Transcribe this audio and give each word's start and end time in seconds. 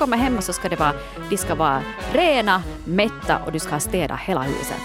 kommer 0.00 0.16
hem 0.16 0.42
så 0.42 0.52
ska 0.52 0.68
det 0.68 0.76
vara, 0.76 0.92
de 1.30 1.36
ska 1.36 1.54
vara 1.54 1.82
rena, 2.12 2.62
mätta 2.84 3.38
och 3.46 3.52
du 3.52 3.58
ska 3.58 3.70
ha 3.70 3.80
städat 3.80 4.20
hela 4.20 4.42
huset. 4.42 4.80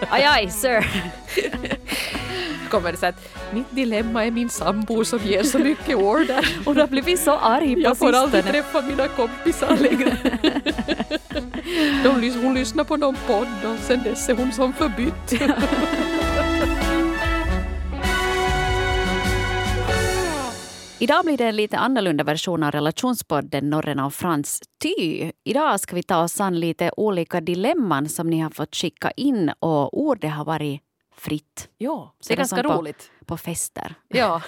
aj, 0.10 0.24
aj, 0.24 0.50
sir. 0.50 0.86
kommer 2.70 2.92
det 2.92 2.98
så 2.98 3.06
att 3.06 3.36
mitt 3.52 3.70
dilemma 3.70 4.26
är 4.26 4.30
min 4.30 4.48
sambo 4.50 5.04
som 5.04 5.18
ger 5.18 5.42
så 5.42 5.58
mycket 5.58 5.96
order. 5.96 6.48
Hon 6.64 6.76
har 6.76 6.86
blivit 6.86 7.20
så 7.20 7.36
arg 7.36 7.74
på 7.74 7.80
Jag 7.80 7.98
får 7.98 8.06
sistone. 8.06 8.18
aldrig 8.18 8.44
träffa 8.44 8.80
mina 8.82 9.08
kompisar 9.08 9.76
längre. 9.76 10.16
De, 12.04 12.30
hon 12.42 12.54
lyssnar 12.54 12.84
på 12.84 12.96
någon 12.96 13.16
podd 13.26 13.64
och 13.64 13.78
sen 13.86 14.02
dess 14.02 14.28
är 14.28 14.34
hon 14.34 14.52
som 14.52 14.72
förbytt. 14.72 15.32
Idag 21.02 21.24
blir 21.24 21.36
det 21.36 21.44
en 21.44 21.56
lite 21.56 21.78
annorlunda 21.78 22.24
version 22.24 22.62
av 22.62 22.70
relationspodden 22.70 23.70
Norren 23.70 24.00
och 24.00 24.14
Frans 24.14 24.62
Ty. 24.82 25.30
Idag 25.44 25.80
ska 25.80 25.96
vi 25.96 26.02
ta 26.02 26.22
oss 26.22 26.40
an 26.40 26.60
lite 26.60 26.92
olika 26.96 27.40
dilemman 27.40 28.08
som 28.08 28.30
ni 28.30 28.40
har 28.40 28.50
fått 28.50 28.76
skicka 28.76 29.10
in 29.10 29.52
och 29.60 30.00
ordet 30.00 30.32
har 30.32 30.44
varit 30.44 30.80
fritt. 31.16 31.68
Ja, 31.78 32.14
det 32.28 32.34
är 32.34 32.36
ganska 32.36 32.62
roligt. 32.62 33.10
På 33.26 33.36
fester. 33.36 33.94
Ja. 34.08 34.42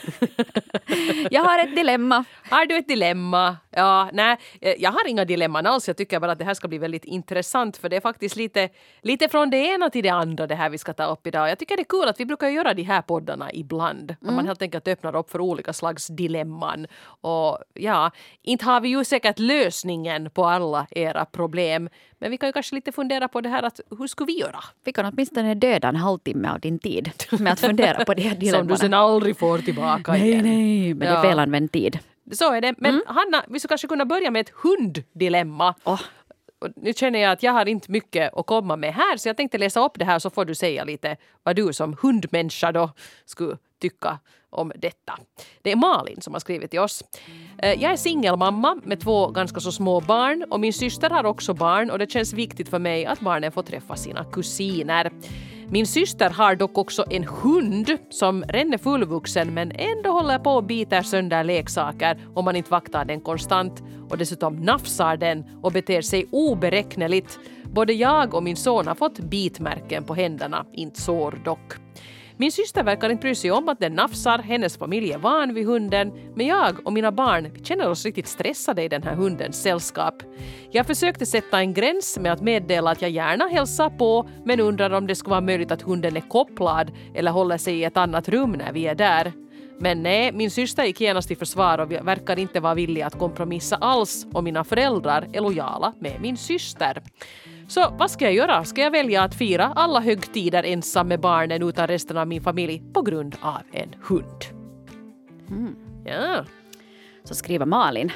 Jag 1.31 1.43
har 1.45 1.59
ett 1.59 1.77
dilemma. 1.77 2.25
Har 2.51 2.67
du 2.67 2.77
ett 2.77 2.89
dilemma? 2.89 3.57
Ja, 3.71 4.11
nej, 4.12 4.37
eh, 4.61 4.75
jag 4.79 4.91
har 4.93 5.09
inga 5.09 5.25
dilemman 5.25 5.67
alls. 5.67 5.89
Jag 5.89 5.97
tycker 5.97 6.21
bara 6.21 6.33
att 6.33 6.39
det 6.39 6.45
här 6.45 6.55
ska 6.55 6.69
bli 6.69 6.79
väldigt 6.79 7.05
intressant 7.05 7.77
för 7.77 7.89
det 7.89 7.97
är 7.97 8.01
faktiskt 8.01 8.37
lite, 8.37 8.69
lite 9.03 9.29
från 9.29 9.51
det 9.51 9.57
ena 9.57 9.91
till 9.91 10.03
det 10.03 10.09
andra 10.09 10.47
det 10.47 10.55
här 10.55 10.71
vi 10.71 10.79
ska 10.79 10.93
ta 10.93 11.05
upp 11.05 11.27
idag. 11.27 11.51
Jag 11.51 11.59
tycker 11.59 11.77
det 11.77 11.83
är 11.83 12.01
kul 12.01 12.09
att 12.09 12.21
vi 12.21 12.27
brukar 12.27 12.48
göra 12.48 12.75
de 12.75 12.83
här 12.83 13.03
poddarna 13.03 13.53
ibland. 13.53 14.11
Att 14.11 14.35
man 14.35 14.47
helt 14.47 14.62
enkelt 14.62 14.89
öppnar 14.89 15.17
upp 15.17 15.31
för 15.31 15.41
olika 15.41 15.73
slags 15.73 16.07
dilemman. 16.07 16.87
Och 17.05 17.59
ja, 17.75 18.11
inte 18.43 18.65
har 18.65 18.81
vi 18.81 18.89
ju 18.89 19.05
säkert 19.05 19.39
lösningen 19.39 20.31
på 20.31 20.45
alla 20.45 20.87
era 20.91 21.25
problem. 21.25 21.89
Men 22.19 22.31
vi 22.31 22.39
kan 22.39 22.48
ju 22.48 22.53
kanske 22.53 22.75
lite 22.75 22.92
fundera 22.92 23.29
på 23.29 23.41
det 23.41 23.48
här 23.48 23.62
att 23.62 23.81
hur 23.98 24.07
ska 24.07 24.25
vi 24.25 24.39
göra? 24.39 24.64
Vi 24.84 24.92
kan 24.92 25.07
åtminstone 25.07 25.55
döda 25.55 25.89
en 25.89 25.97
halvtimme 25.97 26.48
av 26.48 26.61
din 26.61 26.79
tid 26.79 27.11
med 27.31 27.53
att 27.53 27.61
fundera 27.61 28.05
på 28.05 28.14
de 28.14 28.23
här 28.23 28.36
Som 28.53 28.72
du 28.73 28.78
sen 28.78 28.95
aldrig 28.95 29.39
får 29.39 29.59
tillbaka 29.59 30.12
Nej, 30.12 30.28
igen. 30.28 30.45
nej, 30.45 30.89
men 30.95 30.98
det 30.98 31.06
Ja. 31.06 31.19
är 31.19 31.23
felanvänd 31.23 31.73
tid. 31.73 31.98
Så 32.33 32.53
är 32.53 32.61
det. 32.61 32.75
Men 32.79 33.03
Hanna, 33.06 33.45
vi 33.48 33.61
skulle 33.61 33.69
kanske 33.69 33.89
kunna 33.89 34.05
börja 34.05 34.31
med 34.31 34.41
ett 34.41 34.53
hunddilemma. 34.62 35.75
Och 35.84 35.98
nu 36.77 36.92
känner 36.92 37.19
jag 37.19 37.33
att 37.33 37.42
jag 37.42 37.53
har 37.53 37.67
inte 37.69 37.91
mycket 37.91 38.34
att 38.34 38.47
komma 38.47 38.77
med 38.77 38.95
här 38.95 39.17
så 39.17 39.29
jag 39.29 39.37
tänkte 39.37 39.59
läsa 39.59 39.84
upp 39.84 39.92
det 39.98 40.05
här 40.05 40.19
så 40.19 40.31
får 40.31 40.45
du 40.45 40.55
säga 40.55 40.84
lite 40.84 41.17
vad 41.42 41.56
du 41.56 41.73
som 41.73 41.97
hundmänniska 42.03 42.73
då 42.73 42.91
skulle 43.25 43.56
tycka 43.81 44.19
om 44.51 44.73
detta. 44.77 45.19
Det 45.62 45.73
är 45.73 45.77
Malin 45.77 46.20
som 46.20 46.33
har 46.33 46.41
skrivit 46.41 46.70
till 46.70 46.81
oss. 46.81 47.05
Eh, 47.59 47.83
Jag 47.83 47.92
är 47.92 47.97
singelmamma 47.97 48.81
med 48.84 49.01
två 49.01 49.27
ganska 49.29 49.61
så 49.61 49.73
små 49.73 50.01
barn 50.01 50.45
och 50.51 50.61
min 50.61 50.73
syster 50.73 51.11
har 51.11 51.25
också 51.25 51.55
barn 51.55 51.91
och 51.91 51.98
det 51.98 52.11
känns 52.11 52.33
viktigt 52.33 52.69
för 52.69 52.79
mig 52.79 53.07
att 53.07 53.20
barnen 53.20 53.53
får 53.53 53.62
träffa 53.62 53.97
sina 53.97 54.25
kusiner. 54.25 55.11
Min 55.73 55.87
syster 55.87 56.31
har 56.31 56.56
dock 56.56 56.78
också 56.78 57.05
en 57.11 57.25
hund 57.25 57.98
som 58.11 58.45
redan 58.48 58.73
är 58.73 58.78
fullvuxen 58.78 59.55
men 59.55 59.73
ändå 59.75 60.11
håller 60.11 60.39
på 60.39 60.51
och 60.51 60.64
biter 60.64 61.03
sönder 61.03 61.45
leksaker 61.45 62.19
om 62.34 62.45
man 62.45 62.56
inte 62.56 62.70
vaktar 62.70 63.05
den 63.05 63.20
konstant 63.20 63.83
och 64.11 64.19
dessutom 64.19 64.56
nafsar 64.56 65.17
den 65.17 65.45
och 65.62 65.73
beter 65.73 66.03
sig 66.03 66.27
oberäkneligt. 66.33 67.39
Både 67.64 67.92
jag 67.92 68.34
och 68.34 68.42
min 68.42 68.56
son 68.56 68.87
har 68.87 68.95
fått 68.95 69.19
bitmärken 69.19 70.05
på 70.05 70.14
händerna, 70.14 70.67
inte 70.73 71.01
sår 71.01 71.41
dock. 71.45 71.73
Min 72.36 72.52
syster 72.52 72.83
verkar 72.84 73.11
inte 73.11 73.20
bry 73.20 73.34
sig 73.34 73.50
om 73.50 73.69
att 73.69 73.80
den 73.80 73.94
nafsar, 73.94 74.38
hennes 74.38 74.77
familj 74.77 75.12
är 75.12 75.19
van 75.19 75.55
vid 75.55 75.66
hunden, 75.66 76.12
men 76.34 76.47
jag 76.47 76.86
och 76.86 76.92
mina 76.92 77.12
barn 77.12 77.50
vi 77.55 77.64
känner 77.64 77.89
oss 77.89 78.05
riktigt 78.05 78.28
stressade 78.28 78.83
i 78.83 78.89
den 78.89 79.02
här 79.02 79.14
hundens 79.14 79.62
sällskap. 79.62 80.22
Jag 80.70 80.86
försökte 80.86 81.27
sätta 81.27 81.61
en 81.61 81.74
gräns 81.74 82.19
med 82.19 82.33
att 82.33 82.41
meddela 82.41 82.91
att 82.91 83.02
jag 83.02 83.11
gärna 83.11 83.48
hälsar 83.48 83.91
på, 83.91 84.28
men 84.44 84.61
undrar 84.61 84.91
om 84.91 85.06
det 85.06 85.14
skulle 85.14 85.30
vara 85.30 85.41
möjligt 85.41 85.70
att 85.73 85.83
hunden 85.83 86.17
är 86.17 86.29
kopplad 86.29 86.92
eller 87.14 87.30
håller 87.30 87.58
sig 87.58 87.74
i 87.79 87.84
ett 87.84 87.96
annat 87.96 88.29
rum 88.29 88.52
när 88.52 88.73
vi 88.73 88.86
är 88.86 88.95
där. 88.95 89.33
Men 89.83 90.03
nej, 90.03 90.33
min 90.33 90.51
syster 90.51 90.85
gick 90.85 91.01
genast 91.01 91.31
i 91.31 91.37
försvar 91.37 91.79
och 91.79 91.93
verkar 91.93 92.39
inte 92.39 92.61
vara 92.61 92.75
villig 92.75 93.03
att 93.03 93.19
kompromissa 93.19 93.77
alls 93.77 94.27
och 94.33 94.45
mina 94.45 94.65
föräldrar 94.65 95.29
är 95.33 95.41
lojala 95.41 95.93
med 95.98 96.20
min 96.20 96.37
syster. 96.37 97.03
Så 97.69 97.95
vad 97.98 98.11
ska 98.11 98.25
jag 98.25 98.35
göra? 98.35 98.65
Ska 98.65 98.81
jag 98.81 98.91
välja 98.91 99.23
att 99.23 99.35
fira 99.35 99.73
alla 99.77 100.01
högtider 100.01 100.63
ensam 100.63 101.09
med 101.09 101.20
barnen 101.20 101.63
utan 101.63 101.87
resten 101.87 102.17
av 102.17 102.29
min 102.29 102.43
familj 102.43 102.83
på 102.95 103.03
grund 103.03 103.37
av 103.41 103.61
en 103.73 103.95
hund? 104.03 104.45
Ja. 106.05 106.45
Så 107.25 107.35
skriver 107.35 107.67
Malin. 107.67 108.13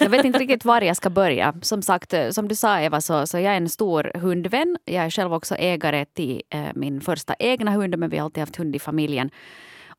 Jag 0.00 0.08
vet 0.08 0.24
inte 0.24 0.38
riktigt 0.38 0.64
var 0.64 0.80
jag 0.80 0.96
ska 0.96 1.10
börja. 1.10 1.54
Som 1.62 1.82
sagt, 1.82 2.14
eh, 2.14 2.30
som 2.30 2.48
du 2.48 2.54
sa 2.54 2.80
Eva, 2.80 3.00
så, 3.00 3.26
så 3.26 3.38
jag 3.38 3.52
är 3.52 3.56
en 3.56 3.68
stor 3.68 4.10
hundvän. 4.14 4.76
Jag 4.84 5.04
är 5.04 5.10
själv 5.10 5.34
också 5.34 5.54
ägare 5.54 6.04
till 6.04 6.42
eh, 6.50 6.66
min 6.74 7.00
första 7.00 7.34
egna 7.38 7.70
hund, 7.70 7.98
men 7.98 8.10
vi 8.10 8.18
har 8.18 8.24
alltid 8.24 8.40
haft 8.40 8.56
hund 8.56 8.76
i 8.76 8.78
familjen. 8.78 9.30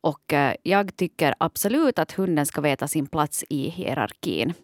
Och 0.00 0.32
eh, 0.32 0.54
jag 0.62 0.96
tycker 0.96 1.34
absolut 1.38 1.98
att 1.98 2.12
hunden 2.12 2.46
ska 2.46 2.60
veta 2.60 2.88
sin 2.88 3.06
plats 3.06 3.44
i 3.48 3.68
hierarkin. 3.68 4.54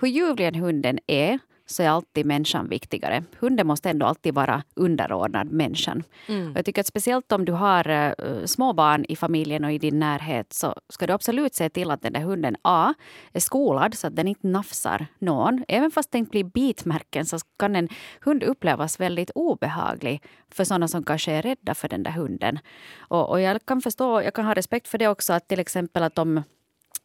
Hur 0.00 0.08
ljuvlig 0.08 0.46
en 0.46 0.54
hunden 0.54 0.98
är, 1.06 1.38
så 1.72 1.82
är 1.82 1.88
alltid 1.88 2.26
människan 2.26 2.68
viktigare. 2.68 3.24
Hunden 3.38 3.66
måste 3.66 3.90
ändå 3.90 4.06
alltid 4.06 4.34
vara 4.34 4.62
underordnad 4.74 5.52
människan. 5.52 6.02
Och 6.28 6.56
jag 6.58 6.64
tycker 6.64 6.80
att 6.80 6.86
speciellt 6.86 7.32
om 7.32 7.44
du 7.44 7.52
har 7.52 7.90
uh, 7.90 8.44
små 8.44 8.72
barn 8.72 9.04
i 9.08 9.16
familjen 9.16 9.64
och 9.64 9.72
i 9.72 9.78
din 9.78 9.98
närhet 9.98 10.52
så 10.52 10.74
ska 10.88 11.06
du 11.06 11.12
absolut 11.12 11.54
se 11.54 11.68
till 11.68 11.90
att 11.90 12.02
den 12.02 12.12
där 12.12 12.20
hunden 12.20 12.56
A 12.62 12.94
är 13.32 13.40
skolad 13.40 13.94
så 13.94 14.06
att 14.06 14.16
den 14.16 14.28
inte 14.28 14.46
nafsar 14.46 15.06
någon. 15.18 15.64
Även 15.68 15.90
fast 15.90 16.14
inte 16.14 16.30
blir 16.30 16.44
bitmärken 16.44 17.26
så 17.26 17.38
kan 17.58 17.76
en 17.76 17.88
hund 18.20 18.42
upplevas 18.42 19.00
väldigt 19.00 19.30
obehaglig 19.34 20.22
för 20.50 20.64
sådana 20.64 20.88
som 20.88 21.02
kanske 21.02 21.32
är 21.32 21.42
rädda 21.42 21.74
för 21.74 21.88
den 21.88 22.02
där 22.02 22.10
hunden. 22.10 22.58
Och, 22.98 23.30
och 23.30 23.40
jag 23.40 23.66
kan 23.66 23.80
förstå, 23.80 24.22
jag 24.22 24.34
kan 24.34 24.44
ha 24.44 24.54
respekt 24.54 24.88
för 24.88 24.98
det 24.98 25.08
också 25.08 25.32
att 25.32 25.48
till 25.48 25.60
exempel 25.60 26.02
att 26.02 26.18
om 26.18 26.42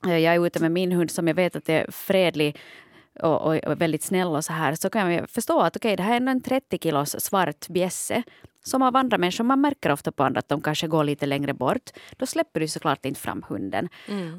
eh, 0.06 0.18
jag 0.18 0.36
är 0.36 0.46
ute 0.46 0.60
med 0.60 0.72
min 0.72 0.92
hund 0.92 1.12
som 1.12 1.28
jag 1.28 1.36
vet 1.36 1.56
att 1.56 1.70
är 1.70 1.92
fredlig 1.92 2.58
och, 3.24 3.42
och, 3.42 3.56
och 3.56 3.82
väldigt 3.82 4.04
snäll 4.04 4.28
och 4.28 4.46
så 4.46 4.54
här 4.54 4.76
så 4.76 4.90
kan 4.90 5.14
jag 5.14 5.30
förstå 5.30 5.62
att 5.62 5.76
okej, 5.76 5.96
det 5.96 6.04
här 6.04 6.12
är 6.12 6.18
ändå 6.18 6.32
en 6.32 6.42
30 6.42 6.78
kilos 6.78 7.16
svart 7.20 7.68
bjässe 7.68 8.24
som 8.68 8.82
av 8.82 8.96
andra 8.96 9.18
människor, 9.18 9.44
man 9.44 9.62
märker 9.62 9.92
ofta 9.92 10.12
på 10.12 10.24
andra 10.24 10.40
att 10.40 10.50
de 10.50 10.62
kanske 10.62 10.88
går 10.88 11.04
lite 11.04 11.26
längre 11.26 11.54
bort. 11.54 11.90
Då 12.18 12.26
släpper 12.26 12.60
du 12.60 12.68
såklart 12.68 13.06
inte 13.06 13.20
fram 13.20 13.44
hunden. 13.50 13.90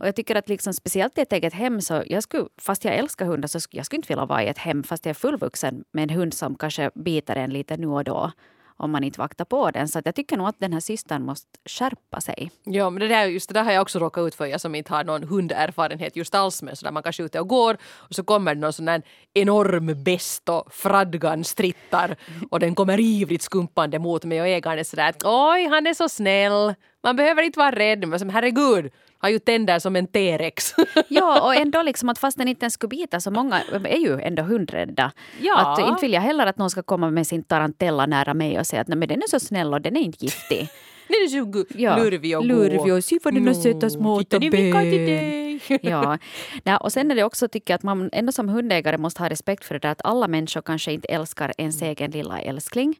Och 0.01 0.07
jag 0.07 0.15
tycker 0.15 0.37
att 0.37 0.49
liksom, 0.49 0.75
speciellt 0.75 1.19
i 1.19 1.21
ett 1.21 1.33
eget 1.33 1.55
hem 1.55 1.81
så 1.81 2.03
jag 2.07 2.23
skulle, 2.23 2.45
fast 2.59 2.85
jag 2.85 2.95
älskar 2.95 3.27
hundar 3.27 3.49
så 3.49 3.61
skulle 3.61 3.79
jag 3.79 3.87
skulle 3.87 3.99
inte 3.99 4.09
vilja 4.09 4.27
vara 4.27 4.45
i 4.45 4.49
ett 4.49 4.59
hem 4.59 4.83
fast 4.83 5.07
jag 5.07 5.11
är 5.11 5.15
fullvuxen 5.15 5.85
med 5.93 6.03
en 6.03 6.17
hund 6.17 6.35
som 6.35 6.55
kanske 6.55 6.91
biter 6.95 7.37
en 7.37 7.53
lite 7.53 7.77
nu 7.77 7.87
och 7.87 8.05
då 8.05 8.33
om 8.79 8.91
man 8.91 9.05
inte 9.05 9.21
vaktar 9.21 9.45
på 9.45 9.71
den. 9.71 9.89
Så 9.89 9.99
att 9.99 10.07
jag 10.07 10.15
tycker 10.15 10.37
nog 10.37 10.49
att 10.49 10.61
den 10.61 10.73
här 10.73 10.81
systern 10.81 11.23
måste 11.23 11.49
skärpa 11.69 12.21
sig. 12.21 12.51
Ja, 12.65 12.91
men 12.91 13.01
det 13.01 13.09
där, 13.09 13.27
just 13.27 13.49
det 13.49 13.55
där 13.55 13.65
har 13.65 13.73
jag 13.73 13.83
också 13.83 13.99
råkat 13.99 14.27
ut 14.27 14.35
för, 14.35 14.47
jag 14.47 14.61
som 14.61 14.75
inte 14.75 14.93
har 14.95 15.05
någon 15.05 15.23
hunderfarenhet 15.23 16.17
just 16.17 16.35
alls 16.35 16.63
Men 16.63 16.77
så 16.77 16.85
där 16.85 16.93
man 16.93 17.03
kanske 17.03 17.23
är 17.23 17.25
ute 17.25 17.41
och 17.41 17.49
går 17.49 17.77
och 17.85 18.15
så 18.15 18.25
kommer 18.25 18.55
det 18.55 18.61
någon 18.61 18.73
sån 18.73 18.85
där 18.85 19.03
enorm 19.35 20.05
best 20.05 20.49
och 20.49 20.75
fradgan 20.75 21.45
strittar 21.45 22.17
och 22.51 22.61
den 22.61 22.75
kommer 22.75 23.01
ivrigt 23.01 23.43
skumpande 23.43 23.99
mot 23.99 24.25
mig 24.25 24.41
och 24.41 24.49
ägaren 24.49 24.79
är 24.79 24.85
sådär 24.85 25.09
att 25.09 25.25
oj, 25.25 25.67
han 25.67 25.87
är 25.87 25.95
så 25.95 26.09
snäll, 26.09 26.75
man 27.03 27.17
behöver 27.17 27.43
inte 27.43 27.59
vara 27.59 27.71
rädd, 27.71 28.09
men 28.09 28.19
som 28.19 28.29
herregud, 28.29 28.93
har 29.19 29.29
ju 29.29 29.39
tänder 29.39 29.79
som 29.79 29.97
en 29.97 30.07
T-rex. 30.07 30.75
Ja, 31.09 31.41
och 31.47 31.55
ändå 31.63 31.83
liksom 31.83 32.09
att 32.09 32.19
fast 32.19 32.39
den 32.39 32.49
inte 32.49 32.65
ens 32.65 32.75
skulle 32.75 32.89
bita 32.89 33.21
så 33.21 33.31
många 33.31 33.61
är 33.85 33.99
ju 33.99 34.21
ändå 34.21 34.43
hundrädda. 34.43 35.13
Ja. 35.41 35.59
Att 35.59 35.89
inte 35.89 36.01
vill 36.03 36.13
jag 36.13 36.21
heller 36.21 36.47
att 36.47 36.59
någon 36.59 36.71
ska 36.71 36.83
komma 36.83 37.11
med 37.11 37.27
sin 37.27 37.43
tarantella 37.43 38.07
nära 38.07 38.35
mig 38.35 38.59
och 38.59 38.67
säga 38.67 38.83
att 38.83 38.89
Nej, 38.89 38.99
men 38.99 39.09
den 39.09 39.19
är 39.23 39.29
så 39.29 39.41
snäll 39.41 39.75
och 39.75 39.81
den 39.81 39.97
är 39.97 40.01
inte 40.01 40.25
giftig. 40.25 40.69
Den 41.09 41.17
är 41.17 41.29
så 41.29 41.65
Ja, 41.79 41.97
lurvig 41.97 42.39
och 42.39 42.45
lurvig 42.45 42.79
god. 42.79 42.93
och 42.93 43.05
se 43.05 43.19
vad 43.25 43.35
den 43.35 43.47
har 43.47 43.55
No, 43.55 43.63
söta 43.63 43.91
små. 43.91 44.23
Ja. 45.83 46.19
Nej, 46.65 46.77
och 46.77 46.93
sen 46.93 47.11
är 47.11 47.15
det 47.15 47.25
också 47.25 47.49
tycker 47.49 47.73
jag 47.73 47.77
att 47.79 47.83
man 47.83 48.11
ändå 48.13 48.33
som 48.33 48.49
hundägare 48.49 48.99
måste 48.99 49.23
ha 49.23 49.31
respekt 49.31 49.65
för 49.65 49.75
det 49.75 49.79
där 49.79 49.89
att 49.91 50.01
alla 50.05 50.29
människor 50.29 50.63
kanske 50.63 50.93
inte 50.93 51.09
älskar 51.09 51.53
ens 51.59 51.83
egen 51.83 52.11
lilla 52.11 52.41
älskling. 52.41 52.95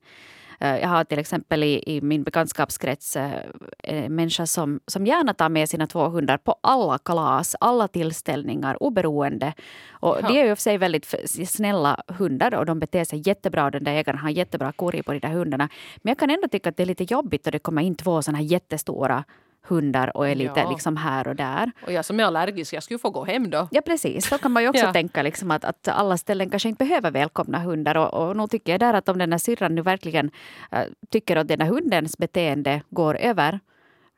Eh, 0.61 0.77
Jag 0.79 0.89
har 0.89 1.05
till 1.05 1.19
exempel 1.19 1.65
i, 1.65 1.83
i 1.87 2.01
min 2.01 2.23
bekantskapskrets 2.23 3.17
eh, 3.17 3.31
en 3.79 4.15
människa 4.15 4.47
som, 4.47 4.81
som 4.87 5.07
gärna 5.07 5.35
tar 5.35 5.49
med 5.49 5.69
sina 5.69 5.87
två 5.87 6.09
hundar 6.09 6.37
på 6.37 6.55
alla 6.61 6.99
kalas, 6.99 7.57
alla 7.61 7.89
tillställningar, 7.89 8.83
oberoende. 8.83 9.53
Och 9.91 10.17
Ja. 10.23 10.29
De 10.29 10.41
är 10.41 10.45
ju 10.47 10.55
för 10.55 10.63
sig 10.63 10.79
väldigt 10.79 11.15
snälla 11.49 12.03
hundar 12.09 12.55
och 12.55 12.67
de 12.67 12.79
beter 12.79 13.05
sig 13.05 13.23
jättebra 13.29 13.71
den 13.71 13.85
där 13.85 13.93
ägaren 13.93 14.19
har 14.19 14.31
jättebra 14.31 14.73
korg 14.73 15.03
på 15.03 15.13
de 15.13 15.19
där 15.19 15.29
hundarna. 15.29 15.69
Men 15.97 16.11
jag 16.11 16.19
kan 16.19 16.31
ändå 16.31 16.49
tycka 16.49 16.69
att 16.69 16.77
det 16.77 16.83
är 16.83 16.87
lite 16.87 17.05
jobbigt 17.05 17.45
när 17.45 17.53
det 17.53 17.59
kommer 17.59 17.83
in 17.83 17.95
två 17.95 18.23
såna 18.23 18.39
här 18.39 18.45
jättestora 18.45 19.25
hundar 19.63 20.17
och 20.17 20.29
är 20.29 20.35
lite 20.35 20.61
Ja. 20.61 20.71
liksom 20.71 20.97
här 20.97 21.29
och 21.29 21.37
där. 21.37 21.73
Och 21.87 21.93
jag 21.93 22.05
som 22.05 22.21
är 22.21 22.25
allergisk, 22.25 22.73
jag 22.75 22.83
skulle 22.83 22.99
få 22.99 23.11
gå 23.11 23.25
hem 23.25 23.51
då. 23.51 23.69
Ja 23.71 23.81
precis, 23.81 24.27
så 24.29 24.39
kan 24.39 24.53
man 24.53 24.63
ju 24.63 24.69
också 24.69 24.85
Ja. 24.85 24.93
tänka 24.93 25.23
liksom 25.23 25.51
att, 25.51 25.65
att 25.65 25.89
alla 25.89 26.17
ställen 26.17 26.51
kanske 26.51 26.69
inte 26.69 26.85
behöver 26.85 27.11
välkomna 27.11 27.59
hundar. 27.59 27.95
Och, 27.97 28.15
och 28.29 28.37
nog 28.37 28.51
tycker 28.51 28.73
jag 28.73 28.81
där 28.81 28.95
att 28.95 29.09
om 29.09 29.19
den 29.19 29.33
här 29.33 29.39
syrran 29.39 29.75
nu 29.75 29.83
verkligen 29.83 30.31
äh, 30.73 30.83
tycker 31.11 31.37
att 31.37 31.49
den 31.49 31.61
här 31.61 31.69
hundens 31.69 32.19
beteende 32.19 32.83
går 32.91 33.17
över 33.17 33.61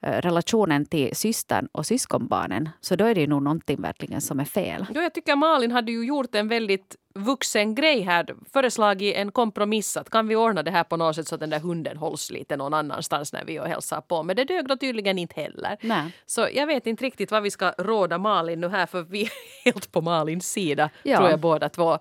eh, 0.03 0.13
relationen 0.21 0.85
till 0.87 1.17
systern 1.17 1.69
och 1.73 1.87
syskonbarnen 1.87 2.69
så 2.81 2.97
då 2.97 3.05
är 3.05 3.15
det 3.15 3.21
ju 3.21 3.27
nog 3.27 3.43
någonting 3.43 3.83
verkligen 3.83 4.21
som 4.21 4.41
är 4.41 4.45
fel. 4.45 4.87
Jo, 4.95 5.01
jag 5.03 5.15
tycker 5.15 5.37
Malin 5.37 5.73
hade 5.73 5.93
ju 5.93 6.07
gjort 6.07 6.35
en 6.35 6.49
väldigt 6.49 6.97
vuxen 7.15 7.75
grej 7.75 8.01
här. 8.01 8.27
Föreslagit 8.53 9.17
en 9.17 9.33
kompromiss 9.33 9.97
att 9.97 10.11
kan 10.11 10.29
vi 10.29 10.37
ordna 10.37 10.63
det 10.63 10.71
här 10.71 10.85
på 10.85 10.97
något 10.97 11.17
sätt 11.17 11.29
så 11.29 11.35
att 11.35 11.41
den 11.41 11.51
där 11.51 11.61
hunden 11.61 11.97
hålls 11.97 12.31
lite 12.31 12.57
någon 12.57 12.75
annanstans 12.75 13.33
när 13.33 13.45
vi 13.45 13.61
och 13.61 13.67
hälsar 13.67 14.01
på. 14.01 14.23
Men 14.23 14.37
det 14.37 14.45
dög 14.45 14.69
då 14.69 14.77
tydligen 14.77 15.19
inte 15.19 15.41
heller. 15.41 15.77
Nej. 15.81 16.11
Så 16.27 16.49
jag 16.55 16.67
vet 16.67 16.87
inte 16.87 17.05
riktigt 17.05 17.31
vad 17.31 17.43
vi 17.43 17.51
ska 17.51 17.73
råda 17.79 18.19
Malin 18.19 18.61
nu 18.61 18.69
här 18.69 18.87
för 18.87 19.03
vi 19.03 19.23
är 19.23 19.31
helt 19.65 19.93
på 19.93 20.01
Malins 20.01 20.53
sida 20.53 20.91
Ja. 21.03 21.17
tror 21.17 21.31
jag 21.31 21.41
båda 21.41 21.69
två. 21.69 21.99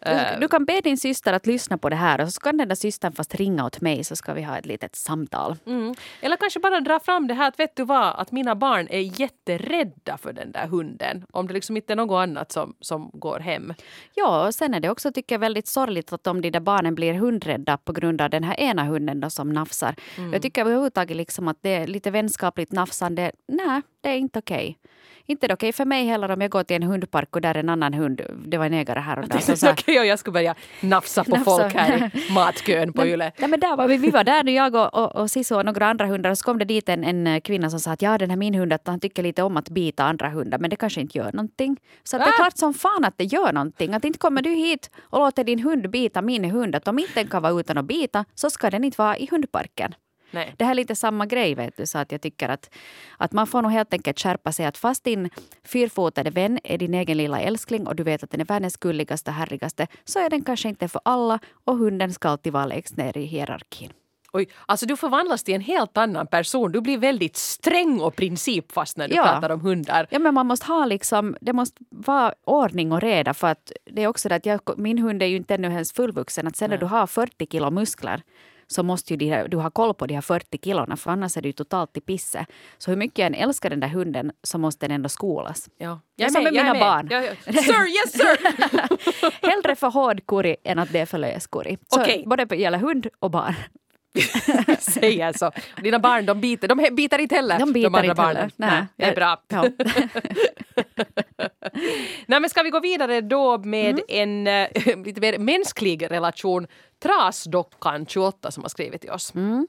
Eh, 0.00 0.34
Du, 0.34 0.40
du 0.40 0.48
kan 0.48 0.64
be 0.64 0.80
din 0.80 0.98
syster 0.98 1.32
att 1.32 1.46
lyssna 1.46 1.78
på 1.78 1.88
det 1.88 1.96
här 1.96 2.20
och 2.20 2.28
så 2.32 2.40
kan 2.40 2.56
den 2.56 2.68
där 2.68 2.74
systern 2.76 3.12
fast 3.12 3.34
ringa 3.34 3.66
åt 3.66 3.80
mig 3.80 4.04
så 4.04 4.16
ska 4.16 4.34
vi 4.34 4.42
ha 4.42 4.58
ett 4.58 4.66
litet 4.66 4.96
samtal. 4.96 5.56
Mm. 5.66 5.94
Eller 6.20 6.36
kanske 6.36 6.60
bara 6.60 6.80
dra 6.80 7.00
fram 7.00 7.26
det 7.26 7.34
här 7.34 7.48
att 7.48 7.58
vet 7.60 7.76
du 7.76 7.84
vad, 7.84 8.14
att 8.20 8.32
mina 8.32 8.54
barn 8.54 8.86
är 8.90 9.20
jätterädda 9.20 10.18
för 10.18 10.32
den 10.32 10.52
där 10.52 10.66
hunden. 10.66 11.24
Om 11.32 11.46
det 11.46 11.54
liksom 11.54 11.76
inte 11.76 11.92
är 11.92 11.96
något 11.96 12.22
annat 12.22 12.52
som, 12.52 12.74
som 12.80 13.10
går 13.12 13.38
hem. 13.40 13.74
Ja, 14.14 14.46
och 14.46 14.54
sen 14.54 14.74
är 14.74 14.80
det 14.80 14.90
också 14.90 15.12
tycker 15.12 15.34
jag 15.34 15.40
väldigt 15.40 15.66
sorgligt 15.66 16.12
att 16.12 16.26
om 16.26 16.40
de 16.40 16.50
där 16.50 16.60
barnen 16.60 16.94
blir 16.94 17.14
hundrädda 17.14 17.76
på 17.76 17.92
grund 17.92 18.20
av 18.20 18.30
den 18.30 18.44
här 18.44 18.60
ena 18.60 18.84
hunden 18.84 19.20
då 19.20 19.30
som 19.30 19.52
nafsar. 19.52 19.94
Jag 20.32 20.42
tycker 20.42 20.60
överhuvudtaget 20.60 21.16
liksom 21.16 21.48
att 21.48 21.58
det 21.60 21.70
är 21.74 21.86
lite 21.86 22.10
vänskapligt 22.10 22.72
nafsande. 22.72 23.32
Nej, 23.48 23.82
det 24.00 24.08
är 24.08 24.16
inte 24.16 24.38
okej. 24.38 24.78
Inte 25.26 25.48
det 25.48 25.54
okej 25.54 25.72
för 25.72 25.84
mig 25.84 26.04
heller 26.06 26.30
om 26.30 26.40
jag 26.40 26.50
går 26.50 26.62
till 26.62 26.76
en 26.76 26.82
hundpark 26.82 27.36
och 27.36 27.42
där 27.42 27.54
är 27.54 27.58
en 27.58 27.68
annan 27.68 27.94
hund, 27.94 28.20
det 28.46 28.58
var 28.58 28.66
en 28.66 28.74
ägare 28.74 29.00
här 29.00 29.18
och 29.18 29.28
där. 29.28 29.38
som 29.38 29.56
sa, 29.56 29.70
Okej, 29.70 29.94
jag 29.94 30.18
skulle 30.18 30.32
börja 30.32 30.54
nafsa 30.80 31.24
på 31.24 31.30
Nafsa. 31.30 31.44
folk 31.44 31.74
här 31.74 32.10
i 32.14 32.32
matkön 32.32 32.92
på 32.92 33.06
Yle. 33.06 33.32
Nej, 33.38 33.48
men 33.50 33.60
där 33.60 33.76
var 33.76 33.88
vi, 33.88 33.96
vi 33.96 34.10
var 34.10 34.24
där, 34.24 34.48
jag 34.48 34.74
och, 34.74 34.94
och, 34.94 35.16
och 35.16 35.30
Sisu 35.30 35.54
och 35.54 35.64
några 35.64 35.86
andra 35.86 36.06
hundar. 36.06 36.30
Och 36.30 36.38
så 36.38 36.44
kom 36.44 36.58
det 36.58 36.64
dit 36.64 36.88
en, 36.88 37.04
en 37.04 37.40
kvinna 37.40 37.70
som 37.70 37.80
sa 37.80 37.92
att 37.92 38.02
ja, 38.02 38.18
den 38.18 38.30
här 38.30 38.36
min 38.36 38.54
hund, 38.54 38.72
att 38.72 38.86
han 38.86 39.00
tycker 39.00 39.22
lite 39.22 39.42
om 39.42 39.56
att 39.56 39.68
bita 39.68 40.04
andra 40.04 40.28
hundar, 40.28 40.58
men 40.58 40.70
det 40.70 40.76
kanske 40.76 41.00
inte 41.00 41.18
gör 41.18 41.32
någonting. 41.32 41.76
Så 42.04 42.18
det 42.18 42.24
är 42.24 42.28
Ah! 42.28 42.32
klart 42.36 42.56
som 42.58 42.74
fan 42.74 43.04
att 43.04 43.18
det 43.18 43.24
gör 43.24 43.52
någonting. 43.52 43.94
Att 43.94 44.04
inte 44.04 44.18
kommer 44.18 44.42
du 44.42 44.50
hit 44.50 44.90
och 45.00 45.18
låter 45.18 45.44
din 45.44 45.58
hund 45.58 45.90
bita 45.90 46.22
min 46.22 46.44
hund. 46.44 46.74
Att 46.74 46.88
om 46.88 46.98
inte 46.98 47.12
den 47.14 47.28
kan 47.28 47.42
vara 47.42 47.60
utan 47.60 47.78
att 47.78 47.84
bita 47.84 48.24
så 48.34 48.50
ska 48.50 48.70
den 48.70 48.84
inte 48.84 49.02
vara 49.02 49.16
i 49.16 49.28
hundparken. 49.30 49.94
Nej. 50.30 50.54
Det 50.58 50.64
här 50.64 50.70
är 50.70 50.74
lite 50.74 50.96
samma 50.96 51.26
grej, 51.26 51.54
vet 51.54 51.76
du. 51.76 51.86
Så 51.86 51.98
att 51.98 52.12
jag 52.12 52.20
tycker 52.22 52.48
att, 52.48 52.70
att 53.16 53.32
man 53.32 53.46
får 53.46 53.62
nog 53.62 53.70
helt 53.72 53.92
enkelt 53.92 54.18
skärpa 54.20 54.52
sig. 54.52 54.66
Att 54.66 54.76
fast 54.76 55.04
din 55.04 55.30
fyrfotade 55.64 56.30
vän 56.30 56.58
är 56.64 56.78
din 56.78 56.94
egen 56.94 57.16
lilla 57.16 57.40
älskling 57.40 57.86
och 57.86 57.96
du 57.96 58.02
vet 58.02 58.22
att 58.22 58.30
den 58.30 58.40
är 58.40 58.44
världens 58.44 58.76
gulligaste 58.76 59.30
härligaste 59.30 59.86
så 60.04 60.18
är 60.18 60.30
den 60.30 60.44
kanske 60.44 60.68
inte 60.68 60.88
för 60.88 61.00
alla 61.04 61.38
och 61.64 61.76
hunden 61.76 62.12
ska 62.12 62.28
alltid 62.28 62.52
vara 62.52 62.66
lägst 62.66 62.96
ner 62.96 63.16
i 63.18 63.24
hierarkin. 63.24 63.92
Oj, 64.32 64.48
alltså 64.66 64.86
du 64.86 64.96
förvandlas 64.96 65.44
till 65.44 65.54
en 65.54 65.60
helt 65.60 65.96
annan 65.96 66.26
person. 66.26 66.72
Du 66.72 66.80
blir 66.80 66.98
väldigt 66.98 67.36
sträng 67.36 68.00
och 68.00 68.16
principfast 68.16 68.96
när 68.96 69.08
du 69.08 69.14
Ja. 69.14 69.22
pratar 69.22 69.50
om 69.50 69.60
hundar. 69.60 70.06
Ja, 70.10 70.18
men 70.18 70.34
man 70.34 70.46
måste 70.46 70.66
ha 70.66 70.84
liksom, 70.86 71.36
det 71.40 71.52
måste 71.52 71.76
vara 71.90 72.34
ordning 72.46 72.92
och 72.92 73.00
reda 73.00 73.34
för 73.34 73.46
att 73.46 73.72
det 73.90 74.02
är 74.02 74.06
också 74.06 74.28
det 74.28 74.34
att 74.34 74.46
jag, 74.46 74.60
min 74.76 74.98
hund 74.98 75.22
är 75.22 75.26
ju 75.26 75.36
inte 75.36 75.54
ännu 75.54 75.68
ens 75.68 75.92
fullvuxen. 75.92 76.46
Att 76.46 76.56
sen 76.56 76.70
när 76.70 76.78
du 76.78 76.86
har 76.86 77.06
40 77.06 77.46
kilo 77.46 77.70
muskler 77.70 78.22
så 78.72 78.82
måste 78.82 79.12
ju 79.12 79.16
de, 79.16 79.30
här- 79.30 79.48
du 79.48 79.56
ha 79.56 79.70
koll 79.70 79.94
på 79.94 80.06
de 80.06 80.14
här 80.14 80.20
40 80.20 80.58
kilona 80.64 80.96
för 80.96 81.10
annars 81.10 81.36
är 81.36 81.42
du 81.42 81.52
totalt 81.52 81.96
i 81.96 82.00
pisse. 82.00 82.46
Så 82.78 82.90
hur 82.90 82.98
mycket 82.98 83.18
jag 83.18 83.26
än 83.26 83.34
älskar 83.34 83.70
den 83.70 83.80
där 83.80 83.88
hunden 83.88 84.32
så 84.42 84.58
måste 84.58 84.86
den 84.88 84.94
ändå 84.94 85.08
skolas. 85.08 85.68
Ja. 85.78 86.00
Det 86.16 86.24
är 86.24 86.28
som 86.28 86.44
med 86.44 86.52
mina 86.52 86.74
barn. 86.74 87.08
Ja, 87.10 87.20
ja. 87.22 87.32
Sir, 87.52 87.88
yes 87.88 88.12
sir! 88.12 88.38
Hellre 89.50 89.76
för 89.76 89.90
hård 89.90 90.26
kurri 90.26 90.56
än 90.64 90.78
att 90.78 90.92
det 90.92 90.98
är 90.98 91.06
för 91.06 91.18
lös 91.18 91.46
kurri. 91.46 91.78
Okej. 91.96 92.24
Både 92.26 92.56
gäller 92.56 92.78
hund 92.78 93.06
och 93.18 93.30
barn. 93.30 93.54
Säger 94.78 95.32
så. 95.32 95.52
Dina 95.82 95.98
barn 95.98 96.26
de 96.26 96.40
biter, 96.40 96.68
de 96.68 96.88
biter 96.96 97.18
inte 97.18 97.34
heller. 97.34 97.58
De 97.58 97.72
biter 97.72 97.86
andra 97.86 98.02
inte 98.04 98.14
barnen. 98.14 98.36
heller. 98.36 98.52
Nej, 98.56 98.86
det 98.96 99.04
är 99.04 99.14
bra. 99.14 99.42
Ja. 99.48 99.64
Nej, 102.26 102.40
men 102.40 102.50
ska 102.50 102.62
vi 102.62 102.70
gå 102.70 102.80
vidare 102.80 103.20
då 103.20 103.58
med 103.58 104.00
Mm. 104.08 104.46
en 104.46 104.68
äh, 104.96 104.96
lite 105.04 105.20
mer 105.20 105.38
mänsklig 105.38 106.10
relation. 106.10 106.66
Trasdockan 107.02 108.06
28 108.06 108.50
som 108.50 108.62
har 108.64 108.68
skrivit 108.68 109.00
till 109.00 109.10
oss. 109.10 109.34
Mm. 109.34 109.66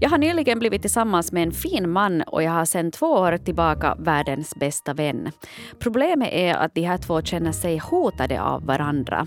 Jag 0.00 0.10
har 0.10 0.18
nyligen 0.18 0.58
blivit 0.58 0.80
tillsammans 0.82 1.32
med 1.32 1.42
en 1.42 1.52
fin 1.52 1.90
man 1.90 2.22
och 2.22 2.42
jag 2.42 2.50
har 2.50 2.64
sedan 2.64 2.90
två 2.90 3.06
år 3.06 3.36
tillbaka 3.38 3.94
världens 3.98 4.54
bästa 4.54 4.94
vän. 4.94 5.30
Problemet 5.78 6.28
är 6.32 6.54
att 6.54 6.74
de 6.74 6.82
här 6.82 6.98
två 6.98 7.22
känner 7.22 7.52
sig 7.52 7.78
hotade 7.78 8.42
av 8.42 8.66
varandra. 8.66 9.26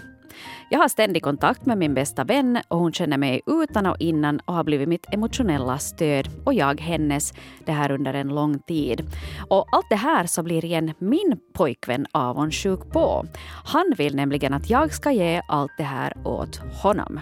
Jag 0.70 0.80
har 0.80 0.88
ständig 0.88 1.24
kontakt 1.24 1.66
med 1.66 1.78
min 1.78 1.94
bästa 1.94 2.24
vän 2.24 2.60
och 2.68 2.80
hon 2.80 2.94
känner 2.94 3.18
mig 3.18 3.42
utan 3.46 3.86
och 3.86 3.96
innan 4.00 4.40
och 4.40 4.54
har 4.54 4.64
blivit 4.64 4.90
mitt 4.90 5.14
emotionella 5.14 5.78
stöd 5.78 6.30
och 6.46 6.54
jag 6.54 6.82
hennes, 6.82 7.34
det 7.66 7.72
här 7.72 7.92
under 7.92 8.14
en 8.14 8.28
lång 8.28 8.60
tid. 8.60 9.04
Och 9.50 9.66
allt 9.72 9.90
det 9.90 9.96
här 9.96 10.26
så 10.26 10.44
blir 10.44 10.66
igen 10.66 10.94
min 11.00 11.40
pojkvän 11.54 12.06
avundsjuk 12.12 12.92
på. 12.92 13.26
Han 13.66 13.94
vill 13.98 14.16
nämligen 14.16 14.54
att 14.54 14.70
jag 14.70 14.94
ska 14.94 15.12
ge 15.12 15.42
allt 15.48 15.72
det 15.78 15.84
här 15.84 16.14
åt 16.26 16.58
honom. 16.84 17.20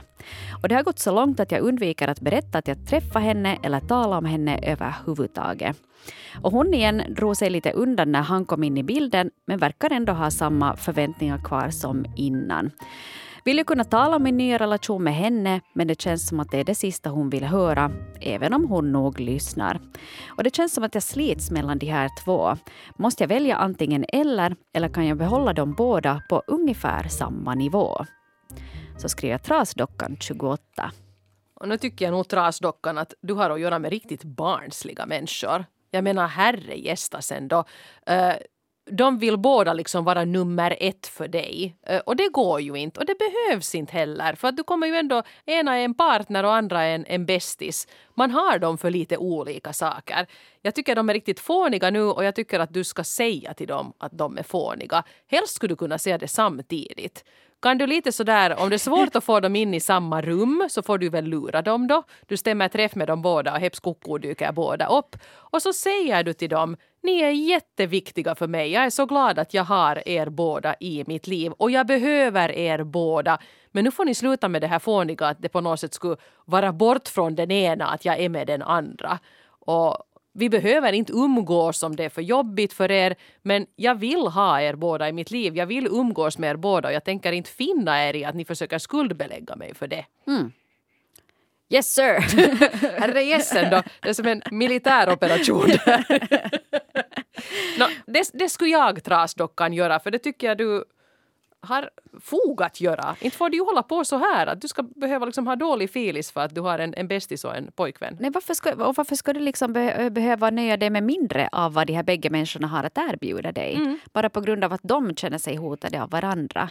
Och 0.62 0.70
det 0.70 0.76
har 0.76 0.84
gått 0.84 1.00
så 1.00 1.12
långt 1.12 1.40
att 1.40 1.52
jag 1.52 1.62
undviker 1.62 2.08
att 2.08 2.22
berätta 2.22 2.58
att 2.58 2.68
jag 2.68 2.88
träffar 2.88 3.20
henne 3.20 3.58
eller 3.64 3.80
talar 3.80 4.18
om 4.18 4.26
henne 4.26 4.60
överhuvudtaget. 4.64 5.78
Och 6.42 6.52
hon 6.52 6.74
igen 6.74 7.04
drog 7.16 7.38
sig 7.38 7.50
lite 7.50 7.72
undan 7.72 8.12
när 8.12 8.22
han 8.22 8.46
kom 8.46 8.64
in 8.64 8.78
i 8.78 8.84
bilden 8.84 9.32
men 9.48 9.60
verkar 9.60 9.90
ändå 9.90 10.14
ha 10.14 10.32
samma 10.32 10.76
förväntningar 10.76 11.38
kvar 11.38 11.70
som 11.70 12.06
innan. 12.16 12.72
Vill 13.46 13.58
ju 13.58 13.64
kunna 13.64 13.84
tala 13.84 14.16
om 14.16 14.24
min 14.24 14.38
nya 14.38 14.58
relation 14.58 15.04
med 15.04 15.16
henne 15.16 15.62
men 15.74 15.88
det 15.88 16.02
känns 16.02 16.28
som 16.28 16.40
att 16.40 16.52
det 16.52 16.60
är 16.60 16.64
det 16.64 16.76
sista 16.76 17.10
hon 17.10 17.30
vill 17.30 17.44
höra, 17.44 17.92
även 18.22 18.54
om 18.54 18.68
hon 18.70 18.92
nog 18.92 19.20
lyssnar. 19.20 19.80
Och 20.38 20.44
det 20.44 20.56
känns 20.56 20.74
som 20.74 20.84
att 20.84 20.94
jag 20.94 21.04
slits 21.04 21.52
mellan 21.52 21.80
de 21.80 21.86
här 21.86 22.10
två. 22.26 22.56
Måste 22.98 23.24
jag 23.24 23.30
välja 23.30 23.56
antingen 23.56 24.06
eller, 24.14 24.56
eller 24.74 24.90
kan 24.90 25.08
jag 25.08 25.18
behålla 25.18 25.54
dem 25.54 25.74
båda 25.74 26.22
på 26.30 26.44
ungefär 26.48 27.08
samma 27.08 27.56
nivå? 27.56 28.06
Så 28.98 29.10
skriver 29.10 29.38
Trasdockan 29.38 30.18
28. 30.20 30.92
Och 31.54 31.70
nu 31.70 31.78
tycker 31.78 32.06
jag 32.06 32.12
nog 32.12 32.28
Trasdockan 32.28 32.98
att 32.98 33.14
du 33.22 33.34
har 33.34 33.50
att 33.50 33.60
göra 33.60 33.80
med 33.80 33.92
riktigt 33.92 34.24
barnsliga 34.24 35.06
människor. 35.06 35.66
Jag 35.92 36.04
menar 36.04 36.28
herre 36.28 36.76
gästas 36.76 37.32
ändå. 37.32 37.58
Uh, 38.10 38.34
de 38.92 39.20
vill 39.20 39.38
båda 39.38 39.74
liksom 39.74 40.04
vara 40.06 40.26
nummer 40.26 40.78
ett 40.80 41.08
för 41.08 41.28
dig. 41.28 41.76
Eh, 41.88 42.00
och 42.00 42.16
det 42.16 42.30
går 42.30 42.62
ju 42.62 42.76
inte. 42.76 43.00
Och 43.00 43.06
det 43.06 43.16
behövs 43.18 43.76
inte 43.76 43.94
heller. 43.94 44.36
För 44.36 44.48
att 44.48 44.58
du 44.58 44.64
kommer 44.64 44.88
ju 44.88 44.96
ändå, 44.96 45.24
ena 45.46 45.76
är 45.76 45.86
en 45.86 45.94
partner 45.94 46.44
och 46.44 46.56
andra 46.56 46.84
är 46.84 46.96
en, 46.96 47.06
en 47.06 47.26
bästis. 47.26 47.88
Man 48.14 48.32
har 48.32 48.60
dem 48.60 48.78
för 48.78 48.90
lite 48.90 49.18
olika 49.18 49.74
saker. 49.74 50.28
Jag 50.62 50.76
tycker 50.76 50.96
de 50.96 51.10
är 51.10 51.14
riktigt 51.14 51.40
fåniga 51.40 51.90
nu 51.90 52.02
och 52.02 52.24
jag 52.24 52.36
tycker 52.36 52.60
att 52.60 52.74
du 52.74 52.84
ska 52.84 53.04
säga 53.04 53.54
till 53.54 53.68
dem 53.68 53.94
att 53.98 54.12
de 54.12 54.38
är 54.38 54.44
fåniga. 54.44 55.04
Helst 55.28 55.56
skulle 55.56 55.72
du 55.72 55.76
kunna 55.78 55.98
säga 55.98 56.18
det 56.18 56.28
samtidigt. 56.28 57.24
Kan 57.62 57.78
du 57.78 57.88
lite 57.88 58.12
sådär, 58.12 58.60
om 58.60 58.70
det 58.70 58.76
är 58.76 58.78
svårt 58.78 59.16
att 59.16 59.24
få 59.24 59.40
dem 59.40 59.56
in 59.56 59.74
i 59.74 59.80
samma 59.80 60.22
rum 60.22 60.68
så 60.70 60.82
får 60.82 60.98
du 60.98 61.10
väl 61.10 61.26
lura 61.26 61.62
dem 61.62 61.88
då. 61.88 62.04
Du 62.28 62.38
stämmer 62.38 62.68
träff 62.68 62.96
med 62.96 63.08
dem 63.08 63.22
båda 63.22 63.54
och 63.54 63.60
heps 63.60 63.80
koko 63.80 64.18
dyker 64.18 64.52
båda 64.52 64.88
upp. 64.88 65.16
Och 65.34 65.62
så 65.62 65.74
säger 65.74 66.24
du 66.24 66.34
till 66.34 66.50
dem, 66.50 66.78
ni 67.06 67.20
är 67.22 67.32
jätteviktiga 67.32 68.36
för 68.36 68.48
mig. 68.48 68.72
Jag 68.72 68.84
är 68.84 68.90
så 68.90 69.06
glad 69.06 69.40
att 69.40 69.54
jag 69.54 69.64
har 69.64 70.08
er 70.08 70.30
båda 70.30 70.76
i 70.80 71.04
mitt 71.08 71.28
liv 71.28 71.52
och 71.52 71.72
jag 71.72 71.88
behöver 71.88 72.52
er 72.52 72.84
båda. 72.84 73.40
Men 73.72 73.84
nu 73.84 73.92
får 73.92 74.06
ni 74.06 74.16
sluta 74.16 74.50
med 74.50 74.62
det 74.62 74.68
här 74.68 74.80
fåniga 74.80 75.28
att 75.28 75.42
det 75.42 75.50
på 75.50 75.62
något 75.62 75.80
sätt 75.80 75.94
skulle 75.94 76.18
vara 76.46 76.74
bort 76.74 77.08
från 77.08 77.36
den 77.36 77.52
ena 77.52 77.88
att 77.88 78.06
jag 78.06 78.20
är 78.20 78.30
med 78.30 78.48
den 78.48 78.62
andra. 78.62 79.20
Och 79.48 79.98
vi 80.34 80.50
behöver 80.50 80.94
inte 80.94 81.14
umgås 81.14 81.84
om 81.84 81.96
det 81.96 82.04
är 82.04 82.10
för 82.10 82.22
jobbigt 82.22 82.74
för 82.74 82.92
er, 82.92 83.16
men 83.42 83.66
jag 83.76 83.96
vill 83.96 84.28
ha 84.28 84.62
er 84.62 84.76
båda 84.76 85.10
i 85.10 85.14
mitt 85.14 85.32
liv. 85.32 85.58
Jag 85.58 85.66
vill 85.66 85.88
umgås 85.88 86.38
med 86.38 86.50
er 86.50 86.56
båda 86.56 86.88
och 86.88 86.94
jag 86.94 87.04
tänker 87.04 87.32
inte 87.32 87.50
finna 87.50 88.10
er 88.10 88.16
i 88.16 88.26
att 88.26 88.36
ni 88.36 88.46
försöker 88.46 88.80
skuldbelägga 88.80 89.56
mig 89.56 89.74
för 89.76 89.88
det. 89.88 90.06
Yes 91.70 91.94
sir! 91.94 92.20
Herre 93.00 93.22
jessen 93.24 93.70
då, 93.70 93.84
det 94.02 94.10
är 94.10 94.14
som 94.14 94.28
en 94.28 94.42
militäroperation. 94.52 95.70
no, 97.80 97.86
det, 98.06 98.30
det 98.34 98.50
skulle 98.50 98.70
jag, 98.70 99.04
Trasdockan, 99.04 99.74
göra 99.74 100.00
för 100.00 100.12
det 100.12 100.20
tycker 100.20 100.48
jag 100.48 100.58
du 100.58 100.86
har 101.66 101.90
fog 102.22 102.64
att 102.64 102.82
göra. 102.82 103.16
Inte 103.22 103.38
får 103.38 103.50
du 103.50 103.62
hålla 103.62 103.84
på 103.84 104.06
så 104.06 104.18
här 104.18 104.48
att 104.48 104.62
du 104.62 104.68
ska 104.68 104.84
behöva 104.84 105.26
liksom 105.26 105.48
ha 105.48 105.56
dålig 105.56 105.90
filis 105.90 106.32
för 106.32 106.42
att 106.42 106.56
du 106.56 106.62
har 106.62 106.80
en, 106.80 106.94
en 106.94 107.08
bästis 107.08 107.46
och 107.46 107.56
en 107.56 107.72
pojkvän. 107.72 108.18
Nej, 108.20 108.32
varför, 108.34 108.54
ska, 108.54 108.74
och 108.74 108.96
varför 108.96 109.16
ska 109.16 109.34
du 109.34 109.40
liksom 109.40 109.74
be, 109.74 110.10
behöva 110.10 110.50
nöja 110.50 110.78
dig 110.78 110.90
med 110.90 111.04
mindre 111.04 111.50
av 111.52 111.74
vad 111.74 111.88
de 111.88 111.94
här 111.94 112.04
bägge 112.04 112.30
människorna 112.30 112.68
har 112.68 112.84
att 112.84 112.98
erbjuda 112.98 113.52
dig? 113.52 114.00
Bara 114.14 114.30
på 114.30 114.42
grund 114.42 114.64
av 114.64 114.74
att 114.74 114.84
de 114.84 115.16
känner 115.16 115.38
sig 115.38 115.56
hotade 115.56 116.04
av 116.04 116.10
varandra. 116.10 116.70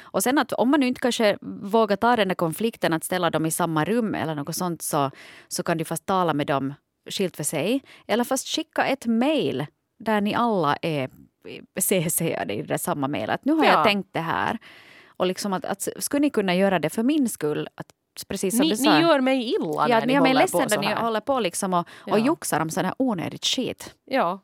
Och 0.00 0.22
sen 0.22 0.38
att 0.38 0.52
om 0.52 0.70
man 0.70 0.80
nu 0.80 0.86
inte 0.86 1.00
kanske 1.00 1.38
vågar 1.62 1.96
ta 1.96 2.16
den 2.16 2.28
där 2.28 2.34
konflikten 2.34 2.92
att 2.92 3.04
ställa 3.04 3.30
dem 3.30 3.46
i 3.46 3.50
samma 3.50 3.84
rum 3.84 4.14
eller 4.14 4.34
något 4.34 4.56
sånt 4.56 4.82
så, 4.82 5.10
så 5.48 5.62
kan 5.62 5.78
du 5.78 5.84
fast 5.84 6.06
tala 6.06 6.34
med 6.34 6.46
dem 6.46 6.74
skilt 7.10 7.36
för 7.36 7.44
sig. 7.44 7.82
Eller 8.06 8.24
fast 8.24 8.48
skicka 8.48 8.84
ett 8.84 9.06
mejl 9.06 9.66
där 9.98 10.20
ni 10.20 10.34
alla 10.34 10.76
är 10.82 11.10
CC-ade 11.80 12.54
i 12.54 12.62
det 12.62 12.78
samma 12.78 13.08
mejl. 13.08 13.30
Att 13.30 13.44
nu 13.44 13.52
har 13.52 13.64
Ja. 13.64 13.72
jag 13.72 13.84
tänkt 13.84 14.08
det 14.12 14.20
här. 14.20 14.58
Och 15.06 15.26
liksom 15.26 15.52
att, 15.52 15.64
att 15.64 15.88
skulle 15.98 16.20
ni 16.20 16.30
kunna 16.30 16.54
göra 16.54 16.78
det 16.78 16.90
för 16.90 17.02
min 17.02 17.28
skull? 17.28 17.68
Att 17.74 17.86
precis 18.28 18.56
som 18.56 18.64
Ni, 18.66 18.70
du 18.70 18.76
sa. 18.76 18.94
ni 18.98 19.00
gör 19.00 19.20
mig 19.20 19.54
illa 19.54 19.88
ja, 19.88 19.98
när 19.98 20.06
ni 20.06 20.12
gör 20.12 20.20
mig 20.20 20.34
ledsen 20.34 20.66
när 20.70 20.78
ni 20.78 20.94
håller 20.94 21.20
på 21.20 21.40
liksom 21.40 21.74
och, 21.74 21.88
och 22.00 22.18
Ja. 22.18 22.26
joxar 22.26 22.60
om 22.60 22.70
sån 22.70 22.84
här 22.84 22.94
onödigt 22.98 23.44
skit. 23.46 23.94
Ja, 24.04 24.40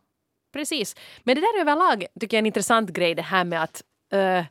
precis. 0.52 0.96
Men 1.24 1.34
det 1.34 1.40
där 1.40 1.60
överlag 1.60 2.06
tycker 2.20 2.36
jag 2.36 2.38
är 2.38 2.42
en 2.42 2.46
intressant 2.46 2.90
grej 2.90 3.14
det 3.14 3.22
här 3.22 3.44
med 3.44 3.62
att 3.62 3.82
eh, 4.12 4.44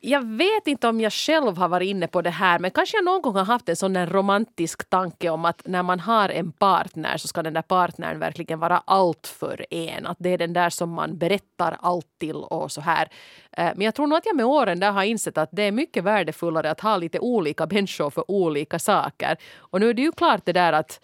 jag 0.00 0.26
vet 0.26 0.66
inte 0.66 0.88
om 0.88 1.00
jag 1.00 1.12
själv 1.12 1.56
har 1.56 1.68
varit 1.68 1.88
inne 1.88 2.06
på 2.06 2.22
det 2.22 2.30
här 2.30 2.58
men 2.58 2.70
kanske 2.70 2.96
jag 2.96 3.04
någon 3.04 3.22
gång 3.22 3.34
har 3.34 3.44
haft 3.44 3.68
en 3.68 3.76
sån 3.76 3.92
där 3.92 4.06
romantisk 4.06 4.90
tanke 4.90 5.30
om 5.30 5.44
att 5.44 5.62
när 5.64 5.82
man 5.82 6.00
har 6.00 6.28
en 6.28 6.52
partner 6.52 7.16
så 7.16 7.28
ska 7.28 7.42
den 7.42 7.52
där 7.52 7.62
partnern 7.62 8.18
verkligen 8.18 8.58
vara 8.58 8.82
allt 8.84 9.26
för 9.26 9.66
en. 9.70 10.06
Att 10.06 10.16
det 10.20 10.28
är 10.28 10.38
den 10.38 10.52
där 10.52 10.70
som 10.70 10.90
man 10.90 11.18
berättar 11.18 11.76
allt 11.80 12.06
till 12.18 12.36
och 12.36 12.72
så 12.72 12.80
här. 12.80 13.08
Eh, 13.52 13.64
men 13.76 13.80
jag 13.80 13.94
tror 13.94 14.06
nog 14.06 14.18
att 14.18 14.26
jag 14.26 14.36
med 14.36 14.46
åren 14.46 14.80
där 14.80 14.92
har 14.92 15.04
insett 15.04 15.38
att 15.38 15.48
det 15.52 15.62
är 15.62 15.72
mycket 15.72 16.04
värdefullare 16.04 16.70
att 16.70 16.80
ha 16.80 16.96
lite 16.96 17.18
olika 17.18 17.66
människor 17.66 18.10
för 18.10 18.30
olika 18.30 18.78
saker. 18.78 19.36
Och 19.56 19.80
nu 19.80 19.90
är 19.90 19.94
det 19.94 20.02
ju 20.02 20.12
klart 20.12 20.42
det 20.44 20.52
där 20.52 20.72
att 20.72 21.00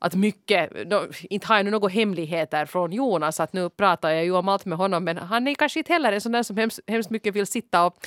att 0.00 0.14
mycket, 0.14 0.90
då, 0.90 1.06
inte 1.30 1.46
har 1.46 1.56
jag 1.56 1.64
nu 1.64 1.70
några 1.70 1.88
hemligheter 1.88 2.66
från 2.66 2.92
Jonas 2.92 3.40
att 3.40 3.52
nu 3.52 3.70
pratar 3.70 4.10
jag 4.10 4.24
ju 4.24 4.32
om 4.32 4.48
allt 4.48 4.64
med 4.64 4.78
honom 4.78 5.04
men 5.04 5.16
han 5.16 5.48
är 5.48 5.54
kanske 5.54 5.78
inte 5.78 5.92
heller 5.92 6.12
en 6.12 6.20
sån 6.20 6.32
där 6.32 6.42
som 6.42 6.56
hemskt, 6.56 6.80
hemskt 6.86 7.10
mycket 7.10 7.34
vill 7.34 7.46
sitta 7.46 7.86
och, 7.86 8.06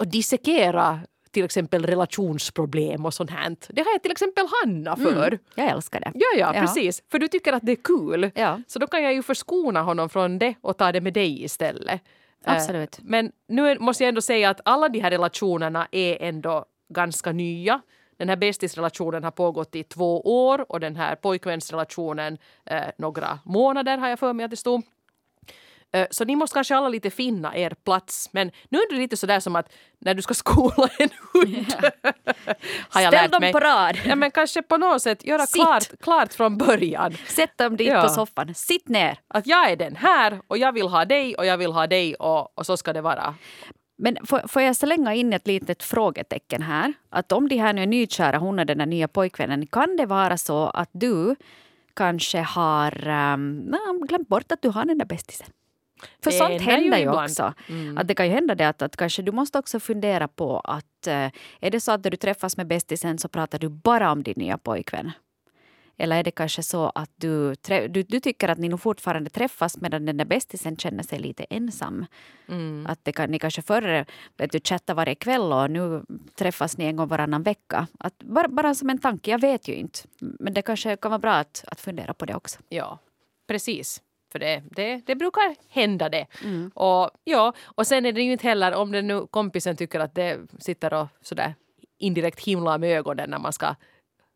och 0.00 0.08
dissekera 0.08 1.00
till 1.30 1.44
exempel 1.44 1.86
relationsproblem 1.86 3.06
och 3.06 3.14
sånt 3.14 3.30
här. 3.30 3.56
Det 3.68 3.82
har 3.82 3.92
jag 3.92 4.02
till 4.02 4.12
exempel 4.12 4.44
Hanna 4.62 4.96
för. 4.96 5.26
Mm, 5.26 5.38
jag 5.54 5.66
älskar 5.68 6.00
det. 6.00 6.12
Ja, 6.14 6.26
ja, 6.38 6.52
Ja. 6.54 6.60
precis. 6.60 7.02
För 7.10 7.18
du 7.18 7.28
tycker 7.28 7.52
att 7.52 7.62
det 7.66 7.72
är 7.72 7.82
kul. 7.84 8.30
Ja. 8.34 8.60
Så 8.66 8.78
då 8.78 8.86
kan 8.86 9.02
jag 9.02 9.14
ju 9.14 9.22
förskona 9.22 9.82
honom 9.82 10.08
från 10.08 10.38
det 10.38 10.54
och 10.60 10.76
ta 10.76 10.92
det 10.92 11.00
med 11.00 11.12
dig 11.12 11.44
istället. 11.44 12.00
Eh, 12.46 12.52
Absolut. 12.54 12.98
Men 13.02 13.32
nu 13.48 13.78
måste 13.78 14.04
jag 14.04 14.08
ändå 14.08 14.20
säga 14.20 14.50
att 14.50 14.60
alla 14.64 14.88
de 14.88 15.00
här 15.00 15.10
relationerna 15.10 15.88
är 15.90 16.22
ändå 16.22 16.64
ganska 16.94 17.32
nya. 17.32 17.80
Den 18.16 18.28
här 18.28 18.36
bästisrelationen 18.36 19.24
har 19.24 19.30
pågått 19.30 19.74
i 19.76 19.82
två 19.84 20.20
år 20.20 20.72
och 20.72 20.80
den 20.80 20.96
här 20.96 21.14
pojkvänsrelationen 21.16 22.38
eh, 22.66 22.82
några 22.98 23.38
månader 23.44 23.98
har 23.98 24.08
jag 24.08 24.18
för 24.18 24.32
mig 24.32 24.44
att 24.44 24.50
det 24.50 24.56
stod. 24.56 24.82
Så 26.10 26.24
ni 26.24 26.36
måste 26.36 26.54
kanske 26.54 26.76
alla 26.76 26.88
lite 26.88 27.10
finna 27.10 27.56
er 27.56 27.70
plats. 27.84 28.28
Men 28.32 28.50
nu 28.68 28.78
är 28.78 28.92
det 28.92 28.98
lite 28.98 29.16
sådär 29.16 29.40
som 29.40 29.56
att 29.56 29.72
när 29.98 30.14
du 30.14 30.22
ska 30.22 30.34
skola 30.44 30.88
en 30.98 31.08
hund. 31.32 31.74
har 32.88 33.00
jag 33.00 33.12
Ställ 33.12 33.22
lärt 33.22 33.32
dem 33.32 33.40
mig. 33.40 33.52
på 33.52 33.60
rad. 33.60 33.98
Ja 34.04 34.14
men 34.16 34.30
kanske 34.30 34.62
på 34.62 34.76
något 34.76 35.02
sätt 35.02 35.24
göra 35.24 35.46
Sitt. 35.46 35.54
klart, 35.62 36.00
klart 36.00 36.34
från 36.34 36.58
början. 36.58 37.12
Sätt 37.26 37.58
dem 37.58 37.76
dit 37.76 37.88
Ja. 37.88 38.02
på 38.02 38.08
soffan. 38.08 38.54
Sitt 38.54 38.88
ner. 38.88 39.18
Att 39.28 39.46
jag 39.46 39.70
är 39.70 39.76
den 39.76 39.96
här 39.96 40.40
och 40.46 40.58
jag 40.58 40.72
vill 40.72 40.86
ha 40.88 41.04
dig 41.04 41.34
och 41.34 41.46
jag 41.46 41.58
vill 41.58 41.72
ha 41.72 41.86
dig 41.86 42.14
och, 42.14 42.58
och 42.58 42.66
så 42.66 42.76
ska 42.76 42.92
det 42.92 43.00
vara. 43.02 43.34
Men 43.98 44.16
får, 44.26 44.48
får 44.48 44.62
jag 44.62 44.76
slänga 44.76 45.14
in 45.14 45.32
ett 45.32 45.46
litet 45.46 45.82
frågetecken 45.82 46.62
här? 46.62 46.92
Att 47.10 47.32
om 47.32 47.48
de 47.48 47.56
här 47.56 47.72
nu 47.72 47.82
är 47.82 47.86
nykära, 47.86 48.38
hon 48.38 48.58
och 48.58 48.66
den 48.66 48.78
där 48.78 48.86
nya 48.86 49.08
pojkvännen, 49.08 49.66
kan 49.66 49.96
det 49.96 50.06
vara 50.06 50.36
så 50.38 50.66
att 50.66 50.90
du 50.92 51.36
kanske 51.94 52.38
har 52.40 53.08
um, 53.08 53.76
glömt 54.08 54.28
bort 54.28 54.52
att 54.52 54.62
du 54.62 54.68
har 54.68 54.84
den 54.84 54.98
där 54.98 55.06
bästisen? 55.06 55.46
För 56.22 56.30
Det 56.30 56.36
sånt 56.36 56.60
händer 56.60 56.98
ju 56.98 57.02
ibland. 57.02 57.30
också. 57.30 57.52
Mm. 57.68 57.98
Att 57.98 58.08
det 58.08 58.14
kan 58.14 58.26
ju 58.26 58.32
hända 58.32 58.54
det 58.54 58.68
att, 58.68 58.82
att 58.82 58.96
kanske 58.96 59.22
du 59.22 59.32
måste 59.32 59.58
också 59.58 59.80
fundera 59.80 60.28
på 60.28 60.60
att 60.60 61.06
eh, 61.06 61.30
är 61.60 61.70
det 61.70 61.80
så 61.80 61.92
att 61.92 62.04
när 62.04 62.10
du 62.10 62.16
träffas 62.16 62.56
med 62.56 62.66
bästisen 62.66 63.18
så 63.18 63.28
pratar 63.28 63.58
du 63.58 63.68
bara 63.68 64.12
om 64.12 64.22
din 64.22 64.34
nya 64.36 64.58
pojkvän? 64.58 65.12
Eller 66.02 66.16
är 66.16 66.24
det 66.24 66.30
kanske 66.30 66.62
så 66.62 66.92
att 66.94 67.10
du, 67.16 67.54
du, 67.88 68.02
du 68.02 68.20
tycker 68.20 68.48
att 68.48 68.58
ni 68.58 68.68
nog 68.68 68.80
fortfarande 68.80 69.30
träffas 69.30 69.76
medan 69.76 70.06
den 70.06 70.16
där 70.16 70.24
bästisen 70.24 70.76
känner 70.76 71.02
sig 71.02 71.18
lite 71.18 71.44
ensam? 71.44 72.06
Mm. 72.48 72.86
Att 72.86 73.04
det 73.04 73.12
kan, 73.12 73.30
ni 73.30 73.38
kanske 73.38 73.62
förr 73.62 74.04
vet 74.36 74.52
du, 74.52 74.60
chattade 74.60 74.96
varje 74.96 75.14
kväll 75.14 75.52
och 75.52 75.70
nu 75.70 76.02
träffas 76.38 76.78
ni 76.78 76.84
en 76.84 76.96
gång 76.96 77.08
varannan 77.08 77.42
vecka. 77.42 77.86
Att 77.98 78.18
bara, 78.18 78.48
bara 78.48 78.74
som 78.74 78.90
en 78.90 78.98
tanke, 78.98 79.30
jag 79.30 79.40
vet 79.40 79.68
ju 79.68 79.74
inte. 79.74 79.98
Men 80.18 80.54
det 80.54 80.62
kanske 80.62 80.96
kan 80.96 81.10
vara 81.10 81.18
bra 81.18 81.32
att, 81.32 81.64
att 81.66 81.80
fundera 81.80 82.14
på 82.14 82.26
det 82.26 82.34
också. 82.34 82.58
Ja, 82.68 82.98
precis. 83.48 84.02
För 84.32 84.38
det, 84.38 84.62
det, 84.70 85.02
det 85.06 85.14
brukar 85.14 85.56
hända 85.68 86.08
det. 86.08 86.26
Och, 86.74 87.10
ja, 87.24 87.52
och 87.64 87.86
sen 87.86 88.06
är 88.06 88.12
det 88.12 88.22
ju 88.22 88.32
inte 88.32 88.48
heller 88.48 88.74
om 88.74 88.92
den 88.92 89.06
nu 89.06 89.26
kompisen 89.30 89.76
tycker 89.76 90.00
att 90.00 90.14
det 90.14 90.38
sitter 90.58 90.94
och 90.94 91.06
sådär 91.22 91.54
indirekt 91.98 92.40
himlar 92.40 92.78
med 92.78 92.98
ögonen 92.98 93.30
när 93.30 93.38
man 93.38 93.52
ska 93.52 93.74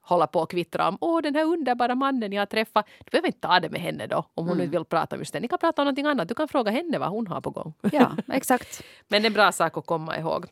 hålla 0.00 0.26
på 0.26 0.40
och 0.40 0.50
kvittra 0.50 0.88
om 0.88 0.98
åh 1.00 1.22
den 1.22 1.34
här 1.34 1.44
underbara 1.44 1.94
mannen 1.94 2.32
jag 2.32 2.40
har 2.40 2.46
träffat. 2.46 2.86
Du 2.98 3.10
behöver 3.10 3.28
inte 3.28 3.40
ta 3.40 3.60
det 3.60 3.70
med 3.70 3.80
henne 3.80 4.06
då 4.06 4.24
om 4.34 4.48
hon 4.48 4.60
inte 4.60 4.76
vill 4.76 4.84
prata 4.84 5.16
om 5.16 5.20
just 5.20 5.32
det. 5.32 5.40
Ni 5.40 5.48
kan 5.48 5.58
prata 5.58 5.82
om 5.82 5.86
någonting 5.86 6.06
annat. 6.06 6.28
Du 6.28 6.34
kan 6.34 6.48
fråga 6.48 6.70
henne 6.70 6.98
vad 6.98 7.08
hon 7.08 7.26
har 7.26 7.40
på 7.40 7.50
gång. 7.50 7.74
Ja, 7.92 8.16
exakt. 8.32 8.82
Men 9.08 9.22
det 9.22 9.26
är 9.26 9.30
en 9.30 9.34
bra 9.34 9.52
sak 9.52 9.76
att 9.76 9.86
komma 9.86 10.18
ihåg. 10.18 10.46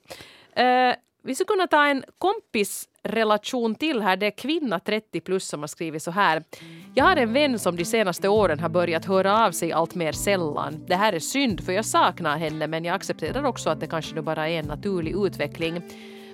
Eh, 0.53 0.95
vi 1.23 1.35
skulle 1.35 1.47
kunna 1.47 1.67
ta 1.67 1.87
en 1.87 2.05
relation 3.03 3.75
till 3.75 4.03
här. 4.03 4.17
Det 4.17 4.27
är 4.27 4.31
kvinna 4.31 4.81
30 4.81 5.21
plus 5.21 5.49
som 5.49 5.61
har 5.61 5.67
skrivit 5.67 6.03
så 6.03 6.11
här. 6.11 6.43
Jag 6.95 7.05
har 7.05 7.17
en 7.17 7.33
vän 7.33 7.59
som 7.59 7.77
de 7.77 7.85
senaste 7.85 8.29
åren 8.29 8.61
har 8.61 8.69
börjat 8.69 9.05
höra 9.05 9.47
av 9.47 9.53
sig 9.53 9.73
allt 9.73 9.95
mer 9.95 10.13
sällan. 10.13 10.85
Det 10.87 10.95
här 10.95 11.13
är 11.13 11.19
synd 11.19 11.65
för 11.65 11.73
jag 11.73 11.85
saknar 11.85 12.39
henne 12.39 12.67
men 12.67 12.85
jag 12.85 12.95
accepterar 12.95 13.45
också 13.45 13.71
att 13.71 13.81
det 13.81 13.87
kanske 13.87 14.15
nu 14.15 14.21
bara 14.21 14.49
är 14.49 14.59
en 14.59 14.67
naturlig 14.67 15.15
utveckling. 15.27 15.83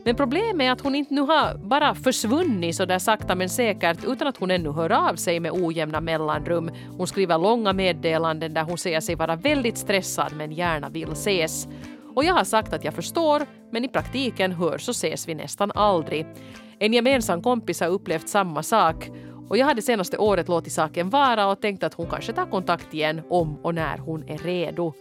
Men 0.05 0.17
problemet 0.17 0.67
är 0.67 0.71
att 0.71 0.81
hon 0.81 0.95
inte 0.95 1.15
nu 1.15 1.21
har 1.21 1.59
bara 1.59 1.95
försvunnit 1.95 2.77
så 2.77 2.85
där 2.85 2.99
sakta 2.99 3.35
men 3.35 3.49
säkert 3.49 4.05
utan 4.05 4.29
att 4.29 4.37
hon 4.37 4.51
ännu 4.51 4.71
hör 4.71 4.93
av 4.93 5.15
sig 5.15 5.41
med 5.41 5.53
ojämna 5.53 6.01
mellanrum. 6.01 6.71
Hon 6.97 7.07
skriver 7.07 7.39
långa 7.39 7.73
meddelanden 7.73 8.55
där 8.55 8.63
hon 8.63 8.79
säger 8.79 9.01
sig 9.01 9.15
vara 9.15 9.37
väldigt 9.37 9.79
stressad 9.79 10.33
men 10.37 10.53
gärna 10.53 10.89
vill 10.89 11.13
ses. 11.13 11.69
Och 12.19 12.25
jag 12.25 12.35
har 12.35 12.45
sagt 12.45 12.73
att 12.73 12.85
jag 12.85 12.95
förstår, 12.95 13.47
men 13.71 13.85
i 13.85 13.89
praktiken 13.89 14.53
hörs 14.53 14.83
så 14.83 14.91
ses 14.91 15.29
vi 15.29 15.35
nästan 15.35 15.73
aldrig. 15.75 16.27
En 16.79 16.93
gemensam 16.93 17.43
kompis 17.43 17.81
har 17.81 17.89
upplevt 17.89 18.29
samma 18.29 18.63
sak 18.63 19.11
och 19.49 19.57
jag 19.57 19.67
hade 19.67 19.83
senaste 19.83 20.19
året 20.19 20.49
låtit 20.49 20.73
saken 20.73 21.11
vara 21.11 21.47
och 21.47 21.61
tänkt 21.61 21.83
att 21.83 21.95
hon 21.95 22.07
kanske 22.07 22.33
tar 22.33 22.47
kontakt 22.47 22.95
igen 22.95 23.23
om 23.31 23.57
och 23.65 23.75
när 23.75 23.99
hon 23.99 24.29
är 24.29 24.39
redo. 24.39 24.93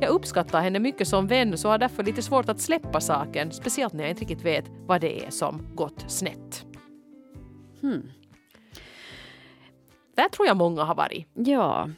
Jag 0.00 0.10
uppskattar 0.10 0.60
henne 0.60 0.78
mycket 0.78 1.08
som 1.08 1.26
vän 1.26 1.58
så 1.58 1.68
har 1.68 1.78
därför 1.78 2.02
lite 2.02 2.22
svårt 2.22 2.48
att 2.48 2.60
släppa 2.60 3.00
saken, 3.00 3.52
speciellt 3.52 3.92
när 3.92 4.04
jag 4.04 4.10
inte 4.10 4.20
riktigt 4.20 4.44
vet 4.44 4.64
vad 4.86 5.00
det 5.00 5.24
är 5.26 5.30
som 5.30 5.74
gått 5.74 6.04
snett. 6.10 6.66
Där 10.16 10.28
tror 10.28 10.48
jag 10.48 10.56
många 10.56 10.84
har 10.84 10.94
varit. 10.94 11.26
Ja, 11.34 11.88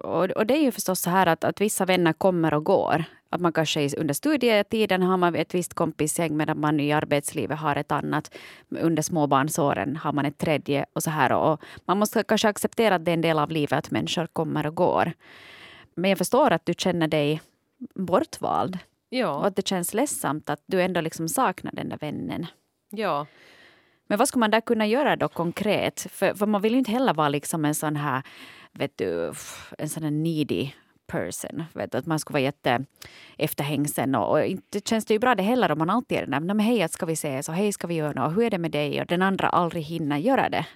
och, 0.00 0.30
och 0.30 0.46
det 0.46 0.54
är 0.54 0.62
ju 0.62 0.72
förstås 0.72 1.00
så 1.00 1.10
här 1.10 1.26
att, 1.26 1.44
att 1.44 1.60
vissa 1.60 1.84
vänner 1.84 2.12
kommer 2.12 2.54
och 2.54 2.64
går. 2.64 3.04
Att 3.30 3.40
man 3.40 3.52
kanske 3.52 3.96
under 3.96 4.14
studietiden 4.14 5.02
har 5.02 5.16
man 5.16 5.34
ett 5.34 5.54
visst 5.54 5.74
kompisgäng 5.74 6.36
medan 6.36 6.60
man 6.60 6.80
i 6.80 6.92
arbetslivet 6.92 7.58
har 7.58 7.76
ett 7.76 7.92
annat. 7.92 8.34
Under 8.68 9.02
småbarnsåren 9.02 9.96
har 9.96 10.12
man 10.12 10.24
ett 10.24 10.38
tredje 10.38 10.86
och 10.92 11.02
så 11.02 11.10
här. 11.10 11.32
Och 11.32 11.60
man 11.84 11.98
måste 11.98 12.22
kanske 12.22 12.48
acceptera 12.48 12.94
att 12.94 13.04
det 13.04 13.10
är 13.10 13.14
en 13.14 13.20
del 13.20 13.38
av 13.38 13.50
livet 13.50 13.72
att 13.72 13.90
människor 13.90 14.26
kommer 14.26 14.66
och 14.66 14.74
går. 14.74 15.12
Men 15.94 16.08
jag 16.10 16.18
förstår 16.18 16.50
att 16.50 16.66
du 16.66 16.74
känner 16.78 17.08
dig 17.08 17.40
bortvald 17.94 18.74
och 18.74 19.16
Ja, 19.16 19.44
att 19.44 19.56
det 19.56 19.68
känns 19.68 19.94
ledsamt 19.94 20.50
att 20.50 20.62
du 20.66 20.82
ändå 20.82 21.00
liksom 21.00 21.28
saknar 21.28 21.72
den 21.72 21.88
där 21.88 21.98
vännen. 21.98 22.46
ja. 22.90 23.26
Men 24.06 24.18
vad 24.18 24.28
skulle 24.28 24.40
man 24.40 24.50
där 24.50 24.60
kunna 24.60 24.86
göra 24.86 25.16
då 25.16 25.28
konkret? 25.28 26.06
För, 26.10 26.34
för 26.34 26.46
man 26.46 26.62
vill 26.62 26.72
ju 26.72 26.78
inte 26.78 26.90
heller 26.90 27.14
vara 27.14 27.28
liksom 27.28 27.64
en 27.64 27.74
sån 27.74 27.96
här, 27.96 28.22
vet 28.72 28.98
du, 28.98 29.32
en 29.78 29.88
sån 29.88 30.02
här 30.02 30.10
needy 30.10 30.70
person. 31.06 31.64
Vet 31.74 31.92
du, 31.92 31.98
att 31.98 32.06
man 32.06 32.18
skulle 32.18 32.34
vara 32.34 32.42
jätte 32.42 32.84
efterhängsen 33.38 34.14
och, 34.14 34.30
och 34.30 34.44
inte 34.44 34.80
känns 34.80 35.04
det 35.04 35.14
ju 35.14 35.18
bra 35.20 35.34
det 35.34 35.42
heller 35.42 35.72
om 35.72 35.78
man 35.78 35.90
alltid 35.90 36.18
är 36.18 36.22
den 36.22 36.30
där, 36.30 36.40
men 36.40 36.60
hej, 36.60 36.88
ska 36.88 37.06
vi 37.06 37.12
ses 37.12 37.48
och 37.48 37.54
hej, 37.54 37.72
ska 37.72 37.86
vi 37.86 37.94
göra 37.94 38.12
något, 38.12 38.36
hur 38.36 38.42
är 38.42 38.50
det 38.50 38.58
med 38.58 38.70
dig? 38.70 39.00
Och 39.00 39.06
den 39.06 39.22
andra 39.22 39.48
aldrig 39.48 39.84
hinner 39.84 40.18
göra 40.18 40.48
det. 40.48 40.66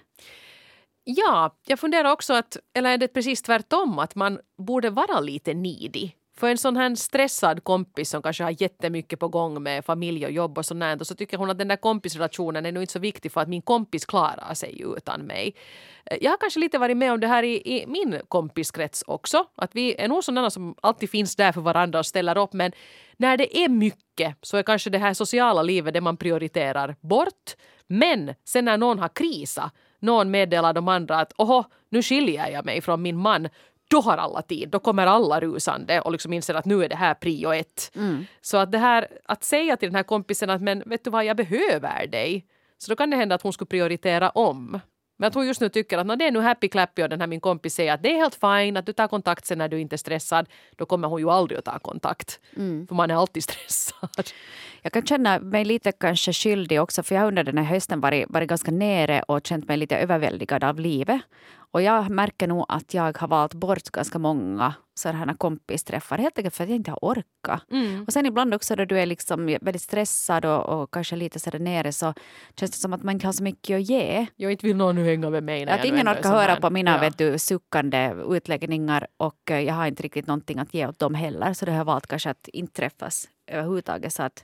Ja, 1.03 1.55
jag 1.67 1.79
funderar 1.79 2.11
också 2.11 2.33
att, 2.33 2.57
eller 2.73 2.89
är 2.89 2.97
det 2.97 3.07
precis 3.07 3.41
tvärtom, 3.41 3.99
att 3.99 4.15
man 4.15 4.39
borde 4.57 4.89
vara 4.89 5.19
lite 5.19 5.53
needy. 5.53 6.11
För 6.37 6.47
en 6.47 6.57
sån 6.57 6.77
här 6.77 6.95
stressad 6.95 7.63
kompis 7.63 8.09
som 8.09 8.21
kanske 8.21 8.43
har 8.43 8.61
jättemycket 8.61 9.19
på 9.19 9.27
gång 9.27 9.63
med 9.63 9.85
familj 9.85 10.25
och 10.25 10.31
jobb 10.31 10.57
och 10.57 10.65
sånt 10.65 10.79
där, 10.79 11.03
så 11.03 11.15
tycker 11.15 11.37
hon 11.37 11.49
att 11.49 11.57
den 11.57 11.67
där 11.67 11.75
kompisrelationen 11.75 12.65
är 12.65 12.71
nog 12.71 12.83
inte 12.83 12.93
så 12.93 12.99
viktig 12.99 13.31
för 13.31 13.41
att 13.41 13.49
min 13.49 13.61
kompis 13.61 14.05
klarar 14.05 14.53
sig 14.53 14.81
utan 14.97 15.21
mig. 15.21 15.55
Eh, 16.05 16.17
jag 16.21 16.31
har 16.31 16.37
kanske 16.37 16.59
lite 16.59 16.77
varit 16.77 16.97
med 16.97 17.13
om 17.13 17.19
det 17.19 17.27
här 17.27 17.43
i, 17.43 17.81
i 17.81 17.85
min 17.87 18.19
kompiskrets 18.27 19.03
också. 19.07 19.45
Att 19.55 19.75
vi 19.75 19.95
är 19.95 20.07
nog 20.07 20.23
sådana 20.23 20.49
som 20.49 20.75
alltid 20.81 21.09
finns 21.09 21.35
där 21.35 21.51
för 21.51 21.61
varandra 21.61 21.99
och 21.99 22.05
ställer 22.05 22.37
upp 22.37 22.53
men 22.53 22.71
när 23.17 23.37
det 23.37 23.57
är 23.57 23.69
mycket 23.69 24.35
så 24.41 24.57
är 24.57 24.63
kanske 24.63 24.89
det 24.89 24.97
här 24.97 25.13
sociala 25.13 25.61
livet 25.61 25.93
det 25.93 26.01
man 26.01 26.17
prioriterar 26.17 26.95
bort. 27.01 27.55
Men 27.87 28.33
sen 28.45 28.65
när 28.65 28.77
någon 28.77 28.99
har 28.99 29.09
krisat, 29.09 29.73
någon 29.99 30.31
meddelar 30.31 30.73
de 30.73 30.87
andra 30.87 31.19
att 31.19 31.33
oho, 31.37 31.63
nu 31.89 32.01
skiljer 32.01 32.49
jag 32.49 32.65
mig 32.65 32.81
från 32.81 33.01
min 33.01 33.17
man, 33.17 33.49
då 33.87 34.01
har 34.01 34.17
alla 34.17 34.41
tid, 34.41 34.69
då 34.69 34.79
kommer 34.79 35.07
alla 35.07 35.39
rusande 35.39 36.01
och 36.01 36.11
liksom 36.11 36.33
inser 36.33 36.53
att 36.53 36.65
nu 36.65 36.83
är 36.83 36.89
det 36.89 36.95
här 36.95 37.13
prio 37.13 37.53
ett. 37.53 37.91
Så 38.41 38.57
att 38.57 38.71
det 38.71 38.77
här 38.77 39.07
att 39.25 39.43
säga 39.43 39.77
till 39.77 39.89
den 39.89 39.95
här 39.95 40.03
kompisen 40.03 40.49
att 40.49 40.61
men 40.61 40.83
vet 40.85 41.03
du 41.03 41.09
vad, 41.09 41.25
jag 41.25 41.37
behöver 41.37 42.07
dig. 42.07 42.45
Så 42.77 42.91
då 42.91 42.95
kan 42.95 43.09
det 43.09 43.17
hända 43.17 43.35
att 43.35 43.41
hon 43.41 43.53
skulle 43.53 43.67
prioritera 43.67 44.29
om. 44.29 44.79
Men 45.19 45.25
jag 45.25 45.33
tror 45.33 45.45
just 45.45 45.61
nu 45.61 45.69
tycker 45.69 45.97
att 45.97 46.07
när 46.07 46.15
det 46.15 46.27
är 46.27 46.31
nu 46.31 46.39
happy 46.39 46.67
clappy 46.67 47.03
och 47.03 47.09
den 47.09 47.19
här 47.19 47.27
min 47.27 47.39
kompis 47.39 47.75
säger 47.75 47.93
att 47.93 48.03
det 48.03 48.11
är 48.11 48.17
helt 48.17 48.35
fine 48.35 48.77
att 48.77 48.85
du 48.85 48.93
tar 48.93 49.07
kontakt 49.07 49.45
sen 49.45 49.57
när 49.57 49.67
du 49.67 49.79
inte 49.79 49.95
är 49.95 49.97
stressad. 49.97 50.45
Då 50.75 50.85
kommer 50.85 51.07
hon 51.07 51.19
ju 51.19 51.29
aldrig 51.29 51.59
att 51.59 51.65
ta 51.65 51.79
kontakt. 51.79 52.39
För 52.87 52.95
man 52.95 53.11
är 53.11 53.15
alltid 53.15 53.43
stressad. 53.43 54.29
Jag 54.81 54.93
kan 54.93 55.05
känna 55.05 55.39
mig 55.39 55.65
lite 55.65 55.91
kanske 55.91 56.33
skyldig 56.33 56.81
också 56.81 57.03
för 57.03 57.15
jag 57.15 57.21
har 57.21 57.27
under 57.27 57.43
den 57.43 57.57
här 57.57 57.65
hösten 57.65 57.99
varit, 58.01 58.25
varit 58.29 58.49
ganska 58.49 58.71
nere 58.71 59.21
och 59.21 59.47
känt 59.47 59.67
mig 59.67 59.77
lite 59.77 59.97
överväldigad 59.97 60.63
av 60.63 60.79
livet. 60.79 61.21
Och 61.71 61.81
jag 61.81 62.09
märker 62.09 62.47
nog 62.47 62.65
att 62.67 62.93
jag 62.93 63.17
har 63.17 63.27
valt 63.27 63.53
bort 63.53 63.83
ganska 63.83 64.19
många 64.19 64.73
sådana 64.95 65.33
kompisträffar 65.35 66.17
helt 66.17 66.37
enkelt 66.37 66.55
för 66.55 66.63
att 66.63 66.69
jag 66.69 66.75
inte 66.75 66.91
har 66.91 66.99
orkat. 67.01 67.61
Och 68.07 68.13
sen 68.13 68.25
ibland 68.25 68.53
också 68.53 68.75
då 68.75 68.85
du 68.85 68.99
är 68.99 69.05
liksom 69.05 69.45
väldigt 69.45 69.81
stressad 69.81 70.45
och, 70.45 70.65
och 70.81 70.91
kanske 70.93 71.15
lite 71.15 71.39
sådär 71.39 71.59
nere 71.59 71.91
så 71.93 72.13
känns 72.59 72.71
det 72.71 72.77
som 72.77 72.93
att 72.93 73.03
man 73.03 73.13
inte 73.15 73.27
har 73.27 73.33
så 73.33 73.43
mycket 73.43 73.75
att 73.75 73.89
ge. 73.89 74.25
Jag 74.35 74.51
inte 74.51 74.65
vill 74.67 74.75
någon 74.75 74.95
nu 74.95 75.05
hänga 75.05 75.29
med 75.29 75.43
mig. 75.43 75.69
Att 75.69 75.85
ingen 75.85 76.07
orkar 76.07 76.29
höra 76.29 76.55
på 76.55 76.69
mina 76.69 76.91
Ja. 76.91 76.97
vet 77.01 77.17
du, 77.17 77.39
suckande 77.39 78.15
utläggningar 78.29 79.07
och 79.17 79.51
eh, 79.51 79.59
jag 79.59 79.73
har 79.73 79.87
inte 79.87 80.03
riktigt 80.03 80.27
någonting 80.27 80.59
att 80.59 80.73
ge 80.73 80.87
åt 80.87 80.99
dem 80.99 81.13
heller. 81.15 81.53
Så 81.53 81.65
då 81.65 81.71
har 81.71 81.77
jag 81.77 81.85
valt 81.85 82.07
kanske 82.07 82.29
att 82.29 82.47
inte 82.47 82.73
träffas 82.73 83.27
överhuvudtaget. 83.47 84.13
Så 84.13 84.23
att 84.23 84.43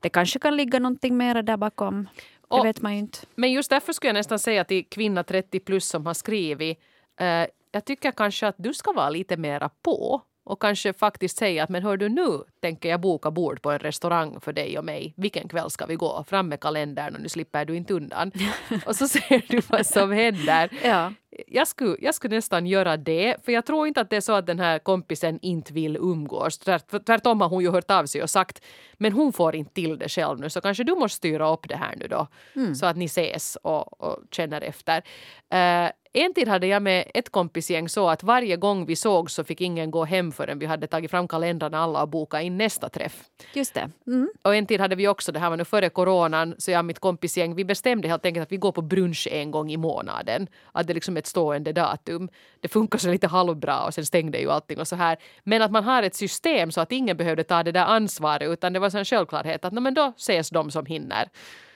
det 0.00 0.08
kanske 0.08 0.38
kan 0.38 0.56
ligga 0.56 0.78
någonting 0.78 1.16
mer 1.16 1.42
där 1.42 1.56
bakom. 1.56 2.08
Det 2.56 2.68
vet 2.68 2.82
man 2.82 2.92
ju 2.92 2.98
inte. 2.98 3.18
Men 3.34 3.52
just 3.52 3.70
därför 3.70 3.92
skulle 3.92 4.08
jag 4.08 4.14
nästan 4.14 4.38
säga 4.38 4.64
till 4.64 4.84
kvinna 4.88 5.24
30 5.24 5.60
plus 5.60 5.88
som 5.88 6.06
har 6.06 6.14
skrivit. 6.14 6.78
Eh, 7.20 7.46
jag 7.72 7.84
tycker 7.84 8.10
kanske 8.10 8.46
att 8.46 8.54
du 8.58 8.74
ska 8.74 8.92
vara 8.92 9.10
lite 9.10 9.36
mera 9.36 9.68
på. 9.82 10.22
Och 10.44 10.62
kanske 10.62 10.92
faktiskt 10.92 11.38
säga 11.38 11.64
att 11.64 11.70
men 11.70 11.82
hör 11.82 11.96
du 11.96 12.08
nu 12.08 12.40
tänker 12.60 12.88
jag 12.88 13.00
boka 13.00 13.30
bord 13.30 13.62
på 13.62 13.70
en 13.70 13.78
restaurang 13.78 14.40
för 14.40 14.52
dig 14.52 14.78
och 14.78 14.84
mig. 14.84 15.14
Vilken 15.16 15.48
kväll 15.48 15.70
ska 15.70 15.86
vi 15.86 15.94
gå? 15.94 16.24
Fram 16.28 16.48
med 16.48 16.60
kalendern 16.60 17.14
och 17.14 17.20
nu 17.20 17.28
slipper 17.28 17.64
du 17.64 17.76
inte 17.76 17.94
undan. 17.94 18.32
och 18.86 18.96
så 18.96 19.08
ser 19.08 19.44
du 19.48 19.60
vad 19.68 19.86
som 19.86 20.12
händer. 20.12 20.70
Ja. 20.84 21.12
Jag 21.46 21.68
skulle, 21.68 21.96
jag 22.00 22.14
skulle 22.14 22.36
nästan 22.36 22.66
göra 22.66 22.96
det, 22.96 23.36
för 23.44 23.52
jag 23.52 23.66
tror 23.66 23.86
inte 23.86 24.00
att 24.00 24.10
det 24.10 24.16
är 24.16 24.20
så 24.20 24.32
att 24.32 24.46
den 24.46 24.58
här 24.58 24.78
kompisen 24.78 25.38
inte 25.42 25.72
vill 25.72 25.96
umgås. 25.96 26.58
Tvärt, 26.58 27.06
tvärtom 27.06 27.40
har 27.40 27.48
hon 27.48 27.62
ju 27.62 27.70
hört 27.70 27.90
av 27.90 28.06
sig 28.06 28.22
och 28.22 28.30
sagt 28.30 28.64
men 28.94 29.12
hon 29.12 29.32
får 29.32 29.56
inte 29.56 29.74
till 29.74 29.98
det 29.98 30.08
själv 30.08 30.40
nu 30.40 30.50
så 30.50 30.60
kanske 30.60 30.84
du 30.84 30.94
måste 30.94 31.16
styra 31.16 31.52
upp 31.52 31.68
det 31.68 31.76
här 31.76 31.94
nu 31.96 32.08
då 32.08 32.26
så 32.74 32.86
att 32.86 32.96
ni 32.96 33.04
ses 33.04 33.56
och, 33.62 34.02
och 34.02 34.22
känner 34.30 34.60
efter. 34.60 35.02
Eh, 35.50 35.90
en 36.16 36.34
tid 36.34 36.48
hade 36.48 36.66
jag 36.66 36.82
med 36.82 37.10
ett 37.14 37.30
kompisgäng 37.30 37.88
så 37.88 38.08
att 38.08 38.22
varje 38.22 38.56
gång 38.56 38.86
vi 38.86 38.96
såg 38.96 39.30
så 39.30 39.44
fick 39.44 39.60
ingen 39.60 39.90
gå 39.90 40.04
hem 40.04 40.32
förrän 40.32 40.58
vi 40.58 40.66
hade 40.66 40.86
tagit 40.86 41.10
fram 41.10 41.28
kalendrarna 41.28 41.78
alla 41.78 42.02
och 42.02 42.08
bokat 42.08 42.42
in 42.42 42.56
nästa 42.56 42.88
träff. 42.88 43.24
Just 43.54 43.74
det. 43.74 43.90
Mm. 44.06 44.28
Och 44.42 44.54
en 44.54 44.66
tid 44.66 44.80
hade 44.80 44.96
vi 44.96 45.08
också, 45.08 45.32
det 45.32 45.38
här 45.38 45.50
var 45.50 45.56
nu 45.56 45.64
före 45.64 45.88
coronan, 45.88 46.54
så 46.58 46.70
jag 46.70 46.78
och 46.78 46.84
mitt 46.84 46.98
kompisgäng, 46.98 47.54
vi 47.54 47.64
bestämde 47.64 48.08
helt 48.08 48.26
enkelt 48.26 48.42
att 48.42 48.52
vi 48.52 48.56
går 48.56 48.72
på 48.72 48.82
brunch 48.82 49.28
en 49.30 49.50
gång 49.50 49.72
i 49.72 49.76
månaden. 49.76 50.46
Att 50.72 50.86
det 50.86 50.92
är 50.92 50.94
liksom 50.94 51.16
ett 51.16 51.26
stående 51.26 51.72
datum. 51.72 52.28
Det 52.60 52.68
funkar 52.68 52.98
så 52.98 53.10
lite 53.10 53.26
halvbra 53.26 53.84
och 53.84 53.94
sen 53.94 54.06
stängde 54.06 54.38
ju 54.38 54.50
allting 54.50 54.80
och 54.80 54.88
så 54.88 54.96
här. 54.96 55.18
Men 55.44 55.62
att 55.62 55.70
man 55.70 55.84
har 55.84 56.02
ett 56.02 56.14
system 56.14 56.70
så 56.72 56.80
att 56.80 56.92
ingen 56.92 57.16
behövde 57.16 57.44
ta 57.44 57.62
det 57.62 57.72
där 57.72 57.84
ansvaret 57.84 58.48
utan 58.48 58.72
det 58.72 58.78
var 58.78 58.90
så 58.90 58.98
en 58.98 59.04
självklarhet 59.04 59.64
att 59.64 59.72
"Nå, 59.72 59.80
men 59.80 59.94
då 59.94 60.12
ses 60.16 60.50
de 60.50 60.70
som 60.70 60.86
hinner. 60.86 61.28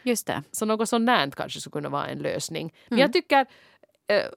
Just 0.02 0.26
det. 0.26 0.42
Så 0.52 0.64
något 0.64 0.88
sånt 0.88 1.36
kanske 1.36 1.60
skulle 1.60 1.72
kunna 1.72 1.88
vara 1.88 2.06
en 2.06 2.18
lösning. 2.18 2.72
Men 2.88 2.98
jag 2.98 3.12
tycker, 3.12 3.46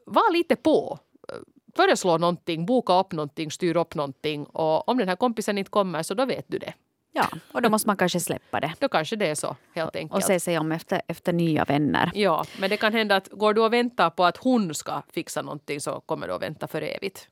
var 0.05 0.33
lite 0.33 0.55
på. 0.55 0.99
Eh, 1.29 1.35
Föreslå 1.75 2.17
någonting, 2.17 2.65
boka 2.65 2.99
upp 2.99 3.11
någonting, 3.11 3.51
styr 3.51 3.77
upp 3.77 3.95
någonting 3.95 4.43
och 4.45 4.89
om 4.89 4.97
den 4.97 5.07
här 5.09 5.15
kompisen 5.15 5.57
inte 5.57 5.71
kommer 5.71 6.03
så 6.03 6.13
då 6.13 6.25
vet 6.25 6.45
du 6.47 6.57
det. 6.57 6.73
Ja, 7.13 7.27
och 7.51 7.61
då 7.61 7.69
måste 7.69 7.89
man 7.89 7.97
kanske 7.97 8.19
släppa 8.19 8.59
det. 8.59 8.73
Då 8.79 8.89
kanske 8.89 9.15
det 9.15 9.27
är 9.27 9.35
så 9.35 9.55
helt 9.75 9.95
enkelt. 9.95 10.15
Och 10.17 10.23
se 10.23 10.39
sig 10.39 10.59
om 10.59 10.71
efter, 10.71 11.01
efter 11.07 11.33
nya 11.33 11.65
vänner. 11.65 12.11
Ja, 12.13 12.45
men 12.59 12.69
det 12.69 12.77
kan 12.77 12.93
hända 12.93 13.15
att 13.15 13.27
går 13.31 13.53
du 13.53 13.61
och 13.61 13.73
väntar 13.73 14.09
på 14.09 14.25
att 14.25 14.37
hon 14.37 14.73
ska 14.73 15.01
fixa 15.13 15.41
någonting 15.41 15.81
så 15.81 15.99
kommer 15.99 16.27
du 16.27 16.33
att 16.33 16.41
vänta 16.41 16.67
för 16.67 16.81
evigt. 16.81 17.27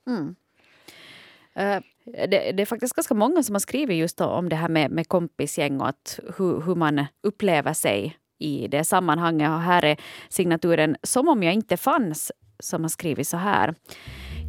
Eh, 1.55 1.79
Det, 2.05 2.51
det 2.51 2.61
är 2.61 2.65
faktiskt 2.65 2.95
ganska 2.95 3.13
många 3.13 3.43
som 3.43 3.55
har 3.55 3.59
skrivit 3.59 3.97
just 3.97 4.21
om 4.21 4.49
det 4.49 4.55
här 4.55 4.69
med, 4.69 4.91
med 4.91 5.07
kompisgäng 5.07 5.81
och 5.81 5.87
att 5.87 6.19
hur, 6.37 6.61
hur 6.61 6.75
man 6.75 7.05
upplever 7.23 7.73
sig 7.73 8.18
i 8.39 8.67
det 8.67 8.83
sammanhanget. 8.83 9.49
Och 9.49 9.61
här 9.61 9.85
är 9.85 9.97
signaturen 10.29 10.95
Som 11.03 11.27
om 11.27 11.43
jag 11.43 11.53
inte 11.53 11.77
fanns 11.77 12.31
som 12.59 12.81
har 12.81 12.89
skrivit 12.89 13.27
så 13.27 13.37
här. 13.37 13.75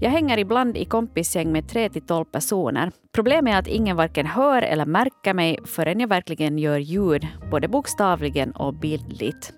Jag 0.00 0.11
hänger 0.11 0.38
ibland 0.38 0.76
i 0.76 0.85
kompisgäng 0.85 1.52
med 1.52 1.68
3 1.68 1.88
till 1.88 2.06
12 2.06 2.25
personer. 2.25 2.92
Problemet 3.12 3.54
är 3.54 3.59
att 3.59 3.66
ingen 3.66 3.97
varken 3.97 4.26
hör 4.26 4.62
eller 4.62 4.87
märker 4.87 5.35
mig 5.35 5.59
förrän 5.64 6.00
jag 6.00 6.09
verkligen 6.09 6.59
gör 6.59 6.79
ljud, 6.79 7.26
både 7.50 7.68
bokstavligen 7.68 8.50
och 8.50 8.74
bildligt. 8.74 9.53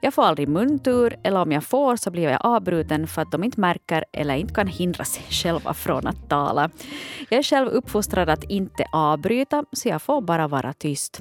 Jag 0.00 0.14
får 0.14 0.22
aldrig 0.22 0.48
muntur 0.48 1.16
eller 1.22 1.40
om 1.40 1.52
jag 1.52 1.64
får 1.64 1.96
så 1.96 2.10
blir 2.10 2.22
jag 2.22 2.46
avbruten 2.46 3.06
för 3.06 3.22
att 3.22 3.32
de 3.32 3.44
inte 3.44 3.60
märker 3.60 4.04
eller 4.12 4.34
inte 4.34 4.54
kan 4.54 4.66
hindra 4.66 5.04
sig 5.04 5.22
själva 5.30 5.74
från 5.74 6.06
att 6.06 6.28
tala. 6.28 6.70
Jag 7.28 7.38
är 7.38 7.42
själv 7.42 7.68
uppfostrad 7.68 8.28
att 8.28 8.44
inte 8.44 8.86
avbryta 8.92 9.64
så 9.72 9.88
jag 9.88 10.02
får 10.02 10.20
bara 10.20 10.48
vara 10.48 10.72
tyst. 10.72 11.20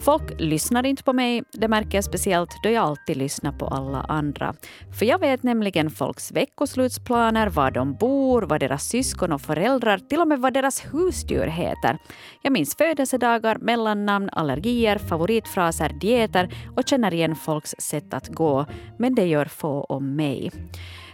Folk 0.00 0.40
lyssnar 0.40 0.86
inte 0.86 1.02
på 1.02 1.12
mig, 1.12 1.42
det 1.52 1.68
märker 1.68 1.98
jag 1.98 2.04
speciellt 2.04 2.50
då 2.62 2.70
jag 2.70 2.84
alltid 2.84 3.16
lyssnar 3.16 3.52
på 3.52 3.66
alla 3.66 4.00
andra. 4.00 4.54
För 4.98 5.06
jag 5.06 5.18
vet 5.18 5.42
nämligen 5.42 5.90
folks 5.90 6.32
veckoslutsplaner, 6.32 7.46
var 7.48 7.70
de 7.70 7.94
bor, 7.94 8.42
vad 8.42 8.60
deras 8.60 8.84
syskon 8.84 9.32
och 9.32 9.40
föräldrar, 9.40 9.98
till 9.98 10.20
och 10.20 10.28
med 10.28 10.40
vad 10.40 10.54
deras 10.54 10.84
husdjur 10.92 11.46
heter. 11.46 11.98
Jag 12.42 12.52
minns 12.52 12.76
födelsedagar, 12.76 13.58
mellannamn, 13.58 14.30
allergier, 14.32 14.98
favoritfraser, 14.98 15.88
dieter 15.88 16.54
och 16.76 16.88
känner 16.88 17.14
igen 17.14 17.36
folks 17.36 17.74
sätt 17.78 18.14
att 18.14 18.28
gå. 18.28 18.66
Men 18.98 19.14
det 19.14 19.26
gör 19.26 19.44
få 19.44 19.84
om 19.84 20.16
mig. 20.16 20.50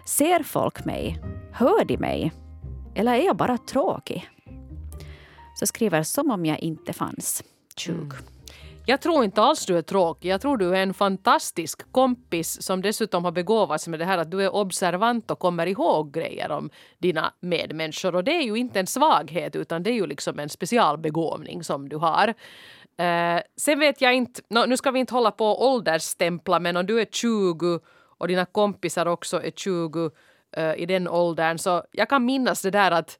Ser 0.06 0.42
folk 0.42 0.84
mig? 0.84 1.18
Hör 1.52 1.84
de 1.84 1.98
mig? 1.98 2.32
Eller 2.94 3.14
är 3.14 3.26
jag 3.26 3.36
bara 3.36 3.58
tråkig? 3.58 4.28
Så 5.54 5.66
skriver 5.66 6.02
som 6.02 6.30
om 6.30 6.46
jag 6.46 6.58
inte 6.58 6.92
fanns. 6.92 7.44
20. 7.76 8.16
Jag 8.88 9.00
tror 9.00 9.24
inte 9.24 9.42
alls 9.42 9.66
du 9.66 9.78
är 9.78 9.82
tråkig. 9.82 10.28
Jag 10.28 10.40
tror 10.40 10.56
du 10.56 10.76
är 10.76 10.82
en 10.82 10.94
fantastisk 10.94 11.92
kompis 11.92 12.62
som 12.62 12.82
dessutom 12.82 13.24
har 13.24 13.32
begåvats 13.32 13.88
med 13.88 13.98
det 13.98 14.04
här 14.04 14.18
att 14.18 14.30
du 14.30 14.42
är 14.42 14.54
observant 14.54 15.30
och 15.30 15.38
kommer 15.38 15.66
ihåg 15.66 16.12
grejer 16.12 16.50
om 16.50 16.70
dina 16.98 17.32
medmänniskor. 17.40 18.14
Och 18.14 18.24
det 18.24 18.30
är 18.30 18.42
ju 18.42 18.56
inte 18.56 18.80
en 18.80 18.86
svaghet 18.86 19.56
utan 19.56 19.82
det 19.82 19.90
är 19.90 19.94
ju 19.94 20.06
liksom 20.06 20.38
en 20.38 20.48
specialbegåvning 20.48 21.64
som 21.64 21.88
du 21.88 21.96
har. 21.96 22.28
Eh, 22.98 23.40
sen 23.56 23.78
vet 23.78 24.00
jag 24.00 24.14
inte, 24.14 24.40
nu 24.66 24.76
ska 24.76 24.90
vi 24.90 25.00
inte 25.00 25.14
hålla 25.14 25.30
på 25.30 25.46
och 25.46 25.66
åldersstämpla 25.66 26.60
men 26.60 26.76
om 26.76 26.86
du 26.86 27.00
är 27.00 27.06
20 27.12 27.80
och 28.18 28.28
dina 28.28 28.44
kompisar 28.44 29.06
också 29.06 29.42
är 29.42 29.50
20 29.50 30.10
eh, 30.56 30.74
i 30.74 30.86
den 30.86 31.08
åldern 31.08 31.58
så 31.58 31.82
jag 31.92 32.08
kan 32.08 32.24
minnas 32.24 32.62
det 32.62 32.70
där 32.70 32.90
att 32.90 33.18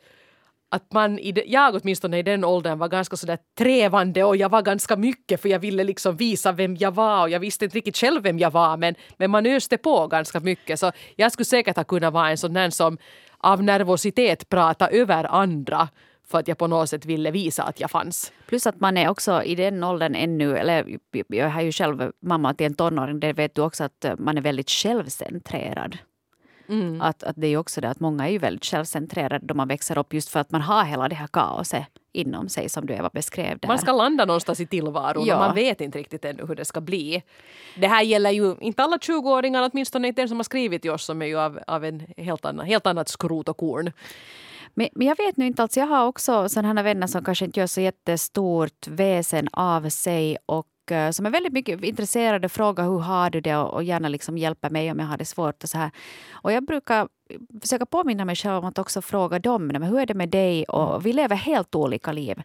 att 0.69 0.93
man, 0.93 1.19
i 1.19 1.33
de, 1.33 1.45
jag 1.47 1.75
åtminstone 1.75 2.19
i 2.19 2.23
den 2.23 2.45
åldern 2.45 2.79
var 2.79 2.89
ganska 2.89 3.17
sådär 3.17 3.39
trevande 3.59 4.25
och 4.25 4.37
jag 4.37 4.49
var 4.49 4.63
ganska 4.63 4.97
mycket 4.97 5.43
för 5.43 5.49
jag 5.49 5.59
ville 5.59 5.85
liksom 5.85 6.17
visa 6.17 6.53
vem 6.53 6.77
jag 6.77 6.95
var 6.95 7.23
och 7.23 7.31
jag 7.31 7.41
visste 7.41 7.65
inte 7.65 7.77
riktigt 7.77 7.97
själv 7.97 8.23
vem 8.23 8.39
jag 8.39 8.51
var 8.51 8.77
men, 8.77 8.95
men 9.17 9.31
man 9.31 9.47
öste 9.47 9.79
på 9.79 10.07
ganska 10.07 10.41
mycket 10.41 10.81
så 10.81 10.93
jag 11.17 11.33
skulle 11.33 11.45
säkert 11.45 11.77
ha 11.77 11.85
kunnat 11.85 12.13
vara 12.13 12.31
en 12.31 12.39
sån 12.39 12.53
där 12.53 12.71
som 12.71 12.99
av 13.39 13.63
nervositet 13.63 14.49
prata 14.49 14.89
över 14.89 15.25
andra 15.25 15.89
för 16.27 16.39
att 16.39 16.49
jag 16.49 16.59
på 16.59 16.67
något 16.67 16.91
sätt 16.91 17.05
ville 17.05 17.31
visa 17.31 17.63
att 17.63 17.81
jag 17.81 17.91
fanns. 17.91 18.33
Plus 18.47 18.67
att 18.67 18.81
man 18.81 18.97
är 18.97 19.09
också 19.09 19.43
i 19.43 19.55
den 19.55 19.85
åldern 19.85 20.15
ännu, 20.15 20.57
eller 20.57 20.99
jag 21.29 21.51
har 21.51 21.63
ju 21.63 21.73
själv 21.73 22.13
mamma 22.23 22.55
till 22.55 22.67
en 22.67 22.75
tonåring, 22.75 23.21
det 23.21 23.33
vet 23.33 23.55
du 23.55 23.63
också 23.63 23.85
att 23.85 24.07
man 24.19 24.39
är 24.39 24.43
väldigt 24.43 24.71
självcentrerad. 24.71 25.99
Att, 27.03 27.23
att 27.23 27.37
det 27.37 27.47
är 27.47 27.57
också 27.57 27.81
det 27.81 27.89
att 27.89 28.01
många 28.01 28.27
är 28.29 28.33
ju 28.33 28.39
väldigt 28.39 28.65
självcentrerade 28.65 29.47
då 29.47 29.55
man 29.55 29.69
växer 29.69 29.99
upp 29.99 30.15
just 30.15 30.29
för 30.29 30.41
att 30.41 30.51
man 30.51 30.61
har 30.61 30.85
hela 30.85 31.09
det 31.09 31.15
här 31.15 31.27
kaoset 31.27 31.87
inom 32.13 32.49
sig 32.49 32.69
som 32.69 32.87
du 32.87 32.95
Eva 32.95 33.11
beskrev. 33.13 33.59
Det 33.59 33.67
här. 33.67 33.75
Man 33.75 33.79
ska 33.79 33.93
landa 33.93 34.25
någonstans 34.25 34.61
i 34.61 34.67
tillvaron 34.67 35.25
Ja. 35.27 35.35
och 35.35 35.41
man 35.41 35.55
vet 35.55 35.81
inte 35.81 35.99
riktigt 35.99 36.25
ännu 36.25 36.47
hur 36.47 36.55
det 36.55 36.65
ska 36.65 36.81
bli. 36.81 37.23
Det 37.77 37.87
här 37.87 38.03
gäller 38.03 38.31
ju 38.31 38.55
inte 38.61 38.83
alla 38.83 38.97
20-åringar, 38.97 39.71
åtminstone 39.73 40.09
inte 40.09 40.21
den 40.23 40.29
som 40.29 40.39
har 40.39 40.45
skrivit 40.45 40.83
till 40.83 40.91
oss 40.91 41.05
som 41.05 41.23
är 41.23 41.27
ju 41.27 41.39
av, 41.39 41.59
av 41.67 41.85
en 41.85 42.07
helt, 42.17 42.45
annan, 42.45 42.67
helt 42.67 42.87
annat 42.87 43.09
skrot 43.09 43.49
och 43.49 43.57
korn. 43.57 43.93
Men, 44.75 44.89
men 44.93 45.07
jag 45.07 45.17
vet 45.17 45.37
nu 45.37 45.47
inte 45.47 45.63
alls. 45.63 45.77
Jag 45.77 45.87
har 45.87 46.07
också 46.07 46.49
sådana 46.49 46.83
vänner 46.83 47.07
som 47.07 47.25
kanske 47.25 47.45
inte 47.45 47.61
gör 47.61 47.67
så 47.67 47.81
jättestort 47.81 48.87
väsen 48.89 49.49
av 49.53 49.89
sig 49.89 50.37
och 50.47 50.67
som 51.13 51.27
är 51.27 51.31
väldigt 51.31 51.53
mycket 51.53 51.85
intresserade, 51.85 52.49
frågar 52.49 52.85
hur 52.85 52.99
har 52.99 53.31
du 53.31 53.41
det 53.41 53.57
och, 53.57 53.75
och 53.75 53.85
gärna 53.85 54.09
liksom 54.09 54.39
hjälper 54.39 54.71
mig 54.71 54.91
om 54.91 54.99
jag 54.99 55.07
har 55.07 55.17
det 55.17 55.25
svårt 55.25 55.63
och 55.63 55.69
så 55.69 55.79
här. 55.79 55.91
Och 56.33 56.53
jag 56.53 56.65
brukar 56.67 57.09
försöka 57.61 57.87
påminna 57.87 58.25
mig 58.25 58.37
själv 58.37 58.57
om 58.57 58.65
att 58.65 58.79
också 58.79 59.03
fråga 59.03 59.39
dem, 59.39 59.67
men 59.67 59.83
hur 59.83 59.99
är 59.99 60.07
det 60.07 60.15
med 60.15 60.29
dig? 60.29 60.65
Och 60.65 61.07
vi 61.07 61.13
lever 61.13 61.37
helt 61.37 61.75
olika 61.75 62.13
liv. 62.13 62.43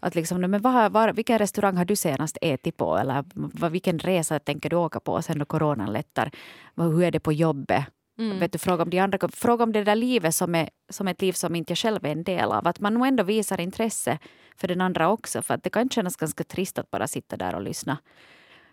Att 0.00 0.14
liksom, 0.14 0.40
men 0.40 0.62
vad, 0.62 0.92
var, 0.92 1.12
vilken 1.12 1.38
restaurang 1.38 1.76
har 1.76 1.84
du 1.84 1.96
senast 1.96 2.38
ätit 2.40 2.76
på? 2.76 2.96
Eller 2.96 3.24
vilken 3.68 3.98
resa 3.98 4.38
tänker 4.38 4.70
du 4.70 4.76
åka 4.76 5.00
på 5.00 5.22
sen 5.22 5.38
då 5.38 5.44
coronan 5.44 5.92
lättar? 5.92 6.30
Hur 6.76 7.02
är 7.02 7.10
det 7.10 7.20
på 7.20 7.32
jobbet? 7.32 7.84
Vet 8.16 8.52
du, 8.52 8.58
fråga, 8.58 8.82
om 8.82 8.90
de 8.90 8.98
andra, 8.98 9.28
fråga 9.28 9.64
om 9.64 9.72
det 9.72 9.84
där 9.84 9.94
livet 9.96 10.34
som 10.34 10.54
är 10.54 10.68
som 10.90 11.08
ett 11.08 11.22
liv 11.22 11.32
som 11.32 11.54
inte 11.54 11.70
jag 11.70 11.78
själv 11.78 12.04
är 12.06 12.12
en 12.12 12.24
del 12.24 12.52
av. 12.52 12.66
Att 12.68 12.80
man 12.80 12.94
nog 12.94 13.06
ändå 13.06 13.22
visar 13.22 13.60
intresse 13.60 14.18
för 14.56 14.68
den 14.68 14.80
andra 14.80 15.08
också. 15.08 15.42
För 15.42 15.54
att 15.54 15.62
det 15.62 15.70
kan 15.70 15.88
kännas 15.90 16.16
ganska 16.16 16.44
trist 16.44 16.78
att 16.78 16.90
bara 16.90 17.08
sitta 17.08 17.36
där 17.36 17.54
och 17.54 17.62
lyssna 17.62 17.98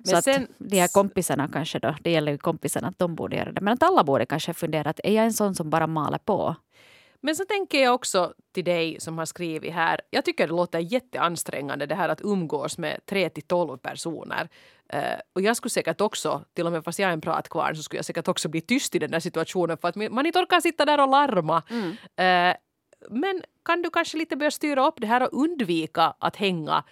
så 0.04 0.16
att 0.16 0.24
sen- 0.24 0.48
de 0.58 0.80
här 0.80 0.88
kompisarna 0.88 1.50
kanske 1.54 1.80
då, 1.80 1.96
det 2.02 2.12
gäller 2.12 2.32
ju 2.32 2.38
kompisarna 2.38 2.88
att 2.88 3.00
de 3.00 3.16
borde 3.16 3.36
göra 3.36 3.52
det. 3.52 3.62
Men 3.62 3.74
att 3.74 3.84
alla 3.84 4.04
borde 4.04 4.26
kanske 4.26 4.54
fundera 4.54 4.90
att 4.90 5.00
är 5.04 5.14
jag 5.14 5.26
en 5.26 5.34
sån 5.34 5.56
som 5.56 5.70
bara 5.70 5.88
maler 5.88 6.18
på? 6.18 6.56
Men 7.24 7.36
så 7.36 7.46
tänker 7.46 7.84
jag 7.84 7.94
också 7.94 8.34
till 8.54 8.64
dig 8.64 8.98
som 9.00 9.18
har 9.18 9.26
skrivit 9.26 9.74
här. 9.74 10.02
Jag 10.10 10.26
tycker 10.26 10.48
det 10.48 10.54
låter 10.54 10.80
jätteansträngande 10.80 11.86
det 11.86 11.96
här 11.96 12.10
att 12.10 12.22
umgås 12.24 12.78
med 12.78 13.00
3 13.06 13.30
till 13.30 13.44
12 13.44 13.78
personer. 13.78 14.50
Eh, 14.94 15.20
och 15.34 15.42
jag 15.42 15.58
skulle 15.58 15.70
säkert 15.70 16.02
också, 16.02 16.44
till 16.54 16.66
och 16.66 16.72
med 16.72 16.84
fast 16.84 17.00
jag 17.00 17.10
är 17.10 17.14
en 17.14 17.22
pratkvarn, 17.22 17.76
så 17.76 17.84
skulle 17.84 17.98
jag 17.98 18.06
säkert 18.06 18.28
också 18.28 18.50
bli 18.50 18.62
tyst 18.62 18.96
i 18.96 19.00
den 19.00 19.12
där 19.12 19.20
situationen 19.20 19.78
för 19.78 19.88
att 19.88 19.96
man 19.96 20.26
inte 20.26 20.40
orkar 20.40 20.62
sitta 20.62 20.86
där 20.86 21.00
och 21.02 21.10
larma. 21.10 21.64
Eh, 22.16 22.56
men 23.10 23.42
kan 23.66 23.82
du 23.82 23.90
kanske 23.90 24.18
lite 24.18 24.36
börja 24.36 24.52
styra 24.52 24.88
upp 24.88 24.96
det 24.98 25.08
här 25.08 25.24
och 25.24 25.42
undvika 25.42 26.14
att 26.20 26.36
hänga 26.36 26.84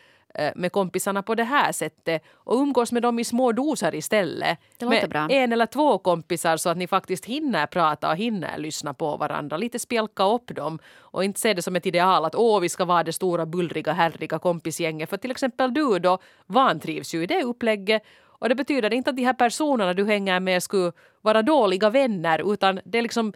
med 0.55 0.71
kompisarna 0.71 1.23
på 1.23 1.35
det 1.35 1.43
här 1.43 1.71
sättet 1.71 2.23
och 2.33 2.55
umgås 2.55 2.91
med 2.91 3.01
dem 3.01 3.19
i 3.19 3.23
små 3.23 3.51
doser 3.51 3.95
istället. 3.95 4.57
Det 4.77 4.85
låter 4.85 5.01
med 5.01 5.09
bra. 5.09 5.27
en 5.29 5.53
eller 5.53 5.65
två 5.65 5.97
kompisar 5.97 6.57
så 6.57 6.69
att 6.69 6.77
ni 6.77 6.87
faktiskt 6.87 7.25
hinner 7.25 7.65
prata 7.65 8.09
och 8.09 8.17
hinner 8.17 8.57
lyssna 8.57 8.93
på 8.93 9.17
varandra. 9.17 9.57
Lite 9.57 9.79
spjälka 9.79 10.23
upp 10.23 10.55
dem 10.55 10.79
och 10.97 11.23
inte 11.23 11.39
se 11.39 11.53
det 11.53 11.61
som 11.61 11.75
ett 11.75 11.85
ideal 11.85 12.25
att 12.25 12.35
åh, 12.35 12.59
vi 12.59 12.69
ska 12.69 12.85
vara 12.85 13.03
det 13.03 13.13
stora 13.13 13.45
bullriga 13.45 13.93
härliga 13.93 14.39
kompisgänget. 14.39 15.09
För 15.09 15.17
till 15.17 15.31
exempel 15.31 15.73
du 15.73 15.99
då 15.99 16.17
vantrivs 16.45 17.13
ju 17.13 17.23
i 17.23 17.27
det 17.27 17.43
upplägget 17.43 18.03
och 18.39 18.49
det 18.49 18.55
betyder 18.55 18.93
inte 18.93 19.09
att 19.09 19.15
de 19.15 19.25
här 19.25 19.33
personerna 19.33 19.93
du 19.93 20.05
hänger 20.05 20.39
med 20.39 20.63
skulle 20.63 20.91
vara 21.21 21.41
dåliga 21.41 21.89
vänner 21.89 22.53
utan 22.53 22.79
det 22.85 22.97
är 22.97 23.01
liksom 23.01 23.33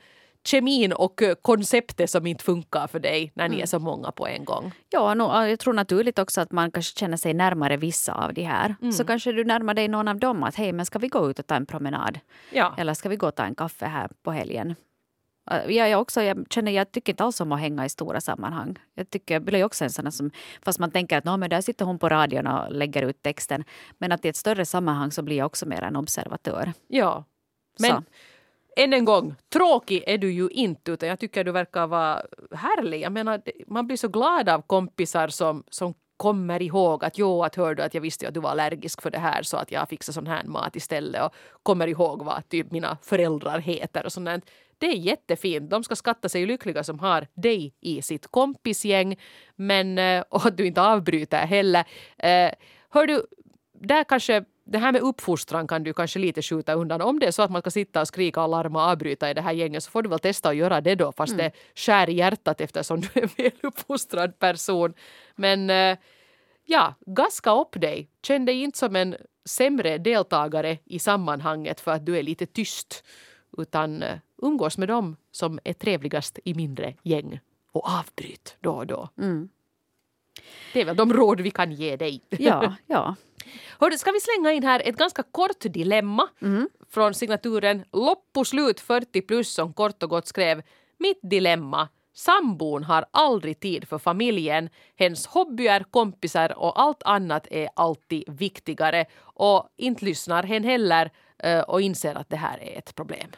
kemin 0.47 0.93
och 0.93 1.21
eh, 1.21 1.35
konceptet 1.41 2.09
som 2.09 2.27
inte 2.27 2.43
funkar 2.43 2.87
för 2.87 2.99
dig 2.99 3.31
när 3.35 3.49
ni 3.49 3.59
är 3.61 3.65
så 3.65 3.79
många 3.79 4.11
på 4.11 4.27
en 4.27 4.45
gång. 4.45 4.71
Ja, 4.89 5.13
no, 5.13 5.45
jag 5.47 5.59
tror 5.59 5.73
naturligt 5.73 6.19
också 6.19 6.41
att 6.41 6.51
man 6.51 6.71
kanske 6.71 6.99
känner 6.99 7.17
sig 7.17 7.33
närmare 7.33 7.77
vissa 7.77 8.13
av 8.13 8.33
de 8.33 8.43
här. 8.43 8.75
Så 8.91 9.05
kanske 9.05 9.31
du 9.31 9.43
närmar 9.43 9.73
dig 9.73 9.87
någon 9.87 10.07
av 10.07 10.17
dem 10.19 10.43
att 10.43 10.55
hej, 10.55 10.71
men 10.73 10.85
ska 10.85 10.99
vi 10.99 11.07
gå 11.07 11.29
ut 11.29 11.39
och 11.39 11.47
ta 11.47 11.55
en 11.55 11.65
promenad? 11.65 12.19
Ja. 12.51 12.73
Eller 12.77 12.93
ska 12.93 13.09
vi 13.09 13.15
gå 13.15 13.27
och 13.27 13.35
ta 13.35 13.43
en 13.43 13.55
kaffe 13.55 13.85
här 13.85 14.09
på 14.23 14.31
helgen? 14.31 14.75
Uh, 15.51 15.71
Jag, 15.71 15.89
jag, 15.89 16.01
också, 16.01 16.21
jag 16.21 16.45
känner 16.49 16.71
jag 16.71 16.91
tycker 16.91 17.13
inte 17.13 17.23
alls 17.23 17.41
om 17.41 17.51
att 17.51 17.59
hänga 17.59 17.85
i 17.85 17.89
stora 17.89 18.21
sammanhang. 18.21 18.75
Jag 18.95 19.09
tycker, 19.09 19.35
jag 19.35 19.43
blir 19.43 19.63
också 19.63 19.83
en 19.83 19.89
sån 19.89 20.11
som, 20.11 20.31
fast 20.65 20.79
man 20.79 20.91
tänker 20.91 21.17
att 21.17 21.23
"Nå, 21.23 21.37
men 21.37 21.49
där 21.49 21.61
sitter 21.61 21.85
hon 21.85 21.99
på 21.99 22.09
radion 22.09 22.47
och 22.47 22.71
lägger 22.71 23.01
ut 23.01 23.21
texten. 23.23 23.63
Men 23.97 24.11
att 24.11 24.25
i 24.25 24.29
ett 24.29 24.35
större 24.35 24.65
sammanhang 24.65 25.11
så 25.11 25.21
blir 25.21 25.37
jag 25.37 25.45
också 25.45 25.65
mer 25.65 25.81
en 25.83 25.95
observatör. 25.95 26.73
Ja. 26.87 27.23
Men 27.79 27.91
Så 27.91 28.03
än 28.77 28.93
en 28.93 29.05
gång, 29.05 29.35
tråkig 29.53 30.03
är 30.07 30.17
du 30.17 30.31
ju 30.31 30.49
inte 30.49 30.91
utan 30.91 31.09
jag 31.09 31.19
tycker 31.19 31.43
du 31.43 31.51
verkar 31.51 31.87
vara 31.87 32.21
härlig. 32.51 33.01
Jag 33.01 33.11
menar, 33.11 33.41
man 33.67 33.87
blir 33.87 33.97
så 33.97 34.07
glad 34.07 34.49
av 34.49 34.61
kompisar 34.61 35.27
som, 35.27 35.63
som 35.69 35.93
kommer 36.17 36.61
ihåg 36.61 37.05
att 37.05 37.17
jo, 37.17 37.43
att 37.43 37.55
hörde 37.55 37.85
att 37.85 37.93
jag 37.93 38.01
visste 38.01 38.27
att 38.27 38.33
du 38.33 38.39
var 38.39 38.49
allergisk 38.49 39.01
för 39.01 39.11
det 39.11 39.19
här 39.19 39.43
så 39.43 39.57
att 39.57 39.71
jag 39.71 39.89
fixar 39.89 40.13
sån 40.13 40.27
här 40.27 40.43
mat 40.43 40.75
istället 40.75 41.21
och 41.23 41.33
kommer 41.63 41.87
ihåg 41.87 42.23
vad 42.23 42.49
typ 42.49 42.71
mina 42.71 42.97
föräldrar 43.01 43.59
heter 43.59 44.05
och 44.05 44.13
sånt 44.13 44.25
där. 44.25 44.41
Det 44.77 44.87
är 44.87 44.95
jättefint. 44.95 45.69
De 45.69 45.83
ska 45.83 45.95
skatta 45.95 46.29
sig 46.29 46.45
lyckliga 46.45 46.83
som 46.83 46.99
har 46.99 47.27
dig 47.33 47.73
i 47.81 48.01
sitt 48.01 48.27
kompisgäng. 48.27 49.19
Men, 49.55 49.97
eh, 49.97 50.23
och 50.29 50.45
att 50.45 50.57
du 50.57 50.67
inte 50.67 50.81
avbryter 50.81 51.45
heller. 51.45 51.85
Eh, 52.17 52.51
hör 52.89 53.07
du, 53.07 53.25
där 53.73 54.03
kanske 54.03 54.45
det 54.65 54.77
här 54.77 54.91
med 54.91 55.01
uppfostran 55.01 55.67
kan 55.67 55.83
du 55.83 55.93
kanske 55.93 56.19
lite 56.19 56.41
skjuta 56.41 56.73
undan. 56.73 57.01
Om 57.01 57.19
det 57.19 57.27
är 57.27 57.31
så 57.31 57.41
att 57.41 57.51
man 57.51 57.61
ska 57.61 57.71
sitta 57.71 58.01
och 58.01 58.07
skrika 58.07 58.43
och 58.43 58.49
larma 58.49 58.85
och 58.85 58.91
avbryta 58.91 59.29
i 59.29 59.33
det 59.33 59.41
här 59.41 59.51
gänget 59.53 59.83
så 59.83 59.91
får 59.91 60.01
du 60.01 60.09
väl 60.09 60.19
testa 60.19 60.49
att 60.49 60.55
göra 60.55 60.81
det 60.81 60.95
då 60.95 61.11
fast 61.11 61.37
det 61.37 61.51
skär 61.75 62.09
i 62.09 62.13
hjärtat 62.13 62.61
eftersom 62.61 63.01
du 63.01 63.07
är 63.13 63.23
en 63.23 63.29
väluppfostrad 63.37 64.39
person. 64.39 64.93
Men 65.35 65.69
eh, 65.69 65.97
ja, 66.65 66.93
gaska 67.05 67.51
upp 67.51 67.81
dig. 67.81 68.09
Känn 68.21 68.45
dig 68.45 68.61
inte 68.61 68.77
som 68.77 68.95
en 68.95 69.15
sämre 69.45 69.97
deltagare 69.97 70.77
i 70.85 70.99
sammanhanget 70.99 71.79
för 71.79 71.91
att 71.91 72.05
du 72.05 72.17
är 72.17 72.23
lite 72.23 72.45
tyst. 72.45 73.03
Utan 73.57 74.03
eh, 74.03 74.17
umgås 74.41 74.77
med 74.77 74.87
dem 74.87 75.15
som 75.31 75.59
är 75.63 75.73
trevligast 75.73 76.39
i 76.45 76.53
mindre 76.53 76.95
gäng. 77.03 77.39
Och 77.71 77.89
avbryt 77.89 78.55
då 78.59 78.71
och 78.71 78.87
då. 78.87 79.09
Det 80.73 80.81
är 80.81 80.85
väl 80.85 80.95
de 80.95 81.13
råd 81.13 81.41
vi 81.41 81.51
kan 81.51 81.71
ge 81.71 81.95
dig. 81.95 82.21
Ja, 82.29 82.75
ja. 82.87 83.15
Hörde, 83.79 83.97
ska 83.97 84.11
vi 84.11 84.19
slänga 84.19 84.51
in 84.51 84.63
här 84.63 84.81
ett 84.85 84.95
ganska 84.95 85.23
kort 85.23 85.59
dilemma 85.59 86.29
från 86.89 87.13
signaturen 87.13 87.83
Loppuslut 87.91 88.79
40 88.79 89.21
plus 89.21 89.53
som 89.53 89.73
kort 89.73 90.03
och 90.03 90.09
gott 90.09 90.27
skrev 90.27 90.61
Mitt 90.97 91.19
dilemma. 91.21 91.89
Sambon 92.13 92.83
har 92.83 93.05
aldrig 93.11 93.59
tid 93.59 93.87
för 93.87 93.97
familjen. 93.97 94.69
Hens 94.95 95.27
hobbyer, 95.27 95.83
kompisar 95.83 96.57
och 96.57 96.81
allt 96.81 97.03
annat 97.03 97.47
är 97.51 97.69
alltid 97.75 98.23
viktigare. 98.27 99.05
Och 99.19 99.69
inte 99.77 100.05
lyssnar 100.05 100.43
hen 100.43 100.63
heller 100.63 101.11
eh, 101.37 101.59
och 101.61 101.81
inser 101.81 102.15
att 102.15 102.29
det 102.29 102.37
här 102.37 102.63
är 102.63 102.77
ett 102.77 102.95
problem. 102.95 103.29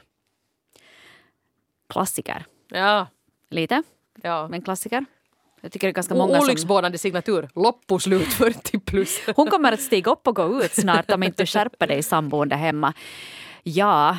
Klassiker. 1.90 2.46
Ja, 2.68 3.08
Lite, 3.50 3.84
ja. 4.22 4.48
men 4.48 4.62
klassiker. 4.62 5.06
Jag 5.66 5.72
tycker 5.72 5.88
det 5.88 5.92
är 5.92 5.94
ganska 5.94 6.16
många 6.16 6.32
O- 6.34 6.36
som... 6.36 6.44
Olycksbådande 6.44 6.98
signatur. 6.98 7.50
Loppuslut 7.56 8.34
40 8.34 8.80
plus. 8.80 9.20
Hon 9.36 9.48
kommer 9.48 9.72
att 9.72 9.82
stiga 9.82 10.12
upp 10.12 10.28
och 10.28 10.36
gå 10.36 10.64
ut 10.64 10.74
snart 10.74 11.12
om 11.12 11.24
inte 11.24 11.44
du 11.44 11.48
skärper 11.48 11.88
dig 11.88 12.04
sambon 12.04 12.50
där 12.50 12.58
hemma. 12.58 12.94
Ja, 13.64 14.18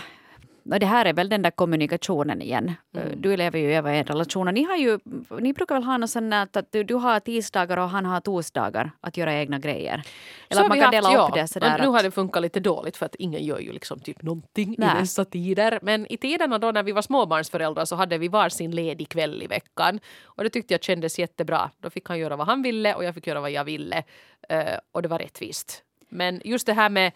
och 0.72 0.80
det 0.80 0.86
här 0.86 1.04
är 1.04 1.12
väl 1.12 1.28
den 1.28 1.42
där 1.42 1.50
kommunikationen 1.50 2.42
igen. 2.42 2.74
Du 3.16 3.36
lever 3.36 3.58
ju 3.58 3.74
över 3.74 3.92
en 3.92 4.04
relation 4.04 4.48
och 4.48 4.54
ni, 4.54 4.62
har 4.64 4.76
ju, 4.76 4.98
ni 5.40 5.52
brukar 5.52 5.74
väl 5.74 5.84
ha 5.84 5.98
något 5.98 6.10
sånt 6.10 6.56
att 6.56 6.72
du, 6.72 6.84
du 6.84 6.94
har 6.94 7.20
tisdagar 7.20 7.76
och 7.76 7.88
han 7.88 8.04
har 8.04 8.20
torsdagar 8.20 8.90
att 9.00 9.16
göra 9.16 9.34
egna 9.34 9.58
grejer. 9.58 10.02
Eller 10.48 10.60
Så 10.60 10.62
att 10.62 10.68
man 10.68 10.78
kan 10.78 10.84
haft, 10.84 10.92
dela 10.92 11.12
ja. 11.12 11.28
upp 11.28 11.34
det 11.34 11.48
sådär. 11.48 11.70
Men 11.70 11.80
Nu 11.80 11.88
har 11.88 12.02
det 12.02 12.10
funkat 12.10 12.42
lite 12.42 12.60
dåligt 12.60 12.96
för 12.96 13.06
att 13.06 13.14
ingen 13.14 13.44
gör 13.44 13.58
ju 13.58 13.72
liksom 13.72 14.00
typ 14.00 14.22
någonting 14.22 14.74
Nej. 14.78 14.96
i 14.96 15.00
dessa 15.00 15.24
tider. 15.24 15.78
Men 15.82 16.12
i 16.12 16.16
tiderna 16.16 16.58
då 16.58 16.72
när 16.72 16.82
vi 16.82 16.92
var 16.92 17.02
småbarnsföräldrar 17.02 17.84
så 17.84 17.96
hade 17.96 18.18
vi 18.18 18.28
varsin 18.28 18.70
ledig 18.70 19.08
kväll 19.08 19.42
i 19.42 19.46
veckan. 19.46 20.00
Och 20.24 20.44
det 20.44 20.50
tyckte 20.50 20.74
jag 20.74 20.82
kändes 20.82 21.18
jättebra. 21.18 21.70
Då 21.80 21.90
fick 21.90 22.08
han 22.08 22.18
göra 22.18 22.36
vad 22.36 22.46
han 22.46 22.62
ville 22.62 22.94
och 22.94 23.04
jag 23.04 23.14
fick 23.14 23.26
göra 23.26 23.40
vad 23.40 23.50
jag 23.50 23.64
ville. 23.64 24.04
Eh, 24.48 24.78
och 24.92 25.02
det 25.02 25.08
var 25.08 25.18
rättvist. 25.18 25.82
Men 26.08 26.40
just 26.44 26.66
det 26.66 26.72
här 26.72 26.88
med 26.88 27.12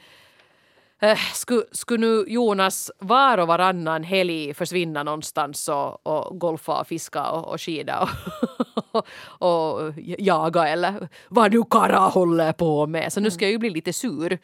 Uh, 1.03 1.17
skulle, 1.35 1.63
skulle 1.73 2.07
nu 2.07 2.25
Jonas 2.29 2.91
var 2.99 3.39
och 3.39 3.47
varannan 3.47 4.05
helg 4.05 4.55
försvinna 4.55 5.03
någonstans 5.03 5.69
och, 5.69 6.07
och 6.07 6.39
golfa 6.41 6.81
och 6.81 6.87
fiska 6.87 7.31
och, 7.31 7.53
och 7.53 7.61
skida 7.61 8.09
och, 8.93 9.07
och 9.49 9.93
jaga 9.99 10.69
eller 10.69 11.09
vad 11.29 11.53
nu 11.53 11.63
Kara 11.71 11.99
håller 11.99 12.53
på 12.53 12.87
med. 12.87 13.13
Så 13.13 13.21
nu 13.21 13.31
ska 13.31 13.45
jag 13.45 13.53
ju 13.53 13.59
bli 13.59 13.71
lite 13.71 13.93
sur 13.93 14.39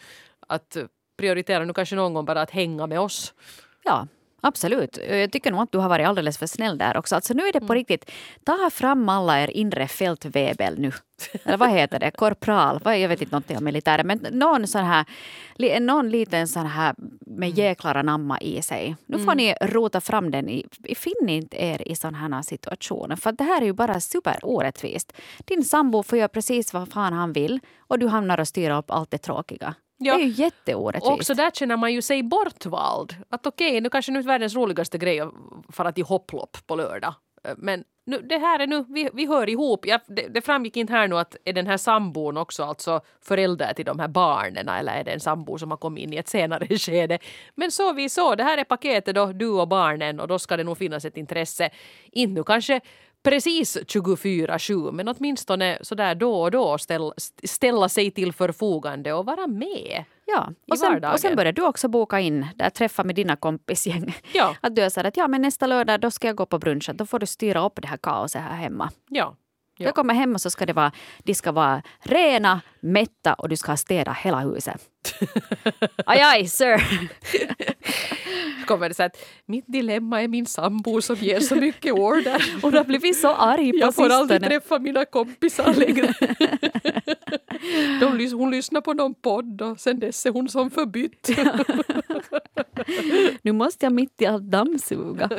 att 0.47 0.77
prioritera 1.19 1.65
nu 1.65 1.73
kanske 1.73 1.97
någon 1.97 2.15
gång 2.15 2.25
bara 2.25 2.43
att 2.43 2.51
hänga 2.51 2.87
med 2.87 3.01
oss. 3.01 3.35
Ja, 3.85 4.07
absolut. 4.41 4.99
Jag 5.11 5.33
tycker 5.33 5.51
nog 5.51 5.61
att 5.61 5.73
du 5.73 5.79
har 5.79 5.89
varit 5.89 6.07
alldeles 6.07 6.39
för 6.39 6.47
snäll 6.47 6.79
där 6.79 6.97
också. 6.97 7.15
Alltså 7.15 7.35
nu 7.35 7.43
är 7.43 7.53
det 7.53 7.59
Mm. 7.59 7.67
på 7.69 7.75
riktigt, 7.75 8.11
ta 8.45 8.71
fram 8.73 9.09
alla 9.09 9.41
er 9.43 9.51
inre 9.51 9.89
fältväbel 9.89 10.79
nu. 10.79 10.93
Eller 11.45 11.57
vad 11.57 11.71
heter 11.71 11.99
det? 11.99 12.11
Korpral? 12.11 12.81
Jag 12.85 13.09
vet 13.09 13.21
inte 13.23 13.33
någonting 13.33 13.57
om 13.59 13.65
militären. 13.65 14.07
Men 14.07 14.19
någon 14.33 14.67
sån 14.67 14.85
här, 14.85 15.05
någon 15.81 16.11
liten 16.11 16.49
sån 16.49 16.67
här 16.67 16.95
med 17.27 17.49
Mm. 17.49 17.59
jäklar 17.59 17.95
anamma 17.95 18.41
i 18.41 18.63
sig. 18.63 18.97
Nu 19.07 19.19
får 19.19 19.35
ni 19.35 19.55
rota 19.61 20.01
fram 20.01 20.31
den. 20.31 20.49
I, 20.49 20.65
finn 20.97 21.29
inte 21.29 21.57
er 21.65 21.89
i 21.89 21.95
såna 21.97 22.19
här 22.19 22.43
situationer. 22.43 23.17
För 23.17 23.33
det 23.33 23.45
här 23.45 23.61
är 23.61 23.67
ju 23.67 23.73
bara 23.73 24.01
superorättvist. 24.01 25.13
Din 25.45 25.65
sambo 25.65 26.03
får 26.03 26.19
göra 26.19 26.29
precis 26.29 26.73
vad 26.75 26.89
fan 26.93 27.13
han 27.13 27.33
vill 27.33 27.61
och 27.79 27.99
du 27.99 28.07
hamnar 28.09 28.41
och 28.41 28.49
styr 28.49 28.71
upp 28.71 28.91
allt 28.91 29.11
det 29.11 29.19
tråkiga. 29.19 29.75
Ja. 29.99 30.17
Det 30.17 30.23
är 30.23 30.27
ju 30.27 30.33
jätteorättvist. 30.33 31.07
Och 31.07 31.13
också 31.13 31.35
där 31.35 31.51
känner 31.51 31.77
man 31.77 31.93
ju 31.93 32.03
sig 32.03 32.23
bortvald. 32.23 33.17
Att 33.31 33.47
okej, 33.47 33.81
nu 33.81 33.91
kanske 33.91 34.13
nu 34.13 34.19
är 34.19 34.23
världens 34.23 34.55
roligaste 34.55 34.99
grej 34.99 35.21
att 35.21 35.33
fara 35.73 35.93
till 35.93 36.05
hopplopp 36.05 36.57
på 36.67 36.77
lördag. 36.77 37.15
Eh, 37.45 37.55
Men 37.57 37.85
nu, 38.07 38.19
det 38.19 38.39
här 38.39 38.59
är 38.61 38.67
nu, 38.67 38.85
vi, 38.89 39.11
vi 39.13 39.27
hör 39.27 39.49
ihop. 39.49 39.87
Jag, 39.87 40.01
det, 40.07 40.29
det 40.29 40.41
framgick 40.41 40.77
inte 40.77 40.93
här 40.93 41.09
nu 41.09 41.19
att 41.19 41.37
är 41.45 41.53
den 41.53 41.67
här 41.67 41.77
sambon 41.77 42.37
också 42.37 42.65
alltså 42.65 43.01
förälder 43.23 43.73
till 43.73 43.85
de 43.85 43.99
här 43.99 44.09
barnen 44.09 44.69
eller 44.69 44.93
är 44.93 45.05
det 45.05 45.11
en 45.11 45.21
sambo 45.21 45.59
som 45.59 45.71
har 45.71 45.79
kommit 45.79 46.05
in 46.05 46.13
i 46.13 46.17
ett 46.17 46.29
senare 46.29 46.67
skede. 46.79 47.19
Men 47.55 47.71
så 47.71 47.93
vi 47.93 48.09
så, 48.09 48.35
det 48.35 48.45
här 48.45 48.59
är 48.59 48.65
paketet 48.65 49.15
då, 49.15 49.27
du 49.27 49.49
och 49.49 49.69
barnen 49.69 50.21
och 50.21 50.29
då 50.29 50.39
ska 50.39 50.57
det 50.57 50.65
nog 50.65 50.79
finnas 50.79 51.05
ett 51.05 51.17
intresse. 51.17 51.71
Inte 52.13 52.35
nu 52.35 52.45
kanske 52.45 52.81
precis 53.23 53.77
24-7 53.77 54.93
men 54.93 55.09
åtminstone 55.09 55.79
sådär 55.81 56.15
då 56.15 56.43
och 56.43 56.51
då 56.51 56.79
ställa, 56.79 57.13
ställa 57.45 57.89
sig 57.89 58.11
till 58.11 58.33
förfogande 58.33 59.13
och 59.13 59.27
vara 59.27 59.47
med. 59.47 60.05
Ja, 60.25 60.53
och 60.71 60.79
sen, 60.79 60.93
vardagen. 60.93 61.15
och 61.15 61.21
sen 61.21 61.37
börjar 61.37 61.53
du 61.53 61.63
också 61.63 61.89
boka 61.89 62.21
in 62.21 62.47
där 62.55 62.71
träffa 62.71 63.05
med 63.05 63.15
dina 63.15 63.37
kompisgäng. 63.37 64.17
Ja. 64.33 64.57
Att 64.61 64.77
du 64.77 64.83
är 64.83 64.89
så 64.89 65.01
här 65.01 65.05
att 65.09 65.17
ja, 65.17 65.29
men 65.29 65.43
nästa 65.43 65.67
lördag 65.67 66.01
då 66.01 66.11
ska 66.11 66.27
jag 66.27 66.37
gå 66.37 66.47
på 66.47 66.59
brunchen. 66.59 66.97
Då 66.97 67.07
får 67.07 67.19
du 67.19 67.27
styra 67.27 67.67
upp 67.67 67.83
det 67.83 67.89
här 67.89 67.97
kaoset 67.97 68.43
här 68.43 68.57
hemma. 68.57 68.91
Ja. 69.09 69.37
Ja. 69.79 69.85
Jag 69.85 69.95
kommer 69.95 70.15
hem 70.15 70.35
och 70.35 70.41
så 70.41 70.51
ska 70.51 70.67
det 70.67 70.73
vara, 70.73 70.93
de 71.19 71.35
ska 71.35 71.53
vara 71.53 71.83
rena, 72.01 72.61
mätta 72.81 73.35
och 73.35 73.49
du 73.49 73.57
ska 73.57 73.73
ha 73.73 73.77
städat 73.77 74.17
hela 74.17 74.41
huset. 74.41 74.81
aj, 76.07 76.21
aj, 76.21 76.49
sir. 76.49 76.83
kommer 78.67 78.89
det 78.89 78.95
så 78.95 79.03
att 79.03 79.17
mitt 79.47 79.65
dilemma 79.67 80.23
är 80.23 80.29
min 80.29 80.47
sambo 80.47 81.01
som 81.03 81.17
ger 81.17 81.41
så 81.41 81.55
mycket 81.55 81.93
order. 81.93 82.43
Och 82.63 82.73
du 82.73 82.79
har 82.79 82.85
blivit 82.85 83.21
så 83.21 83.35
arg 83.35 83.73
på 83.73 83.79
Jag 83.79 83.95
får 83.95 84.11
aldrig 84.11 84.43
träffa 84.43 84.79
mina 84.79 85.05
kompisar 85.05 85.75
längre. 85.75 86.15
De, 88.01 88.31
hon 88.33 88.51
lyssnar 88.51 88.81
på 88.81 88.93
någon 88.93 89.15
podd 89.15 89.63
och 89.63 89.81
sen 89.81 90.01
dess 90.01 90.27
är 90.27 90.31
hon 90.31 90.49
som 90.49 90.71
förbytt. 90.71 91.31
Nu 93.43 93.53
måste 93.53 93.87
jag 93.87 93.93
mitt 93.93 94.23
i 94.23 94.27
allt 94.27 94.43
dammsuga. 94.43 95.31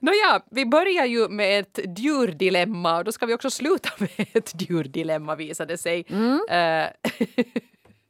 Nåja, 0.00 0.42
vi 0.50 0.66
börjar 0.66 1.06
ju 1.06 1.28
med 1.28 1.60
ett 1.60 1.78
djurdilemma 1.98 2.98
och 2.98 3.04
då 3.04 3.12
ska 3.12 3.26
vi 3.26 3.34
också 3.34 3.50
sluta 3.50 3.90
med 3.98 4.26
ett 4.32 4.54
djurdilemma 4.58 5.34
visade 5.34 5.78
sig. 5.78 6.04
Eh, 6.50 6.86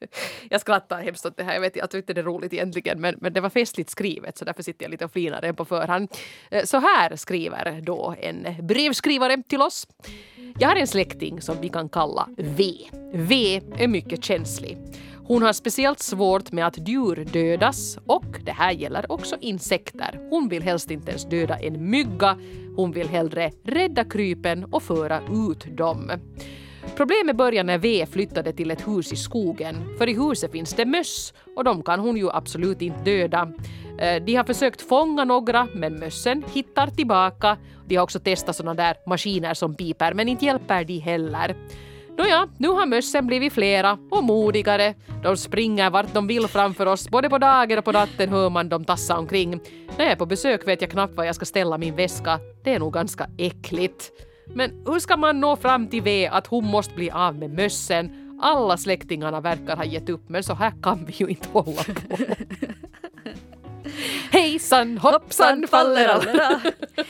jag 0.50 0.60
skrattar 0.60 1.02
hemskt 1.02 1.26
åt 1.26 1.36
det 1.36 1.44
här, 1.44 1.54
jag 1.54 1.60
vet 1.60 1.76
jag 1.76 1.90
tyckte 1.90 2.12
det 2.12 2.20
är 2.20 2.24
roligt 2.24 2.52
egentligen 2.52 3.00
men, 3.00 3.14
men 3.20 3.32
det 3.32 3.40
var 3.40 3.50
festligt 3.50 3.90
skrivet 3.90 4.38
så 4.38 4.44
därför 4.44 4.62
sitter 4.62 4.84
jag 4.84 4.90
lite 4.90 5.04
och 5.04 5.12
flinar 5.12 5.52
på 5.52 5.64
förhand. 5.64 6.08
Eh, 6.50 6.64
så 6.64 6.78
här 6.78 7.16
skriver 7.16 7.80
då 7.80 8.14
en 8.20 8.66
brevskrivare 8.66 9.42
till 9.48 9.62
oss. 9.62 9.86
Jag 10.58 10.68
har 10.68 10.76
en 10.76 10.86
släkting 10.86 11.40
som 11.40 11.60
vi 11.60 11.68
kan 11.68 11.88
kalla 11.88 12.28
V. 12.36 12.74
V 13.14 13.60
är 13.78 13.88
mycket 13.88 14.24
känslig. 14.24 14.78
Hon 15.30 15.42
har 15.42 15.52
speciellt 15.52 16.00
svårt 16.00 16.52
med 16.52 16.66
att 16.66 16.88
djur 16.88 17.28
dödas 17.32 17.98
och 18.06 18.24
det 18.44 18.52
här 18.52 18.72
gäller 18.72 19.12
också 19.12 19.36
insekter. 19.40 20.28
Hon 20.30 20.48
vill 20.48 20.62
helst 20.62 20.90
inte 20.90 21.10
ens 21.10 21.24
döda 21.24 21.58
en 21.58 21.90
mygga. 21.90 22.38
Hon 22.76 22.92
vill 22.92 23.08
hellre 23.08 23.52
rädda 23.64 24.04
krypen 24.04 24.64
och 24.64 24.82
föra 24.82 25.20
ut 25.48 25.76
dem. 25.76 26.12
Problemet 26.96 27.36
började 27.36 27.66
när 27.66 27.78
V 27.78 28.06
flyttade 28.06 28.52
till 28.52 28.70
ett 28.70 28.88
hus 28.88 29.12
i 29.12 29.16
skogen. 29.16 29.98
För 29.98 30.08
i 30.08 30.14
huset 30.14 30.52
finns 30.52 30.74
det 30.74 30.84
möss 30.84 31.34
och 31.56 31.64
de 31.64 31.82
kan 31.82 32.00
hon 32.00 32.16
ju 32.16 32.30
absolut 32.30 32.82
inte 32.82 33.04
döda. 33.04 33.52
Eh, 33.98 34.22
de 34.22 34.34
har 34.34 34.44
försökt 34.44 34.82
fånga 34.82 35.24
några 35.24 35.68
men 35.74 35.98
mössen 35.98 36.44
hittar 36.52 36.86
tillbaka. 36.86 37.56
De 37.86 37.96
har 37.96 38.02
också 38.02 38.20
testat 38.20 38.56
sådana 38.56 38.74
där 38.74 38.96
maskiner 39.06 39.54
som 39.54 39.74
piper 39.74 40.14
men 40.14 40.28
inte 40.28 40.44
hjälper 40.44 40.84
de 40.84 40.98
heller. 40.98 41.56
Nåja, 42.18 42.48
nu 42.58 42.68
har 42.68 42.86
mössen 42.86 43.26
blivit 43.26 43.52
flera 43.52 43.98
och 44.10 44.24
modigare. 44.24 44.94
De 45.22 45.36
springer 45.36 45.90
vart 45.90 46.14
de 46.14 46.26
vill 46.26 46.48
framför 46.48 46.86
oss. 46.86 47.08
Både 47.08 47.28
på 47.30 47.38
dagen 47.38 47.78
och 47.78 47.84
på 47.84 47.92
natten 47.92 48.28
hör 48.28 48.50
man 48.50 48.68
dem 48.68 48.84
tassa 48.84 49.18
omkring. 49.18 49.50
När 49.98 50.04
jag 50.04 50.12
är 50.12 50.16
på 50.16 50.26
besök 50.26 50.68
vet 50.68 50.80
jag 50.80 50.90
knappt 50.90 51.14
var 51.14 51.24
jag 51.24 51.34
ska 51.34 51.44
ställa 51.44 51.78
min 51.78 51.96
väska. 51.96 52.38
Det 52.64 52.74
är 52.74 52.78
nog 52.78 52.92
ganska 52.92 53.26
äckligt. 53.38 54.12
Men 54.54 54.70
hur 54.86 54.98
ska 54.98 55.16
man 55.16 55.40
nå 55.40 55.56
fram 55.56 55.88
till 55.88 56.02
V 56.02 56.26
att 56.26 56.46
hon 56.46 56.64
måste 56.64 56.94
bli 56.94 57.10
av 57.10 57.34
med 57.38 57.50
mössen? 57.50 58.10
Alla 58.42 58.76
släktingarna 58.76 59.40
verkar 59.40 59.76
ha 59.76 59.84
gett 59.84 60.08
upp 60.08 60.28
men 60.28 60.42
så 60.42 60.54
här 60.54 60.72
kan 60.82 61.04
vi 61.04 61.12
ju 61.12 61.26
inte 61.26 61.48
hålla 61.48 61.82
på. 61.82 62.16
Hejsan 64.50 64.98
hoppsan 64.98 65.66
faller 65.68 66.08
alla. 66.08 66.60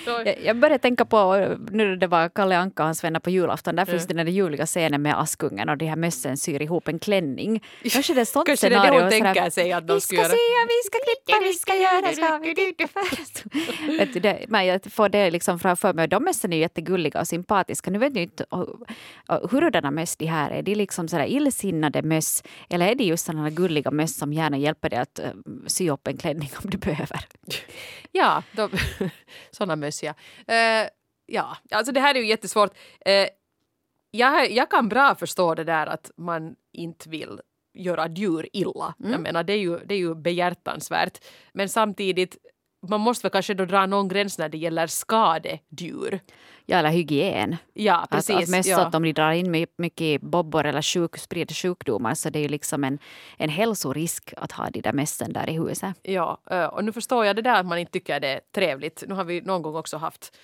Jag- 0.24 0.36
Jag 0.44 0.56
började 0.56 0.78
tänka 0.82 1.04
på, 1.04 1.34
nu 1.70 1.88
när 1.88 1.96
det 1.96 2.06
var 2.06 2.28
Kalle 2.28 2.58
Anka 2.58 2.82
och 2.82 2.86
hans 2.86 3.04
vänner 3.04 3.20
på 3.20 3.30
julafton, 3.30 3.76
där 3.76 3.84
finns 3.84 4.06
den 4.06 4.16
där 4.16 4.24
ljuvliga 4.24 4.66
scenen 4.66 5.02
med 5.02 5.20
Askungen 5.20 5.68
och 5.68 5.76
de 5.78 5.86
här 5.86 5.96
mössen 5.96 6.36
syr 6.36 6.62
ihop 6.62 6.88
en 6.88 6.98
klänning. 6.98 7.62
Kanske 7.92 8.14
det 8.14 8.20
är 8.20 8.24
sånt 8.24 8.46
Kanske 8.46 8.68
det 8.68 8.74
är 8.74 8.80
det 8.80 8.86
scenario. 8.86 9.02
hon 9.02 9.10
tänker 9.34 9.50
sig 9.50 9.72
att 9.72 9.86
de 9.88 9.94
vi 9.94 10.00
ska 10.00 10.06
ska 10.14 10.22
göra. 10.22 10.28
sy, 10.28 10.36
vi 10.68 10.82
ska 10.84 10.98
klippa, 10.98 11.40
vi 11.44 11.52
ska 11.52 11.74
göra, 11.74 12.12
ska 12.12 12.38
vi 12.38 12.54
klippa 12.74 13.00
först. 13.10 13.44
Vet 14.00 14.12
du, 14.14 14.20
det, 14.20 14.44
men 14.48 14.66
jag 14.66 14.80
får 14.92 15.08
det 15.08 15.30
liksom 15.30 15.58
framför 15.58 15.92
mig. 15.92 16.08
De 16.08 16.24
mössen 16.24 16.52
är 16.52 16.56
ju 16.56 16.62
jättegulliga 16.62 17.20
och 17.20 17.28
sympatiska. 17.28 17.90
Nu 17.90 17.98
vet 17.98 18.14
jag 18.14 18.22
inte 18.22 18.44
hurdana 19.50 19.90
möss 19.90 20.16
de 20.16 20.26
här 20.26 20.50
är. 20.50 20.62
De 20.62 20.74
liksom 20.74 21.08
sådär 21.08 21.24
illsinnade 21.26 22.02
möss 22.02 22.42
eller 22.70 22.86
är 22.88 22.94
det 22.94 23.04
just 23.04 23.26
sådana 23.26 23.50
gulliga 23.50 23.90
möss 23.90 24.16
som 24.18 24.32
gärna 24.32 24.56
hjälper 24.58 24.90
dig 24.90 24.98
att 24.98 25.20
uh, 25.24 25.42
sy 25.66 25.90
upp 25.90 26.06
en 26.08 26.16
klänning 26.16 26.50
om 26.64 26.70
du 26.70 26.78
behöver? 26.78 27.20
Ja, 28.12 28.42
de, 28.52 28.70
sådana 29.50 29.76
möss 29.76 30.02
ja. 30.02 30.14
Eh, 30.46 30.88
ja, 31.26 31.56
alltså 31.70 31.92
det 31.92 32.00
här 32.00 32.14
är 32.14 32.18
ju 32.18 32.26
jättesvårt. 32.26 32.70
Uh, 33.08 33.28
jag, 34.10 34.50
jag 34.50 34.70
kan 34.70 34.88
bra 34.88 35.14
förstå 35.14 35.54
det 35.54 35.64
där 35.64 35.86
att 35.86 36.10
man 36.16 36.56
inte 36.72 37.08
vill 37.08 37.40
göra 37.74 38.08
djur 38.08 38.48
illa. 38.52 38.94
Jag 38.98 39.20
menar 39.20 39.44
det 39.44 39.52
är, 39.52 39.58
ju, 39.58 39.78
det 39.78 39.94
är 39.94 39.98
ju 39.98 40.14
behjärtansvärt. 40.14 41.24
Men 41.52 41.68
samtidigt, 41.68 42.36
man 42.88 43.00
måste 43.00 43.24
väl 43.24 43.32
kanske 43.32 43.54
då 43.54 43.64
dra 43.64 43.86
någon 43.86 44.08
gräns 44.08 44.38
när 44.38 44.48
det 44.48 44.58
gäller 44.58 44.86
skadedjur. 44.86 46.20
Ja, 46.70 46.76
eller 46.78 46.90
hygien. 46.90 47.56
Ja, 47.74 47.96
Att, 47.96 48.10
precis. 48.10 48.36
att 48.36 48.48
mest 48.48 48.68
ja. 48.68 48.80
att 48.80 48.94
om 48.94 49.02
de 49.02 49.12
drar 49.12 49.32
in 49.32 49.50
my- 49.50 49.66
mycket 49.76 50.20
bobbor 50.22 50.66
eller 50.66 50.82
sjuk, 50.82 51.16
sprider 51.16 51.54
sjukdomar 51.54 52.14
så 52.14 52.30
det 52.30 52.38
är 52.38 52.42
ju 52.42 52.48
liksom 52.48 52.84
en, 52.84 52.98
en 53.36 53.50
hälsorisk 53.50 54.34
att 54.36 54.52
ha 54.52 54.70
de 54.70 54.80
där 54.80 54.92
mössen 54.92 55.32
där 55.32 55.50
i 55.50 55.52
huset. 55.52 55.96
Ja, 56.02 56.38
och 56.72 56.84
nu 56.84 56.92
förstår 56.92 57.26
jag 57.26 57.36
det 57.36 57.42
där 57.42 57.60
att 57.60 57.66
man 57.66 57.78
inte 57.78 57.92
tycker 57.92 58.20
det 58.20 58.28
är 58.28 58.40
trevligt. 58.54 59.04
Nu 59.08 59.14
har 59.14 59.24
vi 59.24 59.40
någon 59.40 59.62
gång 59.62 59.76
också 59.76 59.96
haft 59.96 60.36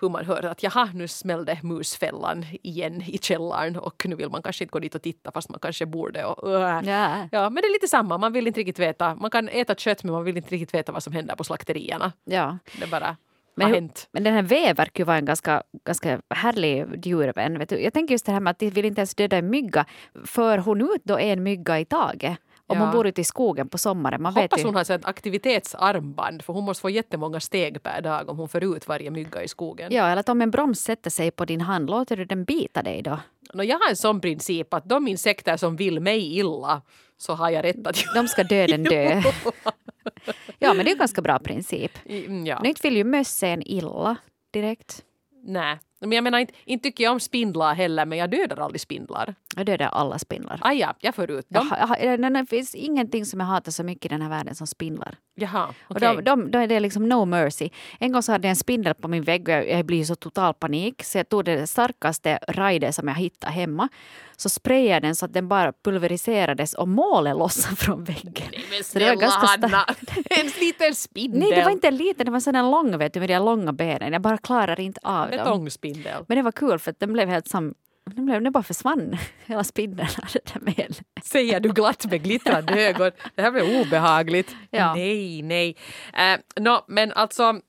hur 0.00 0.08
man 0.08 0.24
hör 0.24 0.44
att 0.44 0.62
jaha, 0.62 0.88
nu 0.94 1.08
smällde 1.08 1.58
musfällan 1.62 2.46
igen 2.62 3.02
i 3.06 3.18
källaren 3.18 3.76
och 3.76 4.06
nu 4.06 4.16
vill 4.16 4.28
man 4.30 4.42
kanske 4.42 4.64
inte 4.64 4.72
gå 4.72 4.78
dit 4.78 4.94
och 4.94 5.02
titta 5.02 5.30
fast 5.32 5.50
man 5.50 5.60
kanske 5.60 5.86
borde. 5.86 6.24
Och, 6.24 6.48
uh. 6.48 6.60
Ja. 6.90 7.28
Ja, 7.32 7.50
men 7.50 7.54
det 7.54 7.68
är 7.68 7.72
lite 7.72 7.88
samma. 7.88 8.18
Man 8.18 8.32
vill 8.32 8.46
inte 8.46 8.60
riktigt 8.60 8.78
veta. 8.78 9.14
Man 9.14 9.30
kan 9.30 9.48
äta 9.48 9.74
kött 9.74 10.04
men 10.04 10.12
man 10.12 10.24
vill 10.24 10.36
inte 10.36 10.50
riktigt 10.50 10.74
veta 10.74 10.92
vad 10.92 11.02
som 11.02 11.12
händer 11.12 11.36
på 11.36 11.44
slakterierna. 11.44 12.12
Ja. 12.24 12.58
Det 12.80 12.86
bara 12.90 13.16
Men, 13.56 13.66
har 13.66 13.74
hänt. 13.74 14.08
men 14.12 14.24
den 14.24 14.34
här 14.34 14.42
V 14.42 14.72
verkar 14.72 15.00
ju 15.00 15.04
vara 15.04 15.16
en 15.18 15.24
ganska, 15.24 15.62
ganska 15.84 16.20
härlig 16.34 17.06
djurvän. 17.06 17.58
Vet 17.58 17.68
du? 17.68 17.80
Jag 17.82 17.92
tänker 17.92 18.14
just 18.14 18.26
det 18.26 18.32
här 18.32 18.40
med 18.40 18.50
att 18.50 18.58
de 18.58 18.70
vill 18.70 18.84
inte 18.84 19.00
ens 19.00 19.14
döda 19.14 19.36
en 19.36 19.50
mygga. 19.50 19.84
För 20.24 20.58
hon 20.58 20.80
ut 20.80 21.04
då 21.04 21.18
en 21.18 21.42
mygga 21.42 21.80
i 21.80 21.84
taget. 21.84 22.38
Om 22.68 22.78
Ja. 22.78 22.84
hon 22.84 22.92
bor 22.92 23.06
ute 23.06 23.20
i 23.20 23.24
skogen 23.24 23.68
på 23.68 23.78
sommaren. 23.78 24.22
Man 24.22 24.34
vet 24.34 24.42
Hoppas 24.42 24.60
ju. 24.60 24.64
hon 24.64 24.74
har 24.74 24.90
ett 24.90 25.04
aktivitetsarmband 25.04 26.42
för 26.42 26.52
hon 26.52 26.64
måste 26.64 26.80
få 26.82 26.90
jättemånga 26.90 27.40
steg 27.40 27.82
per 27.82 28.00
dag 28.00 28.28
om 28.28 28.38
hon 28.38 28.48
för 28.48 28.76
ut 28.76 28.88
varje 28.88 29.10
mygga 29.10 29.42
i 29.42 29.48
skogen. 29.48 29.92
Ja, 29.92 30.06
eller 30.08 30.20
att 30.20 30.28
om 30.28 30.42
en 30.42 30.50
broms 30.50 30.80
sätter 30.80 31.10
sig 31.10 31.30
på 31.30 31.44
din 31.44 31.60
hand, 31.60 31.90
låter 31.90 32.16
du 32.16 32.24
den 32.24 32.44
bita 32.44 32.82
dig 32.82 33.02
då? 33.02 33.18
Nå, 33.54 33.62
jag 33.64 33.78
har 33.78 33.90
en 33.90 33.96
sån 33.96 34.20
princip 34.20 34.74
att 34.74 34.88
de 34.88 35.08
insekter 35.08 35.56
som 35.56 35.76
vill 35.76 36.00
mig 36.00 36.38
illa 36.38 36.82
så 37.18 37.32
har 37.34 37.50
jag 37.50 37.64
rätt 37.64 37.86
att 37.86 38.04
De 38.14 38.28
ska 38.28 38.44
döden 38.44 38.84
dö. 38.84 39.22
Ja, 40.58 40.74
men 40.74 40.84
det 40.84 40.90
är 40.90 40.92
en 40.92 40.98
ganska 40.98 41.22
bra 41.22 41.38
princip. 41.38 41.92
Mm, 42.06 42.46
ja. 42.46 42.60
Nu 42.62 42.68
inte 42.68 42.80
vill 42.82 42.96
ju 42.96 43.04
mössen 43.04 43.62
illa 43.62 44.16
direkt. 44.52 45.04
Nej, 45.44 45.78
men 46.00 46.12
jag 46.12 46.24
menar 46.24 46.38
inte, 46.38 46.54
inte 46.64 46.82
tycker 46.82 47.04
jag 47.04 47.12
om 47.12 47.20
spindlar 47.20 47.74
heller 47.74 48.06
men 48.06 48.18
jag 48.18 48.30
dödar 48.30 48.56
aldrig 48.56 48.80
spindlar. 48.80 49.34
Jag 49.56 49.66
dödar 49.66 49.86
alla 49.86 50.18
spindlar. 50.18 50.58
Ah, 50.62 50.72
ja, 50.72 50.94
jag 51.00 51.14
får 51.14 51.30
ut 51.30 51.46
dem. 51.48 51.70
jag, 52.00 52.32
det 52.32 52.46
finns 52.46 52.74
ingenting 52.74 53.26
som 53.26 53.40
jag 53.40 53.46
hatar 53.46 53.72
så 53.72 53.82
mycket 53.82 54.04
i 54.04 54.08
den 54.08 54.22
här 54.22 54.28
världen 54.28 54.54
som 54.54 54.66
spindlar. 54.66 55.18
Jaha, 55.38 55.66
Och 55.88 55.96
okej. 55.96 56.16
de, 56.16 56.24
de, 56.24 56.50
då 56.50 56.58
är 56.58 56.66
det 56.66 56.80
liksom 56.80 57.08
no 57.08 57.24
mercy. 57.24 57.70
En 57.98 58.12
gång 58.12 58.22
så 58.22 58.32
hade 58.32 58.48
jag 58.48 58.50
en 58.50 58.56
spindel 58.56 58.94
på 58.94 59.08
min 59.08 59.22
vägg 59.22 59.48
och 59.48 59.54
jag, 59.54 59.70
jag 59.70 59.86
blev 59.86 60.04
så 60.04 60.14
total 60.14 60.54
panik 60.54 61.04
så 61.04 61.18
jag 61.18 61.28
tog 61.28 61.44
det 61.44 61.66
starkaste 61.66 62.38
rajdet 62.48 62.94
som 62.94 63.08
jag 63.08 63.14
hittade 63.14 63.52
hemma. 63.52 63.88
Så 64.36 64.48
sprayade 64.48 65.06
den 65.06 65.16
så 65.16 65.24
att 65.24 65.32
den 65.32 65.48
bara 65.48 65.72
pulveriserades 65.84 66.74
och 66.74 66.88
målet 66.88 67.36
lossade 67.36 67.76
från 67.86 68.04
väggen. 68.04 68.48
Nej 68.52 68.64
men 68.70 68.84
Så 68.84 68.98
det 68.98 69.04
var 69.04 69.16
snälla 69.16 69.20
ganska 69.20 69.46
Hanna, 69.46 69.84
en 70.30 70.46
liten 70.60 70.94
spindel. 70.94 71.40
Nej, 71.40 71.50
det 71.50 71.64
var 71.64 71.70
inte 71.70 71.88
en 71.88 71.96
liten, 71.96 72.26
det 72.26 72.32
var 72.32 72.54
en 72.54 72.70
lång 72.70 72.98
vet 72.98 73.14
du, 73.14 73.20
med 73.20 73.28
de 73.28 73.38
långa 73.38 73.72
benen. 73.72 74.12
Jag 74.12 74.22
bara 74.22 74.38
klarar 74.38 74.80
inte 74.80 75.00
av 75.02 75.30
dem. 75.30 75.38
Betongspindel. 75.38 75.95
Men 76.28 76.36
det 76.36 76.42
var 76.42 76.52
kul 76.52 76.78
för 76.78 76.90
att 76.90 77.00
den 77.00 77.12
blev 77.12 77.28
helt 77.28 77.48
som 77.48 77.74
den, 78.10 78.26
blev, 78.26 78.42
den 78.42 78.52
bara 78.52 78.62
försvann, 78.62 79.18
hela 79.46 79.64
spindeln. 79.64 80.08
Med. 80.60 80.96
Säger 81.22 81.60
du 81.60 81.68
glatt 81.68 82.10
med 82.10 82.22
glittrande 82.22 82.86
ögon. 82.86 83.10
Det 83.34 83.42
här 83.42 83.50
blev 83.50 83.80
obehagligt. 83.80 84.56
Ja. 84.70 84.94
Nej, 84.94 85.42
nej. 85.42 85.76
Uh, 86.12 86.62
no, 86.62 86.84
men 86.88 87.12
alltså. 87.12 87.42
Uh, 87.42 87.60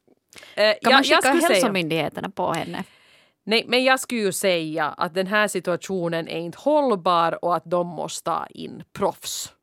Kan 0.55 0.75
jag, 0.81 0.93
man 0.93 1.03
jag 1.03 1.05
skicka 1.05 1.21
säga, 1.21 1.49
hälsomyndigheterna 1.49 2.29
på 2.29 2.53
henne? 2.53 2.83
nej, 3.43 3.65
men 3.67 3.83
jag 3.83 3.99
skulle 3.99 4.21
ju 4.21 4.31
säga 4.31 4.85
att 4.85 5.13
den 5.13 5.27
här 5.27 5.47
situationen 5.47 6.27
är 6.27 6.39
inte 6.39 6.57
hållbar 6.57 7.45
och 7.45 7.55
att 7.55 7.65
de 7.65 7.87
måste 7.87 8.23
ta 8.23 8.47
in 8.49 8.83
proffs 8.93 9.53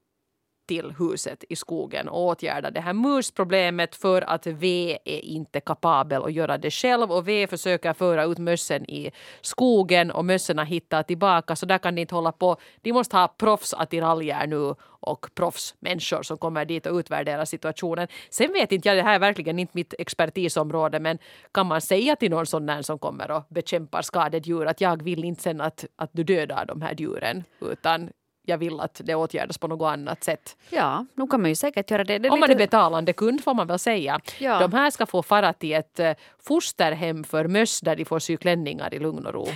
till 0.67 0.95
huset 0.99 1.45
i 1.49 1.57
skogen 1.57 2.09
och 2.09 2.25
åtgärda 2.25 2.71
det 2.71 2.81
här 2.81 2.93
musproblemet 2.93 3.95
för 3.95 4.23
att 4.23 4.47
V 4.47 4.99
är 5.05 5.25
inte 5.25 5.61
kapabel 5.61 6.23
att 6.23 6.33
göra 6.33 6.59
det 6.59 6.71
själv 6.71 7.13
och 7.13 7.29
V 7.29 7.47
försöker 7.47 7.93
föra 7.93 8.25
ut 8.25 8.39
mössen 8.39 8.91
i 8.91 9.11
skogen 9.41 10.11
och 10.11 10.25
mössorna 10.25 10.65
hittar 10.65 11.03
tillbaka 11.03 11.57
så 11.57 11.67
där 11.67 11.79
kan 11.79 11.95
de 11.95 12.01
inte 12.01 12.15
hålla 12.15 12.33
på. 12.33 12.57
De 12.83 12.93
måste 12.93 13.17
ha 13.17 13.29
proffsattiraljer 13.29 14.47
nu 14.47 14.75
och 15.07 15.27
proffsmänniskor 15.35 16.23
som 16.23 16.39
kommer 16.39 16.65
dit 16.65 16.87
och 16.87 16.97
utvärderar 16.97 17.45
situationen. 17.45 18.09
Sen 18.31 18.53
vet 18.53 18.73
inte 18.73 18.89
jag, 18.89 18.97
det 18.97 19.03
här 19.03 19.15
är 19.15 19.19
verkligen 19.19 19.59
inte 19.59 19.73
mitt 19.75 19.95
expertisområde 19.99 21.01
men 21.01 21.19
kan 21.53 21.67
man 21.67 21.81
säga 21.81 22.17
till 22.17 22.31
någon 22.31 22.47
sån 22.47 22.67
där 22.67 22.83
som 22.83 22.99
kommer 22.99 23.31
och 23.31 23.43
bekämpar 23.49 24.03
skadedjur 24.03 24.67
att 24.67 24.81
jag 24.81 25.03
vill 25.03 25.25
inte 25.25 25.43
sen 25.43 25.61
att, 25.61 25.85
att 25.97 26.11
du 26.13 26.25
dödar 26.25 26.67
de 26.67 26.83
här 26.83 26.95
djuren 26.99 27.45
utan 27.61 28.11
jag 28.47 28.59
vill 28.59 28.81
att 28.81 29.01
det 29.05 29.15
åtgärdas 29.15 29.59
på 29.59 29.69
något 29.69 29.93
annat 29.93 30.25
sätt. 30.25 30.57
Ja, 30.71 31.07
nu 31.15 31.27
kan 31.27 31.41
man 31.41 31.51
ju 31.51 31.55
säkert 31.55 31.91
göra 31.91 32.05
det. 32.05 32.19
det 32.19 32.29
är 32.29 32.33
Om 32.33 32.41
man 32.41 32.51
är 32.51 32.55
lite- 32.55 32.65
betalande 32.67 33.13
kund 33.13 33.45
får 33.45 33.55
man 33.55 33.67
väl 33.67 33.79
säga. 33.79 34.21
Ja. 34.39 34.59
De 34.61 34.73
här 34.73 34.91
ska 34.91 35.07
få 35.07 35.23
fara 35.23 35.53
till 35.53 35.73
ett 35.73 36.01
eh, 36.01 36.13
fosterhem 36.43 37.25
för 37.25 37.49
möss 37.49 37.81
där 37.81 37.97
de 37.97 38.05
får 38.05 38.19
sy 38.19 38.37
klänningar 38.37 38.95
i 38.95 38.99
lugn 38.99 39.27
och 39.27 39.35
ro. 39.35 39.47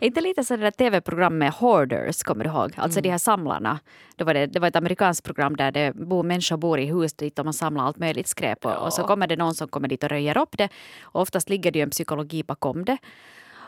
Är 0.00 0.06
inte 0.06 0.20
lite 0.20 0.44
så 0.44 0.56
det 0.56 0.62
där 0.62 0.70
tv-program 0.70 1.38
med 1.38 1.52
hoarders, 1.52 2.22
kommer 2.22 2.44
du 2.44 2.50
ihåg? 2.50 2.72
Alltså 2.76 2.98
Mm. 2.98 3.02
de 3.02 3.10
här 3.10 3.18
samlarna. 3.18 3.78
Det 4.16 4.24
var, 4.24 4.34
det, 4.34 4.46
det 4.46 4.60
var 4.60 4.68
ett 4.68 4.76
amerikanskt 4.76 5.24
program 5.24 5.56
där 5.56 5.70
det 5.72 5.92
bor, 5.94 6.22
människor 6.22 6.56
bor 6.56 6.78
i 6.80 6.84
hus 6.86 7.14
dit 7.14 7.38
och 7.38 7.44
man 7.44 7.54
samlar 7.54 7.84
allt 7.84 7.98
möjligt 7.98 8.28
skräp. 8.28 8.64
Och, 8.66 8.72
och 8.76 8.92
så 8.92 9.02
kommer 9.02 9.26
det 9.26 9.36
någon 9.36 9.54
som 9.54 9.68
kommer 9.68 9.88
dit 9.88 10.02
och 10.04 10.10
röjer 10.10 10.38
upp 10.38 10.58
det. 10.58 10.68
Och 11.02 11.20
oftast 11.20 11.48
ligger 11.48 11.70
det 11.70 11.78
ju 11.78 11.82
en 11.82 11.90
psykologi 11.90 12.42
bakom 12.42 12.84
det. 12.84 12.96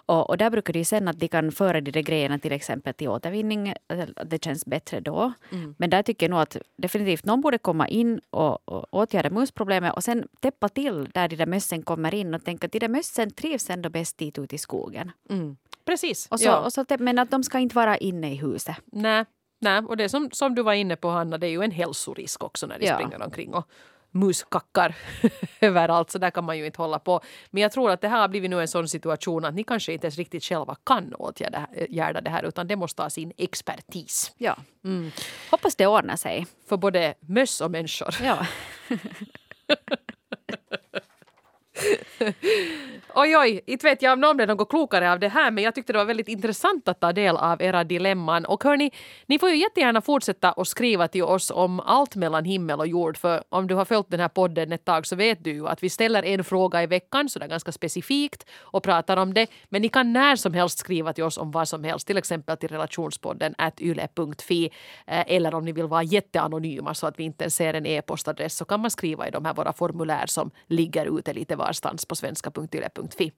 Och, 0.06 0.30
och 0.30 0.38
där 0.38 0.50
brukar 0.50 0.72
de 0.72 0.84
sen 0.84 1.08
att 1.08 1.20
de 1.20 1.28
kan 1.28 1.52
föra 1.52 1.80
de 1.80 1.90
där 1.90 2.02
grejerna 2.02 2.38
till 2.38 2.52
exempel 2.52 2.94
till 2.94 3.08
återvinning. 3.08 3.74
Det 4.24 4.44
känns 4.44 4.66
bättre 4.66 5.00
då. 5.00 5.32
Mm. 5.52 5.74
Men 5.78 5.90
där 5.90 6.02
tycker 6.02 6.26
jag 6.26 6.30
nog 6.30 6.40
att 6.40 6.56
definitivt 6.76 7.24
någon 7.24 7.40
borde 7.40 7.58
komma 7.58 7.88
in 7.88 8.20
och, 8.30 8.68
och 8.68 8.86
åtgärda 8.90 9.30
musproblemet 9.30 9.94
och 9.94 10.04
sen 10.04 10.28
täppa 10.40 10.68
till 10.68 11.08
där 11.14 11.28
de 11.28 11.36
där 11.36 11.46
mössen 11.46 11.82
kommer 11.82 12.14
in 12.14 12.34
och 12.34 12.44
tänka 12.44 12.66
att 12.66 12.72
de 12.72 12.78
där 12.78 12.88
mössen 12.88 13.30
trivs 13.30 13.70
ändå 13.70 13.90
bäst 13.90 14.18
dit 14.18 14.38
ute 14.38 14.54
i 14.54 14.58
skogen. 14.58 15.12
Mm. 15.30 15.56
Precis. 15.84 16.28
Och 16.30 16.40
så, 16.40 16.46
ja. 16.46 16.58
och 16.58 16.72
så, 16.72 16.84
men 16.98 17.18
att 17.18 17.30
de 17.30 17.42
ska 17.42 17.58
inte 17.58 17.76
vara 17.76 17.96
inne 17.96 18.32
i 18.32 18.34
huset. 18.34 18.76
Nej, 18.92 19.24
Nej, 19.64 19.82
och 19.88 19.96
det 19.96 20.08
som, 20.08 20.30
som 20.32 20.54
du 20.54 20.62
var 20.62 20.72
inne 20.72 20.96
på 20.96 21.08
Hanna, 21.08 21.38
det 21.38 21.46
är 21.46 21.50
ju 21.50 21.62
en 21.62 21.70
hälsorisk 21.70 22.44
också 22.44 22.66
när 22.66 22.78
de 22.78 22.86
ja. 22.86 22.94
springer 22.94 23.22
omkring 23.22 23.54
och 23.54 23.68
muskackar 24.14 24.96
överallt, 25.60 26.10
så 26.10 26.18
där 26.18 26.30
kan 26.30 26.44
man 26.44 26.58
ju 26.58 26.66
inte 26.66 26.82
hålla 26.82 26.98
på. 26.98 27.20
Men 27.50 27.62
jag 27.62 27.72
tror 27.72 27.90
att 27.90 28.00
det 28.00 28.08
här 28.08 28.20
har 28.20 28.28
blivit 28.28 28.50
nu 28.50 28.60
en 28.60 28.68
sån 28.68 28.88
situation 28.88 29.44
att 29.44 29.54
ni 29.54 29.64
kanske 29.64 29.92
inte 29.92 30.06
ens 30.06 30.16
riktigt 30.16 30.44
själva 30.44 30.76
kan 30.84 31.14
åtgärda 31.14 32.20
det 32.20 32.30
här 32.30 32.42
utan 32.42 32.66
det 32.66 32.76
måste 32.76 33.02
ha 33.02 33.10
sin 33.10 33.32
expertis. 33.36 34.32
Ja. 34.38 34.56
Mm. 34.84 35.10
Hoppas 35.50 35.76
det 35.76 35.86
ordnar 35.86 36.16
sig. 36.16 36.46
För 36.68 36.76
både 36.76 37.14
möss 37.20 37.60
och 37.60 37.70
människor. 37.70 38.14
Ja. 38.22 38.46
oj, 43.14 43.36
oj, 43.36 43.60
inte 43.66 43.86
vet 43.86 44.02
jag 44.02 44.12
om 44.12 44.20
någon 44.20 44.36
blev 44.36 44.48
något 44.48 44.68
klokare 44.68 45.12
av 45.12 45.20
det 45.20 45.28
här 45.28 45.50
men 45.50 45.64
jag 45.64 45.74
tyckte 45.74 45.92
det 45.92 45.98
var 45.98 46.04
väldigt 46.04 46.28
intressant 46.28 46.88
att 46.88 47.00
ta 47.00 47.12
del 47.12 47.36
av 47.36 47.62
era 47.62 47.84
dilemman. 47.84 48.44
Och 48.44 48.64
hörni, 48.64 48.90
ni 49.26 49.38
får 49.38 49.50
ju 49.50 49.56
jättegärna 49.56 50.00
fortsätta 50.00 50.52
att 50.52 50.68
skriva 50.68 51.08
till 51.08 51.22
oss 51.22 51.50
om 51.50 51.80
allt 51.80 52.16
mellan 52.16 52.44
himmel 52.44 52.80
och 52.80 52.86
jord 52.86 53.16
för 53.16 53.44
om 53.48 53.66
du 53.66 53.74
har 53.74 53.84
följt 53.84 54.10
den 54.10 54.20
här 54.20 54.28
podden 54.28 54.72
ett 54.72 54.84
tag 54.84 55.06
så 55.06 55.16
vet 55.16 55.44
du 55.44 55.52
ju 55.52 55.68
att 55.68 55.82
vi 55.82 55.90
ställer 55.90 56.22
en 56.22 56.44
fråga 56.44 56.82
i 56.82 56.86
veckan 56.86 57.28
sådär 57.28 57.48
ganska 57.48 57.72
specifikt 57.72 58.46
och 58.60 58.82
pratar 58.82 59.16
om 59.16 59.34
det. 59.34 59.46
Men 59.68 59.82
ni 59.82 59.88
kan 59.88 60.12
när 60.12 60.36
som 60.36 60.54
helst 60.54 60.78
skriva 60.78 61.12
till 61.12 61.24
oss 61.24 61.38
om 61.38 61.50
vad 61.50 61.68
som 61.68 61.84
helst, 61.84 62.06
till 62.06 62.18
exempel 62.18 62.56
till 62.56 62.68
relationspodden 62.68 63.54
at 63.58 63.80
yle.fi 63.80 64.70
eh, 65.06 65.24
eller 65.26 65.54
om 65.54 65.64
ni 65.64 65.72
vill 65.72 65.86
vara 65.86 66.02
jätteanonyma 66.02 66.94
så 66.94 67.06
att 67.06 67.18
vi 67.18 67.24
inte 67.24 67.50
ser 67.50 67.74
en 67.74 67.86
e-postadress 67.86 68.56
så 68.56 68.64
kan 68.64 68.80
man 68.80 68.90
skriva 68.90 69.28
i 69.28 69.30
de 69.30 69.44
här 69.44 69.54
våra 69.54 69.72
formulär 69.72 70.26
som 70.26 70.50
ligger 70.66 71.18
ute 71.18 71.32
lite 71.32 71.56
var 71.56 71.72
varstans 71.74 72.06
på 72.06 72.16
svenska.yle.fi. 72.16 73.32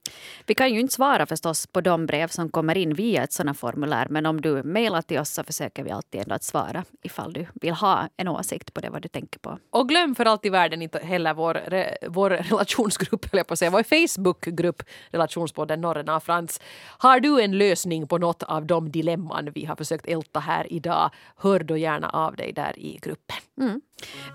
Vi 0.46 0.54
kan 0.54 0.72
ju 0.72 0.80
inte 0.80 0.94
svara 0.94 1.26
förstås 1.26 1.66
på 1.66 1.80
de 1.80 2.06
brev 2.06 2.28
som 2.28 2.48
kommer 2.48 2.76
in 2.76 2.94
via 2.94 3.22
ett 3.22 3.32
sådant 3.32 3.58
formulär 3.58 4.06
men 4.10 4.26
om 4.26 4.40
du 4.40 4.62
mejlar 4.62 5.02
till 5.02 5.18
oss 5.18 5.30
så 5.30 5.44
försöker 5.44 5.84
vi 5.84 5.90
alltid 5.90 6.20
ändå 6.20 6.34
att 6.34 6.44
svara 6.44 6.84
ifall 7.02 7.32
du 7.32 7.46
vill 7.54 7.74
ha 7.74 8.08
en 8.16 8.28
åsikt 8.28 8.74
på 8.74 8.80
det 8.80 8.90
vad 8.90 9.02
du 9.02 9.08
tänker 9.08 9.38
på. 9.38 9.58
Och 9.70 9.88
glöm 9.88 10.14
för 10.14 10.24
allt 10.24 10.46
i 10.46 10.50
världen 10.50 10.82
inte 10.82 10.98
heller 10.98 11.34
vår, 11.34 11.60
vår 12.08 12.30
relationsgrupp, 12.30 13.32
eller 13.32 13.44
på 13.44 13.52
att 13.52 13.58
säga, 13.58 13.70
vår 13.70 13.82
Facebookgrupp 13.82 14.82
Relationspodden 15.10 15.80
Norren 15.80 16.08
av 16.08 16.20
Frans. 16.20 16.60
Har 16.98 17.20
du 17.20 17.40
en 17.40 17.58
lösning 17.58 18.06
på 18.08 18.18
något 18.18 18.42
av 18.42 18.66
de 18.66 18.90
dilemman 18.90 19.50
vi 19.54 19.64
har 19.64 19.76
försökt 19.76 20.06
älta 20.06 20.40
här 20.40 20.72
idag, 20.72 21.10
hör 21.36 21.60
då 21.60 21.76
gärna 21.76 22.08
av 22.08 22.36
dig 22.36 22.52
där 22.52 22.78
i 22.78 22.98
gruppen. 23.02 23.36
Mm. 23.60 23.80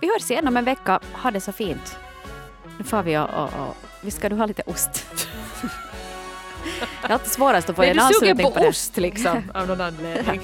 Vi 0.02 0.08
hörs 0.08 0.32
igen 0.32 0.48
om 0.48 0.58
en 0.58 0.66
vecka. 0.66 1.00
Ha 1.14 1.32
det 1.32 1.42
så 1.42 1.52
fint. 1.52 2.11
Nu 2.78 2.84
får 2.84 3.04
vi 3.04 3.18
och, 3.18 3.30
och, 3.30 3.44
och 3.44 3.78
vi 4.02 4.12
ska 4.12 4.30
du 4.30 4.36
ha 4.36 4.46
lite 4.46 4.64
ost. 4.66 5.08
Det 7.02 7.08
är 7.08 7.14
alltid 7.14 7.32
svårast 7.32 7.70
att 7.70 7.76
få 7.76 7.84
en 7.84 8.00
avslutning 8.00 8.46
på, 8.46 8.52
på 8.52 8.60
det. 8.60 8.68
ost 8.68 8.98
liksom, 8.98 9.52
av 9.54 9.68
någon 9.68 9.82
anledning. 9.82 10.42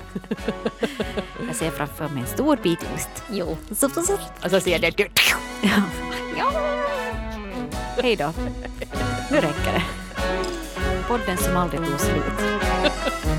Jag 1.48 1.56
ser 1.56 1.72
framför 1.72 2.10
mig 2.10 2.22
en 2.24 2.28
stor 2.30 2.58
bit 2.64 2.80
ost. 2.96 3.10
Jo. 3.32 3.58
Och 3.70 4.52
så 4.52 4.60
ser 4.60 4.80
det... 4.80 4.94
Ja. 5.62 5.82
ja. 6.38 6.52
Hej 8.02 8.16
då. 8.16 8.34
Nu 9.32 9.38
räcker 9.38 9.74
det. 9.74 9.84
Podden 11.08 11.38
som 11.38 11.58
aldrig 11.58 11.86
tog 11.86 12.00
slut. 12.00 13.37